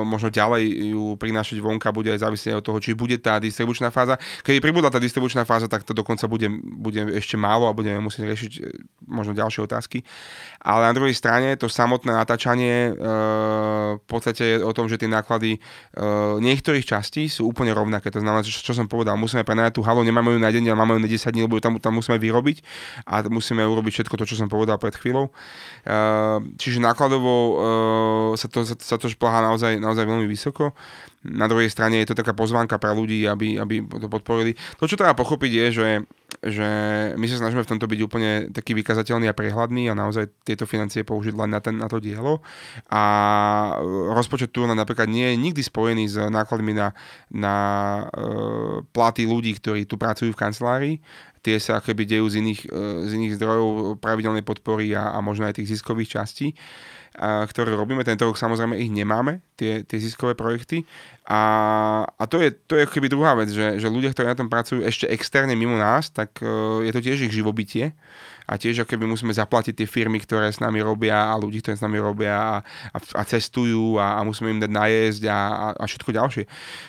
možno 0.03 0.27
ďalej 0.33 0.63
ju 0.91 1.15
prinášať 1.15 1.61
vonka, 1.63 1.95
bude 1.95 2.11
aj 2.11 2.25
závisieť 2.25 2.59
od 2.59 2.65
toho, 2.65 2.77
či 2.83 2.97
bude 2.97 3.15
tá 3.21 3.39
distribučná 3.39 3.93
fáza. 3.93 4.19
Keď 4.43 4.59
pribudla 4.59 4.91
tá 4.91 4.99
distribučná 4.99 5.47
fáza, 5.47 5.71
tak 5.71 5.87
to 5.87 5.95
dokonca 5.95 6.27
bude, 6.27 6.49
bude 6.59 6.99
ešte 7.15 7.39
málo 7.39 7.71
a 7.71 7.77
budeme 7.77 8.03
musieť 8.03 8.27
riešiť 8.27 8.51
e, 8.59 8.61
možno 9.07 9.31
ďalšie 9.31 9.63
otázky. 9.63 10.03
Ale 10.59 10.89
na 10.89 10.93
druhej 10.97 11.15
strane 11.15 11.55
to 11.55 11.71
samotné 11.71 12.11
natáčanie 12.11 12.91
e, 12.91 12.93
v 13.95 14.05
podstate 14.09 14.57
je 14.57 14.65
o 14.65 14.73
tom, 14.75 14.89
že 14.89 14.99
tie 14.99 15.07
náklady 15.07 15.57
niektorých 16.41 16.83
častí 16.83 17.27
sú 17.31 17.47
úplne 17.47 17.71
rovnaké. 17.71 18.11
To 18.11 18.19
znamená, 18.19 18.43
čo, 18.43 18.73
som 18.73 18.89
povedal, 18.89 19.15
musíme 19.15 19.47
prenajať 19.47 19.79
tú 19.79 19.81
halu, 19.85 20.03
nemáme 20.03 20.35
ju 20.35 20.39
na 20.41 20.51
deň, 20.51 20.73
ale 20.73 20.77
máme 20.77 20.93
ju 20.97 21.01
na 21.05 21.09
10 21.09 21.31
dní, 21.31 21.41
lebo 21.47 21.61
tam, 21.61 21.77
tam 21.79 21.95
musíme 21.95 22.19
vyrobiť 22.19 22.57
a 23.07 23.23
musíme 23.29 23.63
urobiť 23.63 24.01
všetko 24.01 24.15
to, 24.19 24.25
čo 24.27 24.35
som 24.35 24.51
povedal 24.51 24.75
pred 24.81 24.95
chvíľou. 24.97 25.31
Čiže 26.59 26.83
nákladovo 26.83 27.33
sa 28.35 28.47
to, 28.49 28.65
sa 28.65 28.95
to 28.99 29.07
šplhá 29.07 29.44
naozaj, 29.45 29.77
naozaj 29.77 30.05
veľmi 30.09 30.25
vysoko. 30.25 30.73
Na 31.25 31.49
druhej 31.49 31.73
strane 31.73 31.97
je 32.01 32.13
to 32.13 32.19
taká 32.21 32.37
pozvánka 32.37 32.77
pre 32.77 32.93
ľudí, 32.93 33.25
aby, 33.25 33.57
aby 33.57 33.81
to 33.81 34.05
podporili. 34.05 34.53
To, 34.77 34.85
čo 34.85 34.93
treba 34.93 35.17
pochopiť 35.17 35.51
je, 35.57 35.65
že, 35.73 35.89
že 36.45 36.69
my 37.17 37.25
sa 37.25 37.41
snažíme 37.41 37.65
v 37.65 37.71
tomto 37.73 37.89
byť 37.89 37.99
úplne 38.05 38.31
taký 38.53 38.77
vykazateľný 38.77 39.25
a 39.25 39.33
prehľadný 39.33 39.89
a 39.89 39.97
naozaj 39.97 40.29
tieto 40.45 40.69
financie 40.69 41.01
použiť 41.01 41.33
len 41.33 41.49
na, 41.49 41.59
ten, 41.65 41.81
na 41.81 41.89
to 41.89 41.97
dielo. 41.97 42.45
A 42.93 43.01
rozpočet 44.13 44.53
turna 44.53 44.77
napríklad 44.77 45.09
nie 45.09 45.33
je 45.33 45.41
nikdy 45.41 45.61
spojený 45.65 46.05
s 46.13 46.15
nákladmi 46.21 46.77
na, 46.77 46.93
na 47.33 47.55
uh, 48.05 48.85
platy 48.93 49.25
ľudí, 49.25 49.57
ktorí 49.57 49.89
tu 49.89 49.97
pracujú 49.97 50.29
v 50.29 50.41
kancelárii 50.45 50.95
tie 51.45 51.61
sa 51.61 51.77
akoby 51.77 52.09
dejú 52.09 52.25
z 52.25 52.41
iných, 52.41 52.61
e, 52.65 52.79
z 53.05 53.11
iných 53.13 53.37
zdrojov 53.37 54.01
pravidelnej 54.01 54.41
podpory 54.41 54.97
a, 54.97 55.13
a 55.13 55.21
možno 55.21 55.45
aj 55.45 55.61
tých 55.61 55.77
ziskových 55.77 56.17
častí 56.17 56.57
a, 57.13 57.45
ktoré 57.45 57.77
robíme. 57.77 58.01
Tento 58.01 58.25
rok 58.25 58.41
samozrejme 58.41 58.81
ich 58.81 58.89
nemáme, 58.89 59.45
tie, 59.53 59.85
tie 59.85 60.01
ziskové 60.01 60.33
projekty. 60.33 60.89
A, 61.29 61.41
a 62.09 62.23
to 62.25 62.41
je, 62.41 62.49
to 62.65 62.81
je 62.81 62.89
keby 62.89 63.13
druhá 63.13 63.37
vec, 63.37 63.53
že, 63.53 63.77
že 63.77 63.93
ľudia, 63.93 64.09
ktorí 64.09 64.25
na 64.25 64.39
tom 64.41 64.49
pracujú 64.49 64.81
ešte 64.81 65.05
externe 65.13 65.53
mimo 65.53 65.77
nás, 65.77 66.09
tak 66.09 66.41
uh, 66.41 66.81
je 66.81 66.91
to 66.93 67.01
tiež 67.01 67.29
ich 67.29 67.33
živobytie 67.33 67.93
a 68.45 68.53
tiež 68.55 68.85
keby 68.85 69.09
musíme 69.09 69.33
zaplatiť 69.33 69.73
tie 69.83 69.87
firmy, 69.89 70.21
ktoré 70.21 70.53
s 70.53 70.61
nami 70.61 70.81
robia 70.81 71.33
a 71.33 71.37
ľudí, 71.37 71.61
ktorí 71.65 71.75
s 71.77 71.85
nami 71.85 71.97
robia 71.97 72.33
a, 72.33 72.55
a, 72.93 72.97
a 72.97 73.21
cestujú 73.25 73.97
a, 73.97 74.17
a 74.17 74.25
musíme 74.25 74.53
im 74.53 74.61
dať 74.61 74.71
najesť 74.71 75.21
a, 75.27 75.37
a, 75.37 75.67
a 75.81 75.83
všetko 75.89 76.09
ďalšie. 76.13 76.43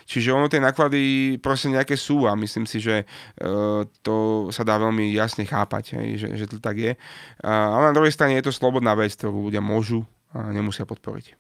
Čiže 0.05 0.29
ono 0.37 0.47
tie 0.53 0.61
náklady 0.61 1.37
proste 1.41 1.73
nejaké 1.73 1.97
sú 1.97 2.29
a 2.29 2.37
myslím 2.37 2.69
si, 2.69 2.79
že 2.79 3.05
uh, 3.05 3.89
to 4.05 4.49
sa 4.53 4.63
dá 4.63 4.77
veľmi 4.77 5.11
jasne 5.17 5.49
chápať, 5.49 5.97
hej, 5.97 6.09
že, 6.21 6.29
že 6.37 6.47
to 6.47 6.57
tak 6.61 6.77
je. 6.77 6.93
Uh, 7.41 7.49
ale 7.49 7.91
na 7.91 7.97
druhej 7.97 8.13
strane 8.13 8.37
je 8.37 8.47
to 8.47 8.53
slobodná 8.53 8.93
vec, 8.93 9.17
ktorú 9.17 9.49
ľudia 9.49 9.65
môžu 9.65 10.05
nemusia 10.37 10.85
podporiť. 10.85 11.33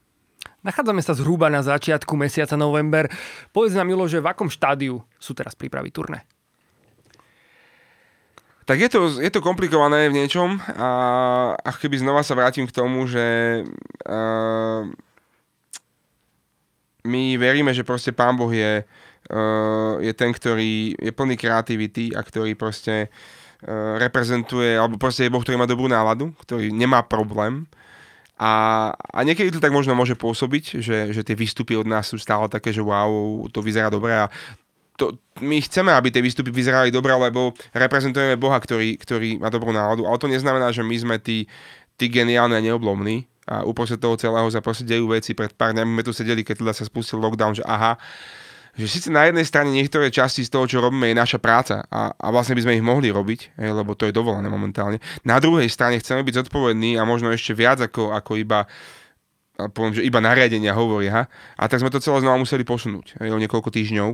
Nachádzame 0.65 0.99
sa 0.99 1.15
zhruba 1.15 1.47
na 1.47 1.63
začiatku 1.63 2.17
mesiaca 2.19 2.59
november. 2.59 3.07
Povedz 3.55 3.77
nám, 3.77 3.87
Milo, 3.87 4.09
že 4.11 4.19
v 4.19 4.31
akom 4.35 4.51
štádiu 4.51 4.99
sú 5.21 5.31
teraz 5.31 5.55
prípravy 5.55 5.95
turné? 5.95 6.27
Tak 8.67 8.83
je 8.83 8.91
to, 8.91 9.23
je 9.23 9.31
to 9.31 9.39
komplikované 9.39 10.11
v 10.11 10.19
niečom 10.19 10.59
a, 10.75 10.91
a 11.55 11.71
keby 11.71 12.03
znova 12.03 12.27
sa 12.27 12.35
vrátim 12.35 12.67
k 12.67 12.75
tomu, 12.75 13.07
že 13.07 13.63
uh, 13.63 14.83
my 17.07 17.39
veríme, 17.39 17.71
že 17.71 17.87
proste 17.87 18.11
Pán 18.11 18.35
Boh 18.35 18.51
je, 18.51 18.83
uh, 18.83 20.03
je 20.03 20.11
ten, 20.19 20.35
ktorý 20.35 20.99
je 20.99 21.15
plný 21.15 21.39
kreativity 21.39 22.11
a 22.11 22.27
ktorý 22.27 22.59
proste 22.59 23.07
uh, 23.07 24.03
reprezentuje, 24.03 24.75
alebo 24.75 24.99
proste 24.99 25.31
je 25.31 25.33
Boh, 25.33 25.47
ktorý 25.47 25.63
má 25.63 25.71
dobrú 25.71 25.87
náladu, 25.87 26.35
ktorý 26.43 26.75
nemá 26.75 27.07
problém. 27.07 27.71
A, 28.35 28.91
a 28.99 29.19
niekedy 29.23 29.55
to 29.55 29.63
tak 29.63 29.71
možno 29.71 29.95
môže 29.95 30.19
pôsobiť, 30.19 30.83
že, 30.83 31.15
že 31.15 31.23
tie 31.23 31.39
výstupy 31.39 31.79
od 31.79 31.87
nás 31.87 32.11
sú 32.11 32.19
stále 32.19 32.51
také, 32.51 32.75
že 32.75 32.83
wow, 32.83 33.47
to 33.47 33.63
vyzerá 33.63 33.95
dobre 33.95 34.13
a 34.13 34.27
to, 34.97 35.21
my 35.45 35.61
chceme, 35.61 35.93
aby 35.93 36.09
tie 36.09 36.25
výstupy 36.25 36.49
vyzerali 36.49 36.89
dobre, 36.89 37.13
lebo 37.13 37.53
reprezentujeme 37.77 38.41
Boha, 38.41 38.57
ktorý, 38.57 38.97
ktorý 38.97 39.37
má 39.37 39.53
dobrú 39.53 39.71
náladu. 39.71 40.09
Ale 40.09 40.17
to 40.17 40.29
neznamená, 40.29 40.73
že 40.73 40.81
my 40.81 40.97
sme 40.97 41.17
tí, 41.21 41.45
tí 42.01 42.09
geniálni 42.09 42.57
a 42.57 42.65
neoblomní 42.65 43.29
a 43.47 43.63
uprostred 43.63 44.03
toho 44.03 44.19
celého 44.19 44.49
sa 44.51 44.65
proste 44.65 44.83
dejú 44.83 45.13
veci. 45.13 45.37
Pred 45.37 45.55
pár 45.55 45.77
dňami 45.77 46.01
sme 46.01 46.03
tu 46.03 46.13
sedeli, 46.17 46.43
keď 46.43 46.67
teda 46.67 46.73
sa 46.75 46.85
spustil 46.89 47.23
lockdown, 47.23 47.55
že 47.55 47.65
aha, 47.69 47.95
že 48.77 48.91
síce 48.93 49.09
na 49.09 49.25
jednej 49.25 49.47
strane 49.49 49.73
niektoré 49.73 50.13
časti 50.13 50.45
z 50.45 50.53
toho, 50.53 50.69
čo 50.69 50.85
robíme, 50.85 51.09
je 51.09 51.17
naša 51.17 51.41
práca 51.41 51.89
a, 51.89 52.13
a 52.13 52.27
vlastne 52.29 52.53
by 52.53 52.69
sme 52.69 52.77
ich 52.77 52.85
mohli 52.85 53.09
robiť, 53.09 53.57
hej, 53.57 53.73
lebo 53.73 53.97
to 53.97 54.05
je 54.05 54.13
dovolené 54.13 54.53
momentálne. 54.53 55.01
Na 55.25 55.41
druhej 55.41 55.65
strane 55.73 55.97
chceme 55.97 56.21
byť 56.21 56.45
zodpovední 56.45 57.01
a 57.01 57.09
možno 57.09 57.33
ešte 57.33 57.57
viac 57.57 57.81
ako, 57.81 58.13
ako 58.13 58.37
iba 58.37 58.69
a 59.57 59.73
poviem, 59.73 59.97
že 59.97 60.05
iba 60.05 60.21
nariadenia 60.21 60.77
hovoria. 60.77 61.33
A 61.57 61.65
tak 61.65 61.81
sme 61.81 61.89
to 61.89 61.97
celé 61.97 62.21
znova 62.21 62.37
museli 62.37 62.61
posunúť 62.61 63.17
aj 63.17 63.29
o 63.33 63.41
niekoľko 63.41 63.73
týždňov. 63.73 64.09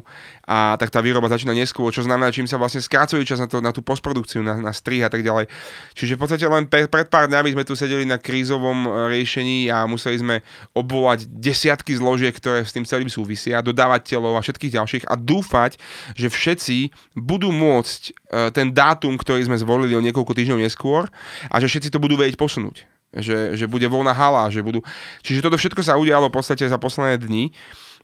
A 0.47 0.79
tak 0.79 0.95
tá 0.95 1.03
výroba 1.03 1.27
začína 1.27 1.51
neskôr, 1.51 1.91
čo 1.91 2.07
znamená, 2.07 2.31
čím 2.31 2.47
sa 2.47 2.63
vlastne 2.63 2.79
skracuje 2.79 3.27
čas 3.27 3.43
na, 3.43 3.51
to, 3.51 3.59
na 3.59 3.75
tú 3.75 3.83
postprodukciu, 3.83 4.39
na, 4.47 4.63
na 4.63 4.71
strih 4.71 5.03
a 5.03 5.11
tak 5.11 5.27
ďalej. 5.27 5.51
Čiže 5.99 6.15
v 6.15 6.21
podstate 6.23 6.47
len 6.47 6.71
pre, 6.71 6.87
pred 6.87 7.11
pár 7.11 7.27
dňami 7.27 7.59
sme 7.59 7.67
tu 7.67 7.75
sedeli 7.75 8.07
na 8.07 8.23
krízovom 8.23 8.87
e, 8.87 8.89
riešení 9.19 9.67
a 9.67 9.83
museli 9.91 10.23
sme 10.23 10.47
obvolať 10.79 11.27
desiatky 11.27 11.99
zložiek, 11.99 12.31
ktoré 12.31 12.63
s 12.63 12.71
tým 12.71 12.87
celým 12.87 13.11
súvisia, 13.11 13.67
dodávateľov 13.67 14.39
a 14.39 14.45
všetkých 14.47 14.79
ďalších 14.79 15.05
a 15.11 15.19
dúfať, 15.19 15.75
že 16.15 16.31
všetci 16.31 16.95
budú 17.19 17.51
môcť 17.51 18.01
e, 18.07 18.11
ten 18.55 18.71
dátum, 18.71 19.19
ktorý 19.19 19.43
sme 19.51 19.59
zvolili 19.59 19.99
o 19.99 20.05
niekoľko 20.07 20.39
týždňov 20.39 20.63
neskôr 20.63 21.11
a 21.51 21.55
že 21.59 21.67
všetci 21.67 21.91
to 21.91 21.99
budú 21.99 22.15
vedieť 22.15 22.39
posunúť 22.39 22.92
že, 23.13 23.57
že 23.61 23.69
bude 23.69 23.85
voľná 23.89 24.17
hala, 24.17 24.49
že 24.49 24.65
budú... 24.65 24.81
Čiže 25.21 25.45
toto 25.45 25.61
všetko 25.61 25.85
sa 25.85 26.01
udialo 26.01 26.33
v 26.33 26.37
podstate 26.41 26.65
za 26.65 26.81
posledné 26.81 27.21
dni 27.21 27.53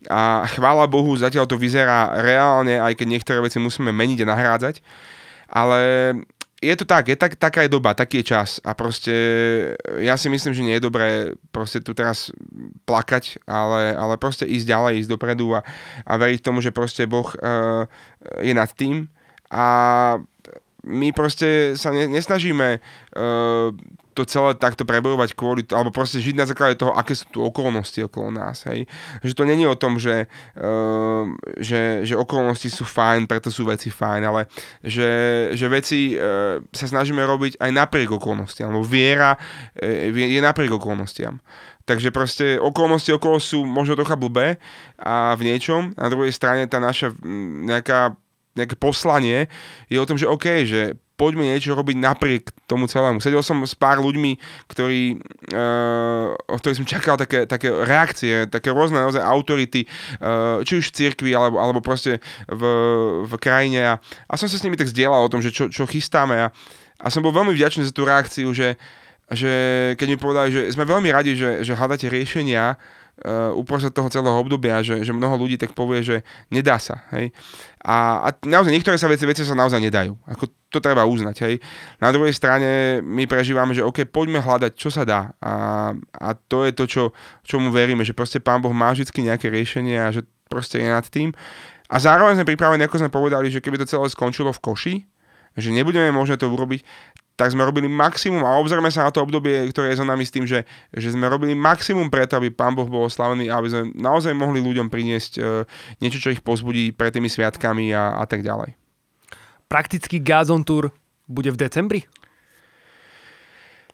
a 0.06 0.46
chvála 0.46 0.86
Bohu, 0.86 1.10
zatiaľ 1.16 1.48
to 1.48 1.58
vyzerá 1.58 2.22
reálne, 2.22 2.78
aj 2.78 2.94
keď 2.94 3.06
niektoré 3.08 3.38
veci 3.42 3.58
musíme 3.58 3.90
meniť 3.90 4.22
a 4.22 4.30
nahrádzať, 4.30 4.84
ale 5.50 5.80
je 6.58 6.74
to 6.74 6.84
tak, 6.86 7.06
je 7.08 7.16
tak, 7.18 7.38
taká 7.38 7.66
je 7.66 7.70
doba, 7.70 7.94
taký 7.94 8.22
je 8.22 8.34
čas 8.34 8.58
a 8.66 8.74
proste 8.74 9.14
ja 10.02 10.18
si 10.18 10.26
myslím, 10.26 10.54
že 10.54 10.66
nie 10.66 10.76
je 10.78 10.86
dobré 10.86 11.34
proste 11.54 11.78
tu 11.78 11.94
teraz 11.94 12.34
plakať, 12.82 13.42
ale, 13.46 13.94
ale 13.94 14.14
proste 14.18 14.46
ísť 14.46 14.66
ďalej, 14.66 15.06
ísť 15.06 15.10
dopredu 15.10 15.54
a, 15.54 15.62
a 16.02 16.12
veriť 16.18 16.42
tomu, 16.42 16.58
že 16.58 16.74
proste 16.74 17.06
Boh 17.06 17.26
uh, 17.26 17.86
je 18.42 18.50
nad 18.54 18.70
tým 18.74 19.06
a 19.54 19.66
my 20.82 21.08
proste 21.14 21.78
sa 21.78 21.94
ne, 21.94 22.10
nesnažíme 22.10 22.78
uh, 22.78 23.70
to 24.18 24.26
celé 24.26 24.58
takto 24.58 24.82
prebojovať 24.82 25.38
kvôli, 25.38 25.62
alebo 25.70 25.94
proste 25.94 26.18
žiť 26.18 26.34
na 26.34 26.46
základe 26.50 26.74
toho, 26.74 26.90
aké 26.90 27.14
sú 27.14 27.30
tu 27.30 27.38
okolnosti 27.38 28.02
okolo 28.02 28.34
nás, 28.34 28.66
hej. 28.66 28.90
Že 29.22 29.32
to 29.38 29.44
není 29.46 29.62
o 29.70 29.78
tom, 29.78 30.02
že, 30.02 30.26
uh, 30.58 31.30
že, 31.62 32.02
že 32.02 32.18
okolnosti 32.18 32.66
sú 32.66 32.82
fajn, 32.82 33.30
preto 33.30 33.54
sú 33.54 33.70
veci 33.70 33.94
fajn, 33.94 34.22
ale 34.26 34.50
že, 34.82 35.10
že 35.54 35.66
veci 35.70 36.18
uh, 36.18 36.58
sa 36.74 36.90
snažíme 36.90 37.22
robiť 37.22 37.62
aj 37.62 37.70
napriek 37.70 38.10
okolnostiam, 38.10 38.74
lebo 38.74 38.82
viera 38.82 39.38
uh, 39.38 40.10
je 40.10 40.40
napriek 40.42 40.74
okolnostiam. 40.74 41.38
Takže 41.86 42.12
proste 42.12 42.60
okolnosti 42.60 43.08
okolo 43.14 43.40
sú 43.40 43.64
možno 43.64 43.96
trocha 43.96 44.12
blbé 44.12 44.60
a 45.00 45.32
v 45.40 45.48
niečom. 45.48 45.96
Na 45.96 46.12
druhej 46.12 46.36
strane 46.36 46.68
tá 46.68 46.76
naša 46.76 47.16
nejaká 47.64 48.12
nejaké 48.58 48.74
poslanie 48.74 49.46
je 49.86 50.02
o 50.02 50.08
tom, 50.08 50.18
že 50.18 50.26
OK, 50.26 50.66
že 50.66 50.98
poďme 51.18 51.50
niečo 51.50 51.74
robiť 51.74 51.98
napriek 51.98 52.54
tomu 52.70 52.86
celému. 52.86 53.18
Sedel 53.18 53.42
som 53.42 53.58
s 53.66 53.74
pár 53.74 53.98
ľuďmi, 53.98 54.38
ktorí, 54.70 55.18
uh, 55.50 56.38
o 56.46 56.56
ktorých 56.56 56.78
som 56.78 56.86
čakal 56.86 57.18
také, 57.18 57.50
také 57.50 57.74
reakcie, 57.74 58.46
také 58.46 58.70
rôzne 58.70 59.02
naozaj 59.02 59.20
autority, 59.20 59.90
uh, 60.22 60.62
či 60.62 60.78
už 60.78 60.88
v 60.88 60.94
cirkvi, 60.94 61.34
alebo, 61.34 61.58
alebo 61.58 61.82
proste 61.82 62.22
v, 62.46 62.62
v 63.26 63.32
krajine. 63.42 63.82
A, 63.82 63.94
a 64.30 64.34
som 64.38 64.46
sa 64.46 64.54
s 64.54 64.62
nimi 64.62 64.78
tak 64.78 64.86
zdieľal 64.86 65.26
o 65.26 65.32
tom, 65.34 65.42
že 65.42 65.50
čo, 65.50 65.66
čo 65.66 65.90
chystáme. 65.90 66.38
A, 66.38 66.54
a 67.02 67.06
som 67.10 67.20
bol 67.20 67.34
veľmi 67.34 67.50
vďačný 67.50 67.82
za 67.82 67.92
tú 67.92 68.06
reakciu, 68.06 68.54
že 68.54 68.78
že 69.28 69.52
keď 70.00 70.06
mi 70.08 70.16
povedali, 70.16 70.48
že 70.48 70.72
sme 70.72 70.88
veľmi 70.88 71.12
radi, 71.12 71.36
že, 71.36 71.60
že 71.60 71.76
hľadáte 71.76 72.08
riešenia 72.08 72.80
uh, 72.80 73.52
uprostred 73.52 73.92
toho 73.92 74.08
celého 74.08 74.32
obdobia, 74.32 74.80
že, 74.80 75.04
že 75.04 75.12
mnoho 75.12 75.36
ľudí 75.36 75.60
tak 75.60 75.76
povie, 75.76 76.00
že 76.00 76.16
nedá 76.48 76.80
sa. 76.80 77.04
Hej? 77.12 77.36
A, 77.82 78.26
a 78.26 78.28
naozaj 78.42 78.74
niektoré 78.74 78.98
sa 78.98 79.06
veci, 79.06 79.22
veci 79.24 79.46
sa 79.46 79.54
naozaj 79.54 79.78
nedajú. 79.78 80.18
Ako 80.26 80.50
to 80.68 80.78
treba 80.82 81.06
uznať. 81.06 81.36
Hej? 81.46 81.54
Na 82.02 82.10
druhej 82.10 82.34
strane 82.34 83.00
my 83.00 83.24
prežívame, 83.30 83.72
že 83.72 83.86
OK, 83.86 84.04
poďme 84.10 84.42
hľadať, 84.42 84.72
čo 84.74 84.90
sa 84.90 85.06
dá. 85.06 85.32
A, 85.38 85.94
a 85.94 86.28
to 86.36 86.66
je 86.66 86.72
to, 86.74 86.84
čo, 86.84 87.02
čomu 87.46 87.70
veríme, 87.70 88.02
že 88.02 88.16
proste 88.16 88.42
Pán 88.42 88.60
Boh 88.60 88.74
má 88.74 88.90
vždy 88.90 89.08
nejaké 89.22 89.48
riešenie 89.48 89.96
a 89.96 90.10
že 90.10 90.26
proste 90.50 90.82
je 90.82 90.88
nad 90.90 91.06
tým. 91.06 91.30
A 91.88 91.96
zároveň 91.96 92.36
sme 92.36 92.50
pripravení, 92.50 92.84
ako 92.84 93.00
sme 93.00 93.10
povedali, 93.14 93.48
že 93.48 93.64
keby 93.64 93.80
to 93.80 93.88
celé 93.88 94.06
skončilo 94.12 94.52
v 94.52 94.60
koši, 94.60 94.94
že 95.56 95.72
nebudeme 95.72 96.12
možné 96.12 96.36
to 96.36 96.52
urobiť, 96.52 96.84
tak 97.38 97.54
sme 97.54 97.62
robili 97.62 97.86
maximum 97.86 98.42
a 98.42 98.58
obzrime 98.58 98.90
sa 98.90 99.06
na 99.06 99.14
to 99.14 99.22
obdobie, 99.22 99.70
ktoré 99.70 99.94
je 99.94 100.02
za 100.02 100.06
nami 100.06 100.26
s 100.26 100.34
tým, 100.34 100.42
že, 100.42 100.66
že 100.90 101.14
sme 101.14 101.30
robili 101.30 101.54
maximum 101.54 102.10
preto, 102.10 102.34
aby 102.34 102.50
Pán 102.50 102.74
Boh 102.74 102.90
bol 102.90 103.06
oslavený 103.06 103.46
a 103.46 103.62
aby 103.62 103.68
sme 103.70 103.82
naozaj 103.94 104.34
mohli 104.34 104.58
ľuďom 104.58 104.90
priniesť 104.90 105.32
uh, 105.38 105.62
niečo, 106.02 106.18
čo 106.18 106.34
ich 106.34 106.42
pozbudí 106.42 106.90
pred 106.90 107.14
tými 107.14 107.30
sviatkami 107.30 107.94
a, 107.94 108.18
a 108.18 108.26
tak 108.26 108.42
ďalej. 108.42 108.74
Prakticky 109.70 110.18
Gazon 110.18 110.66
Tour 110.66 110.90
bude 111.30 111.54
v 111.54 111.60
decembri? 111.62 112.00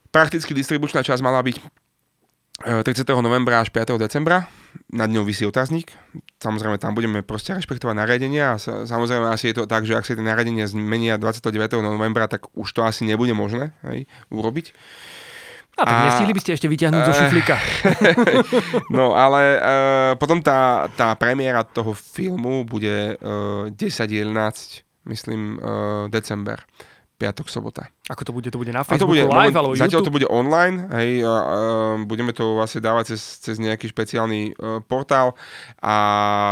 Prakticky 0.08 0.56
distribučná 0.56 1.04
časť 1.04 1.20
mala 1.20 1.44
byť 1.44 1.83
30. 2.62 2.86
E, 3.02 3.12
novembra 3.18 3.58
až 3.58 3.74
5. 3.74 3.98
decembra. 3.98 4.46
Nad 4.90 5.10
ňou 5.10 5.26
vysí 5.26 5.42
otáznik. 5.46 5.90
Samozrejme, 6.38 6.78
tam 6.78 6.94
budeme 6.94 7.22
proste 7.26 7.54
rešpektovať 7.54 7.94
nariadenia 7.94 8.54
a 8.54 8.60
samozrejme 8.62 9.26
asi 9.30 9.50
je 9.50 9.62
to 9.62 9.64
tak, 9.66 9.86
že 9.86 9.94
ak 9.98 10.06
sa 10.06 10.14
tie 10.14 10.22
nariadenia 10.22 10.66
zmenia 10.70 11.18
29. 11.18 11.50
novembra, 11.82 12.30
tak 12.30 12.46
už 12.54 12.68
to 12.74 12.82
asi 12.86 13.06
nebude 13.06 13.34
možné 13.34 13.74
hej, 13.86 14.06
urobiť. 14.30 14.74
A 15.74 15.82
tak 15.82 15.94
a... 15.98 16.02
nestihli 16.06 16.34
by 16.34 16.42
ste 16.42 16.54
ešte 16.54 16.70
vyťahnuť 16.70 17.02
zo 17.02 17.14
šuflíka. 17.18 17.56
no 18.94 19.18
ale 19.18 19.58
uh, 19.58 20.12
potom 20.14 20.38
tá, 20.38 20.86
tá 20.94 21.14
premiéra 21.18 21.66
toho 21.66 21.94
filmu 21.94 22.62
bude 22.62 23.18
uh, 23.18 23.66
10-11, 23.74 24.86
myslím, 25.10 25.58
uh, 25.58 26.06
december 26.06 26.62
piatok, 27.14 27.46
sobota. 27.46 27.86
Ako 28.10 28.26
to 28.26 28.32
bude? 28.34 28.50
To 28.50 28.58
bude 28.58 28.74
na 28.74 28.82
Facebooku 28.82 29.14
to 29.14 29.14
bude, 29.14 29.24
live, 29.30 29.54
alebo 29.54 29.72
Zatiaľ 29.78 30.02
YouTube? 30.02 30.08
to 30.10 30.16
bude 30.18 30.28
online, 30.28 30.90
hej, 30.98 31.22
a, 31.22 31.30
a, 31.30 31.36
budeme 32.02 32.34
to 32.34 32.58
asi 32.58 32.82
dávať 32.82 33.14
cez, 33.14 33.20
cez 33.38 33.56
nejaký 33.62 33.86
špeciálny 33.86 34.52
uh, 34.58 34.82
portál 34.82 35.38
a 35.78 35.94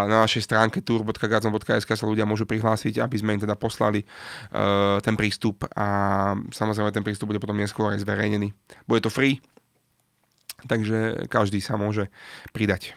na 0.06 0.22
našej 0.22 0.46
stránke 0.46 0.78
tour.gazon.sk 0.80 1.90
sa 1.90 2.06
ľudia 2.06 2.22
môžu 2.22 2.46
prihlásiť, 2.46 3.02
aby 3.02 3.16
sme 3.18 3.34
im 3.36 3.42
teda 3.42 3.58
poslali 3.58 4.06
uh, 4.06 5.02
ten 5.02 5.18
prístup 5.18 5.66
a 5.74 5.86
samozrejme 6.54 6.94
ten 6.94 7.02
prístup 7.02 7.34
bude 7.34 7.42
potom 7.42 7.58
neskôr 7.58 7.90
aj 7.90 8.06
zverejnený. 8.06 8.54
Bude 8.86 9.02
to 9.02 9.10
free, 9.10 9.42
takže 10.70 11.26
každý 11.26 11.58
sa 11.58 11.74
môže 11.74 12.06
pridať. 12.54 12.94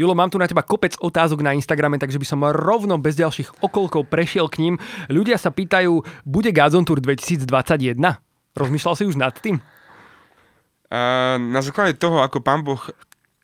Julo, 0.00 0.16
mám 0.16 0.32
tu 0.32 0.40
na 0.40 0.48
teba 0.48 0.64
kopec 0.64 0.96
otázok 0.96 1.44
na 1.44 1.52
Instagrame, 1.52 2.00
takže 2.00 2.16
by 2.16 2.24
som 2.24 2.40
rovno 2.40 2.96
bez 2.96 3.20
ďalších 3.20 3.60
okolkov 3.60 4.08
prešiel 4.08 4.48
k 4.48 4.64
ním. 4.64 4.74
Ľudia 5.12 5.36
sa 5.36 5.52
pýtajú, 5.52 6.24
bude 6.24 6.48
Gazon 6.56 6.88
Tour 6.88 7.04
2021? 7.04 8.00
Rozmýšľal 8.56 8.94
si 8.96 9.04
už 9.04 9.20
nad 9.20 9.36
tým? 9.36 9.60
Uh, 10.88 11.36
na 11.36 11.60
základe 11.60 12.00
toho, 12.00 12.24
ako 12.24 12.40
pán 12.40 12.64
Boh 12.64 12.80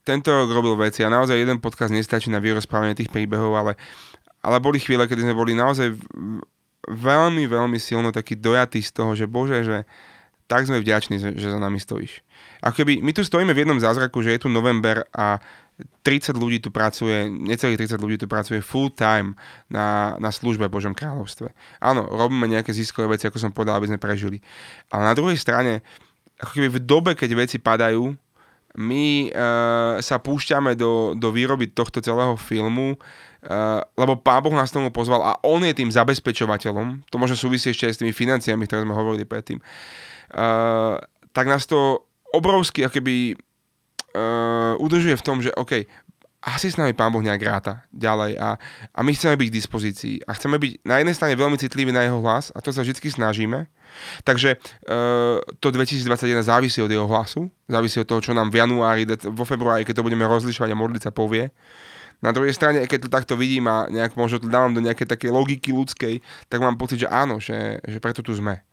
tento 0.01 0.33
rok 0.33 0.49
robil 0.49 0.81
veci 0.81 1.05
a 1.05 1.13
naozaj 1.13 1.37
jeden 1.37 1.61
podcast 1.61 1.93
nestačí 1.93 2.33
na 2.33 2.41
vyrozprávanie 2.41 2.97
tých 2.97 3.13
príbehov, 3.13 3.53
ale, 3.53 3.77
ale 4.41 4.57
boli 4.57 4.81
chvíle, 4.81 5.05
kedy 5.05 5.29
sme 5.29 5.37
boli 5.37 5.53
naozaj 5.53 5.93
veľmi, 6.89 7.45
veľmi 7.53 7.77
silno 7.77 8.17
taký 8.17 8.33
dojatí 8.33 8.81
z 8.81 8.97
toho, 8.97 9.13
že 9.13 9.29
Bože, 9.29 9.61
že 9.61 9.85
tak 10.49 10.65
sme 10.65 10.81
vďační, 10.81 11.21
že, 11.21 11.53
za 11.53 11.61
nami 11.61 11.77
stojíš. 11.77 12.25
A 12.65 12.73
keby 12.73 13.05
my 13.05 13.13
tu 13.13 13.21
stojíme 13.27 13.53
v 13.53 13.67
jednom 13.67 13.77
zázraku, 13.77 14.25
že 14.25 14.33
je 14.33 14.47
tu 14.47 14.49
november 14.49 15.05
a 15.13 15.43
30 15.77 16.41
ľudí 16.41 16.65
tu 16.65 16.73
pracuje, 16.73 17.29
necelých 17.29 17.93
30 17.93 18.01
ľudí 18.01 18.17
tu 18.17 18.27
pracuje 18.31 18.65
full 18.65 18.89
time 18.89 19.37
na, 19.69 20.17
na 20.17 20.33
službe 20.33 20.73
Božom 20.73 20.97
kráľovstve. 20.97 21.53
Áno, 21.85 22.09
robíme 22.09 22.49
nejaké 22.49 22.73
ziskové 22.73 23.13
veci, 23.13 23.29
ako 23.29 23.37
som 23.37 23.53
povedal, 23.53 23.77
aby 23.77 23.93
sme 23.93 24.01
prežili. 24.01 24.41
Ale 24.89 25.05
na 25.05 25.13
druhej 25.13 25.37
strane, 25.37 25.85
ako 26.41 26.51
keby 26.57 26.69
v 26.73 26.81
dobe, 26.81 27.13
keď 27.13 27.31
veci 27.37 27.61
padajú, 27.61 28.17
my 28.77 29.33
uh, 29.33 30.01
sa 30.05 30.21
púšťame 30.21 30.77
do, 30.77 31.17
do 31.17 31.33
výroby 31.33 31.73
tohto 31.73 32.01
celého 32.05 32.37
filmu, 32.37 32.97
uh, 32.97 33.81
lebo 33.97 34.21
Pán 34.21 34.45
Boh 34.45 34.53
nás 34.53 34.73
tomu 34.73 34.93
pozval 34.93 35.25
a 35.25 35.41
On 35.45 35.61
je 35.65 35.73
tým 35.73 35.89
zabezpečovateľom, 35.89 37.09
to 37.09 37.17
možno 37.17 37.37
súvisí 37.41 37.73
ešte 37.73 37.89
aj 37.89 37.93
s 37.97 38.01
tými 38.05 38.13
financiami, 38.13 38.69
ktoré 38.69 38.85
sme 38.85 38.97
hovorili 38.97 39.25
predtým, 39.25 39.61
uh, 39.61 41.01
tak 41.33 41.49
nás 41.49 41.65
to 41.65 42.05
obrovsky 42.37 42.85
akoby 42.85 43.37
uh, 44.17 44.75
udržuje 44.81 45.17
v 45.21 45.27
tom, 45.27 45.45
že 45.45 45.53
OK, 45.53 45.85
asi 46.47 46.71
s 46.71 46.79
nami 46.79 46.95
Pán 46.95 47.11
Boh 47.11 47.21
nejak 47.21 47.43
ráta 47.43 47.83
ďalej 47.91 48.39
a, 48.39 48.55
a 48.95 49.01
my 49.03 49.11
chceme 49.11 49.35
byť 49.35 49.49
k 49.51 49.59
dispozícii 49.59 50.17
a 50.23 50.31
chceme 50.39 50.63
byť 50.63 50.87
na 50.87 51.03
jednej 51.03 51.15
strane 51.19 51.35
veľmi 51.35 51.59
citliví 51.59 51.91
na 51.91 52.07
jeho 52.07 52.23
hlas 52.23 52.55
a 52.55 52.63
to 52.63 52.71
sa 52.71 52.87
vždy 52.87 52.95
snažíme. 53.03 53.67
Takže 54.23 54.61
uh, 54.87 55.43
to 55.59 55.75
2021 55.75 56.47
závisí 56.47 56.79
od 56.79 56.93
jeho 56.93 57.09
hlasu, 57.11 57.51
závisí 57.67 57.99
od 57.99 58.07
toho, 58.07 58.23
čo 58.23 58.31
nám 58.37 58.55
v 58.55 58.63
januári, 58.63 59.03
vo 59.27 59.43
februári, 59.43 59.83
keď 59.83 60.01
to 60.01 60.07
budeme 60.07 60.23
rozlišovať 60.23 60.71
a 60.71 60.79
modliť 60.79 61.03
sa 61.03 61.11
povie. 61.11 61.51
Na 62.25 62.33
druhej 62.33 62.55
strane, 62.57 62.81
keď 62.89 63.09
to 63.09 63.13
takto 63.13 63.35
vidím 63.37 63.69
a 63.69 63.91
nejak 63.93 64.17
možno 64.17 64.41
to 64.41 64.49
dávam 64.49 64.73
do 64.73 64.81
nejakej 64.81 65.05
takej 65.05 65.31
logiky 65.33 65.69
ľudskej, 65.75 66.25
tak 66.49 66.59
mám 66.65 66.81
pocit, 66.81 67.05
že 67.05 67.09
áno, 67.13 67.43
že, 67.43 67.83
že 67.85 68.01
preto 68.01 68.25
tu 68.25 68.33
sme. 68.33 68.65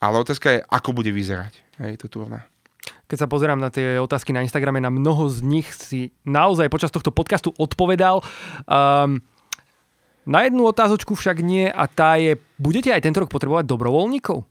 Ale 0.00 0.20
otázka 0.20 0.48
je, 0.52 0.60
ako 0.64 0.96
bude 0.96 1.12
vyzerať 1.12 1.60
hej, 1.82 2.00
to 2.00 2.08
turné 2.08 2.44
keď 3.06 3.16
sa 3.24 3.30
pozerám 3.30 3.58
na 3.58 3.70
tie 3.70 4.02
otázky 4.02 4.34
na 4.34 4.42
Instagrame, 4.42 4.82
na 4.82 4.90
mnoho 4.90 5.30
z 5.30 5.42
nich 5.46 5.70
si 5.70 6.10
naozaj 6.26 6.70
počas 6.70 6.90
tohto 6.90 7.14
podcastu 7.14 7.54
odpovedal. 7.54 8.22
Um, 8.66 9.22
na 10.26 10.42
jednu 10.42 10.66
otázočku 10.66 11.14
však 11.14 11.38
nie 11.38 11.70
a 11.70 11.86
tá 11.86 12.18
je, 12.18 12.34
budete 12.58 12.90
aj 12.90 13.06
tento 13.06 13.22
rok 13.22 13.30
potrebovať 13.30 13.64
dobrovoľníkov? 13.70 14.42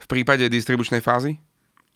V 0.00 0.06
prípade 0.08 0.48
distribučnej 0.48 1.04
fázy? 1.04 1.36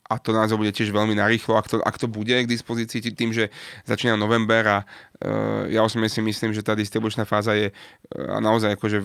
A 0.08 0.16
to 0.16 0.32
naozaj 0.32 0.56
bude 0.56 0.72
tiež 0.72 0.88
veľmi 0.88 1.12
narýchlo, 1.12 1.60
ak 1.60 1.68
to, 1.68 1.76
ak 1.84 2.00
to 2.00 2.08
bude 2.08 2.32
k 2.32 2.48
dispozícii 2.48 3.12
tým, 3.12 3.36
že 3.36 3.52
začína 3.84 4.16
november 4.16 4.64
a 4.64 4.78
uh, 4.80 5.68
ja 5.68 5.84
osobne 5.84 6.08
si 6.08 6.24
myslím, 6.24 6.56
že 6.56 6.64
tá 6.64 6.72
distribučná 6.72 7.28
fáza 7.28 7.52
je 7.52 7.68
uh, 7.68 8.40
naozaj 8.40 8.80
akože 8.80 9.04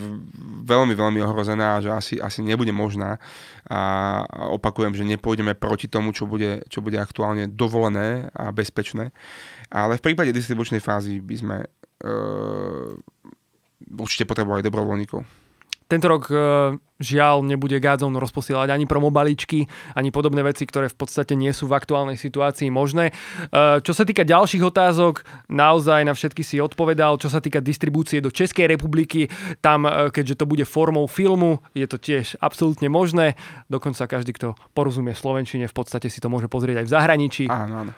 veľmi, 0.63 0.95
veľmi 0.95 1.19
ohrozená 1.27 1.77
a 1.77 1.81
že 1.83 1.91
asi, 1.91 2.15
asi 2.23 2.39
nebude 2.39 2.71
možná 2.71 3.19
a, 3.67 3.81
a 4.23 4.47
opakujem, 4.55 4.95
že 4.95 5.03
nepôjdeme 5.03 5.59
proti 5.59 5.91
tomu, 5.91 6.15
čo 6.15 6.23
bude, 6.23 6.63
čo 6.71 6.79
bude 6.79 6.95
aktuálne 6.95 7.51
dovolené 7.51 8.31
a 8.31 8.55
bezpečné, 8.55 9.11
ale 9.67 9.99
v 9.99 10.05
prípade 10.07 10.31
distribučnej 10.31 10.79
fázy 10.79 11.19
by 11.19 11.35
sme 11.35 11.57
uh, 11.67 12.95
určite 13.99 14.23
potrebovali 14.23 14.63
dobrovoľníkov. 14.63 15.42
Tento 15.87 16.07
rok 16.07 16.23
e, 16.31 16.35
žiaľ 17.03 17.43
nebude 17.43 17.75
Godzone 17.83 18.15
rozposielať 18.17 18.71
ani 18.71 18.85
promobaličky, 18.87 19.67
ani 19.93 20.09
podobné 20.09 20.41
veci, 20.41 20.63
ktoré 20.63 20.87
v 20.87 20.97
podstate 20.97 21.35
nie 21.35 21.51
sú 21.51 21.67
v 21.67 21.75
aktuálnej 21.75 22.15
situácii 22.15 22.71
možné. 22.71 23.11
E, 23.11 23.13
čo 23.83 23.91
sa 23.91 24.07
týka 24.07 24.23
ďalších 24.23 24.63
otázok, 24.63 25.27
naozaj 25.51 26.07
na 26.07 26.15
všetky 26.15 26.41
si 26.41 26.63
odpovedal. 26.63 27.19
Čo 27.19 27.29
sa 27.29 27.43
týka 27.43 27.59
distribúcie 27.59 28.23
do 28.23 28.31
Českej 28.31 28.71
republiky, 28.71 29.27
tam, 29.59 29.83
e, 29.85 30.09
keďže 30.09 30.39
to 30.39 30.45
bude 30.47 30.63
formou 30.63 31.05
filmu, 31.11 31.59
je 31.75 31.85
to 31.85 31.99
tiež 31.99 32.39
absolútne 32.39 32.87
možné. 32.87 33.35
Dokonca 33.67 34.07
každý, 34.07 34.31
kto 34.33 34.55
porozumie 34.71 35.13
slovenčine, 35.13 35.67
v 35.67 35.75
podstate 35.75 36.07
si 36.07 36.23
to 36.23 36.31
môže 36.31 36.47
pozrieť 36.47 36.83
aj 36.83 36.87
v 36.87 36.93
zahraničí. 36.93 37.45
Áno, 37.51 37.87
áno. 37.87 37.93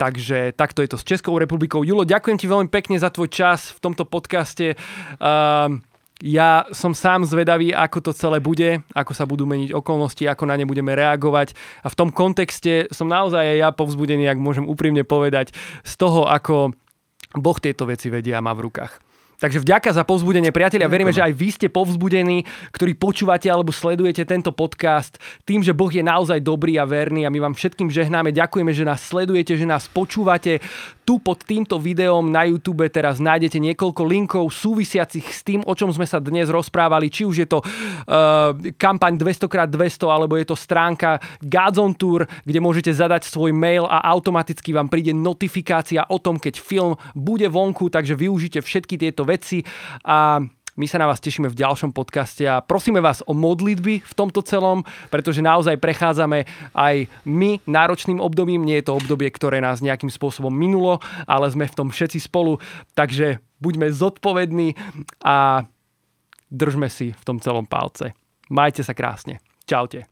Takže 0.00 0.56
takto 0.56 0.80
je 0.80 0.88
to 0.88 0.96
s 0.96 1.04
Českou 1.04 1.36
republikou. 1.36 1.84
Julo, 1.84 2.08
ďakujem 2.08 2.40
ti 2.40 2.48
veľmi 2.48 2.72
pekne 2.72 2.96
za 2.96 3.12
tvoj 3.12 3.28
čas 3.28 3.76
v 3.76 3.84
tomto 3.84 4.08
podcaste. 4.08 4.72
Um, 5.20 5.84
ja 6.20 6.68
som 6.76 6.92
sám 6.92 7.24
zvedavý, 7.24 7.72
ako 7.72 7.98
to 8.04 8.12
celé 8.12 8.44
bude, 8.44 8.84
ako 8.92 9.12
sa 9.16 9.24
budú 9.24 9.48
meniť 9.48 9.72
okolnosti, 9.72 10.24
ako 10.28 10.44
na 10.44 10.54
ne 10.60 10.68
budeme 10.68 10.92
reagovať. 10.92 11.56
A 11.80 11.88
v 11.88 11.98
tom 11.98 12.12
kontexte 12.12 12.92
som 12.92 13.08
naozaj 13.08 13.40
aj 13.40 13.58
ja 13.58 13.68
povzbudený, 13.72 14.28
ak 14.28 14.36
môžem 14.36 14.68
úprimne 14.68 15.02
povedať, 15.02 15.56
z 15.80 15.94
toho, 15.96 16.28
ako 16.28 16.76
Boh 17.40 17.58
tieto 17.58 17.88
veci 17.88 18.12
vedia 18.12 18.38
a 18.38 18.44
má 18.44 18.52
v 18.52 18.68
rukách. 18.68 19.09
Takže 19.40 19.64
vďaka 19.64 19.96
za 19.96 20.04
povzbudenie, 20.04 20.52
priatelia. 20.52 20.84
Veríme, 20.84 21.16
že 21.16 21.24
aj 21.24 21.32
vy 21.32 21.48
ste 21.48 21.72
povzbudení, 21.72 22.44
ktorí 22.76 22.92
počúvate 22.92 23.48
alebo 23.48 23.72
sledujete 23.72 24.28
tento 24.28 24.52
podcast 24.52 25.16
tým, 25.48 25.64
že 25.64 25.72
Boh 25.72 25.88
je 25.88 26.04
naozaj 26.04 26.44
dobrý 26.44 26.76
a 26.76 26.84
verný 26.84 27.24
a 27.24 27.32
my 27.32 27.48
vám 27.48 27.56
všetkým 27.56 27.88
žehnáme. 27.88 28.36
Ďakujeme, 28.36 28.68
že 28.76 28.84
nás 28.84 29.00
sledujete, 29.00 29.56
že 29.56 29.64
nás 29.64 29.88
počúvate. 29.88 30.60
Tu 31.08 31.16
pod 31.24 31.40
týmto 31.40 31.80
videom 31.80 32.28
na 32.28 32.44
YouTube 32.44 32.84
teraz 32.92 33.16
nájdete 33.16 33.56
niekoľko 33.56 34.02
linkov 34.04 34.44
súvisiacich 34.52 35.24
s 35.32 35.40
tým, 35.40 35.64
o 35.64 35.72
čom 35.72 35.88
sme 35.88 36.04
sa 36.04 36.20
dnes 36.20 36.52
rozprávali. 36.52 37.08
Či 37.08 37.24
už 37.24 37.36
je 37.40 37.48
to 37.48 37.64
uh, 37.64 38.52
kampaň 38.76 39.16
200x200 39.16 40.04
alebo 40.04 40.36
je 40.36 40.52
to 40.52 40.56
stránka 40.56 41.16
Godzone 41.40 41.96
Tour, 41.96 42.28
kde 42.44 42.60
môžete 42.60 42.92
zadať 42.92 43.24
svoj 43.24 43.56
mail 43.56 43.88
a 43.88 44.04
automaticky 44.04 44.76
vám 44.76 44.92
príde 44.92 45.16
notifikácia 45.16 46.04
o 46.12 46.20
tom, 46.20 46.36
keď 46.36 46.60
film 46.60 46.92
bude 47.16 47.48
vonku, 47.48 47.88
takže 47.88 48.12
využite 48.12 48.60
všetky 48.60 49.00
tieto 49.00 49.29
veci 49.30 49.62
a 50.02 50.42
My 50.80 50.88
sa 50.88 50.96
na 50.96 51.10
vás 51.10 51.20
tešíme 51.20 51.52
v 51.52 51.60
ďalšom 51.60 51.92
podcaste 51.92 52.46
a 52.48 52.64
prosíme 52.64 53.04
vás 53.04 53.20
o 53.28 53.36
modlitby 53.36 54.00
v 54.00 54.12
tomto 54.16 54.40
celom, 54.40 54.80
pretože 55.12 55.44
naozaj 55.44 55.76
prechádzame 55.76 56.48
aj 56.72 57.04
my 57.28 57.60
náročným 57.68 58.16
obdobím. 58.16 58.64
Nie 58.64 58.80
je 58.80 58.88
to 58.88 58.96
obdobie, 58.96 59.28
ktoré 59.28 59.60
nás 59.60 59.84
nejakým 59.84 60.08
spôsobom 60.08 60.48
minulo, 60.48 61.04
ale 61.28 61.52
sme 61.52 61.68
v 61.68 61.76
tom 61.76 61.88
všetci 61.92 62.24
spolu. 62.24 62.62
Takže 62.96 63.44
buďme 63.60 63.92
zodpovední 63.92 64.78
a 65.20 65.68
držme 66.48 66.88
si 66.88 67.12
v 67.12 67.22
tom 67.28 67.42
celom 67.44 67.68
palce. 67.68 68.16
Majte 68.48 68.80
sa 68.80 68.96
krásne. 68.96 69.42
Čaute. 69.68 70.09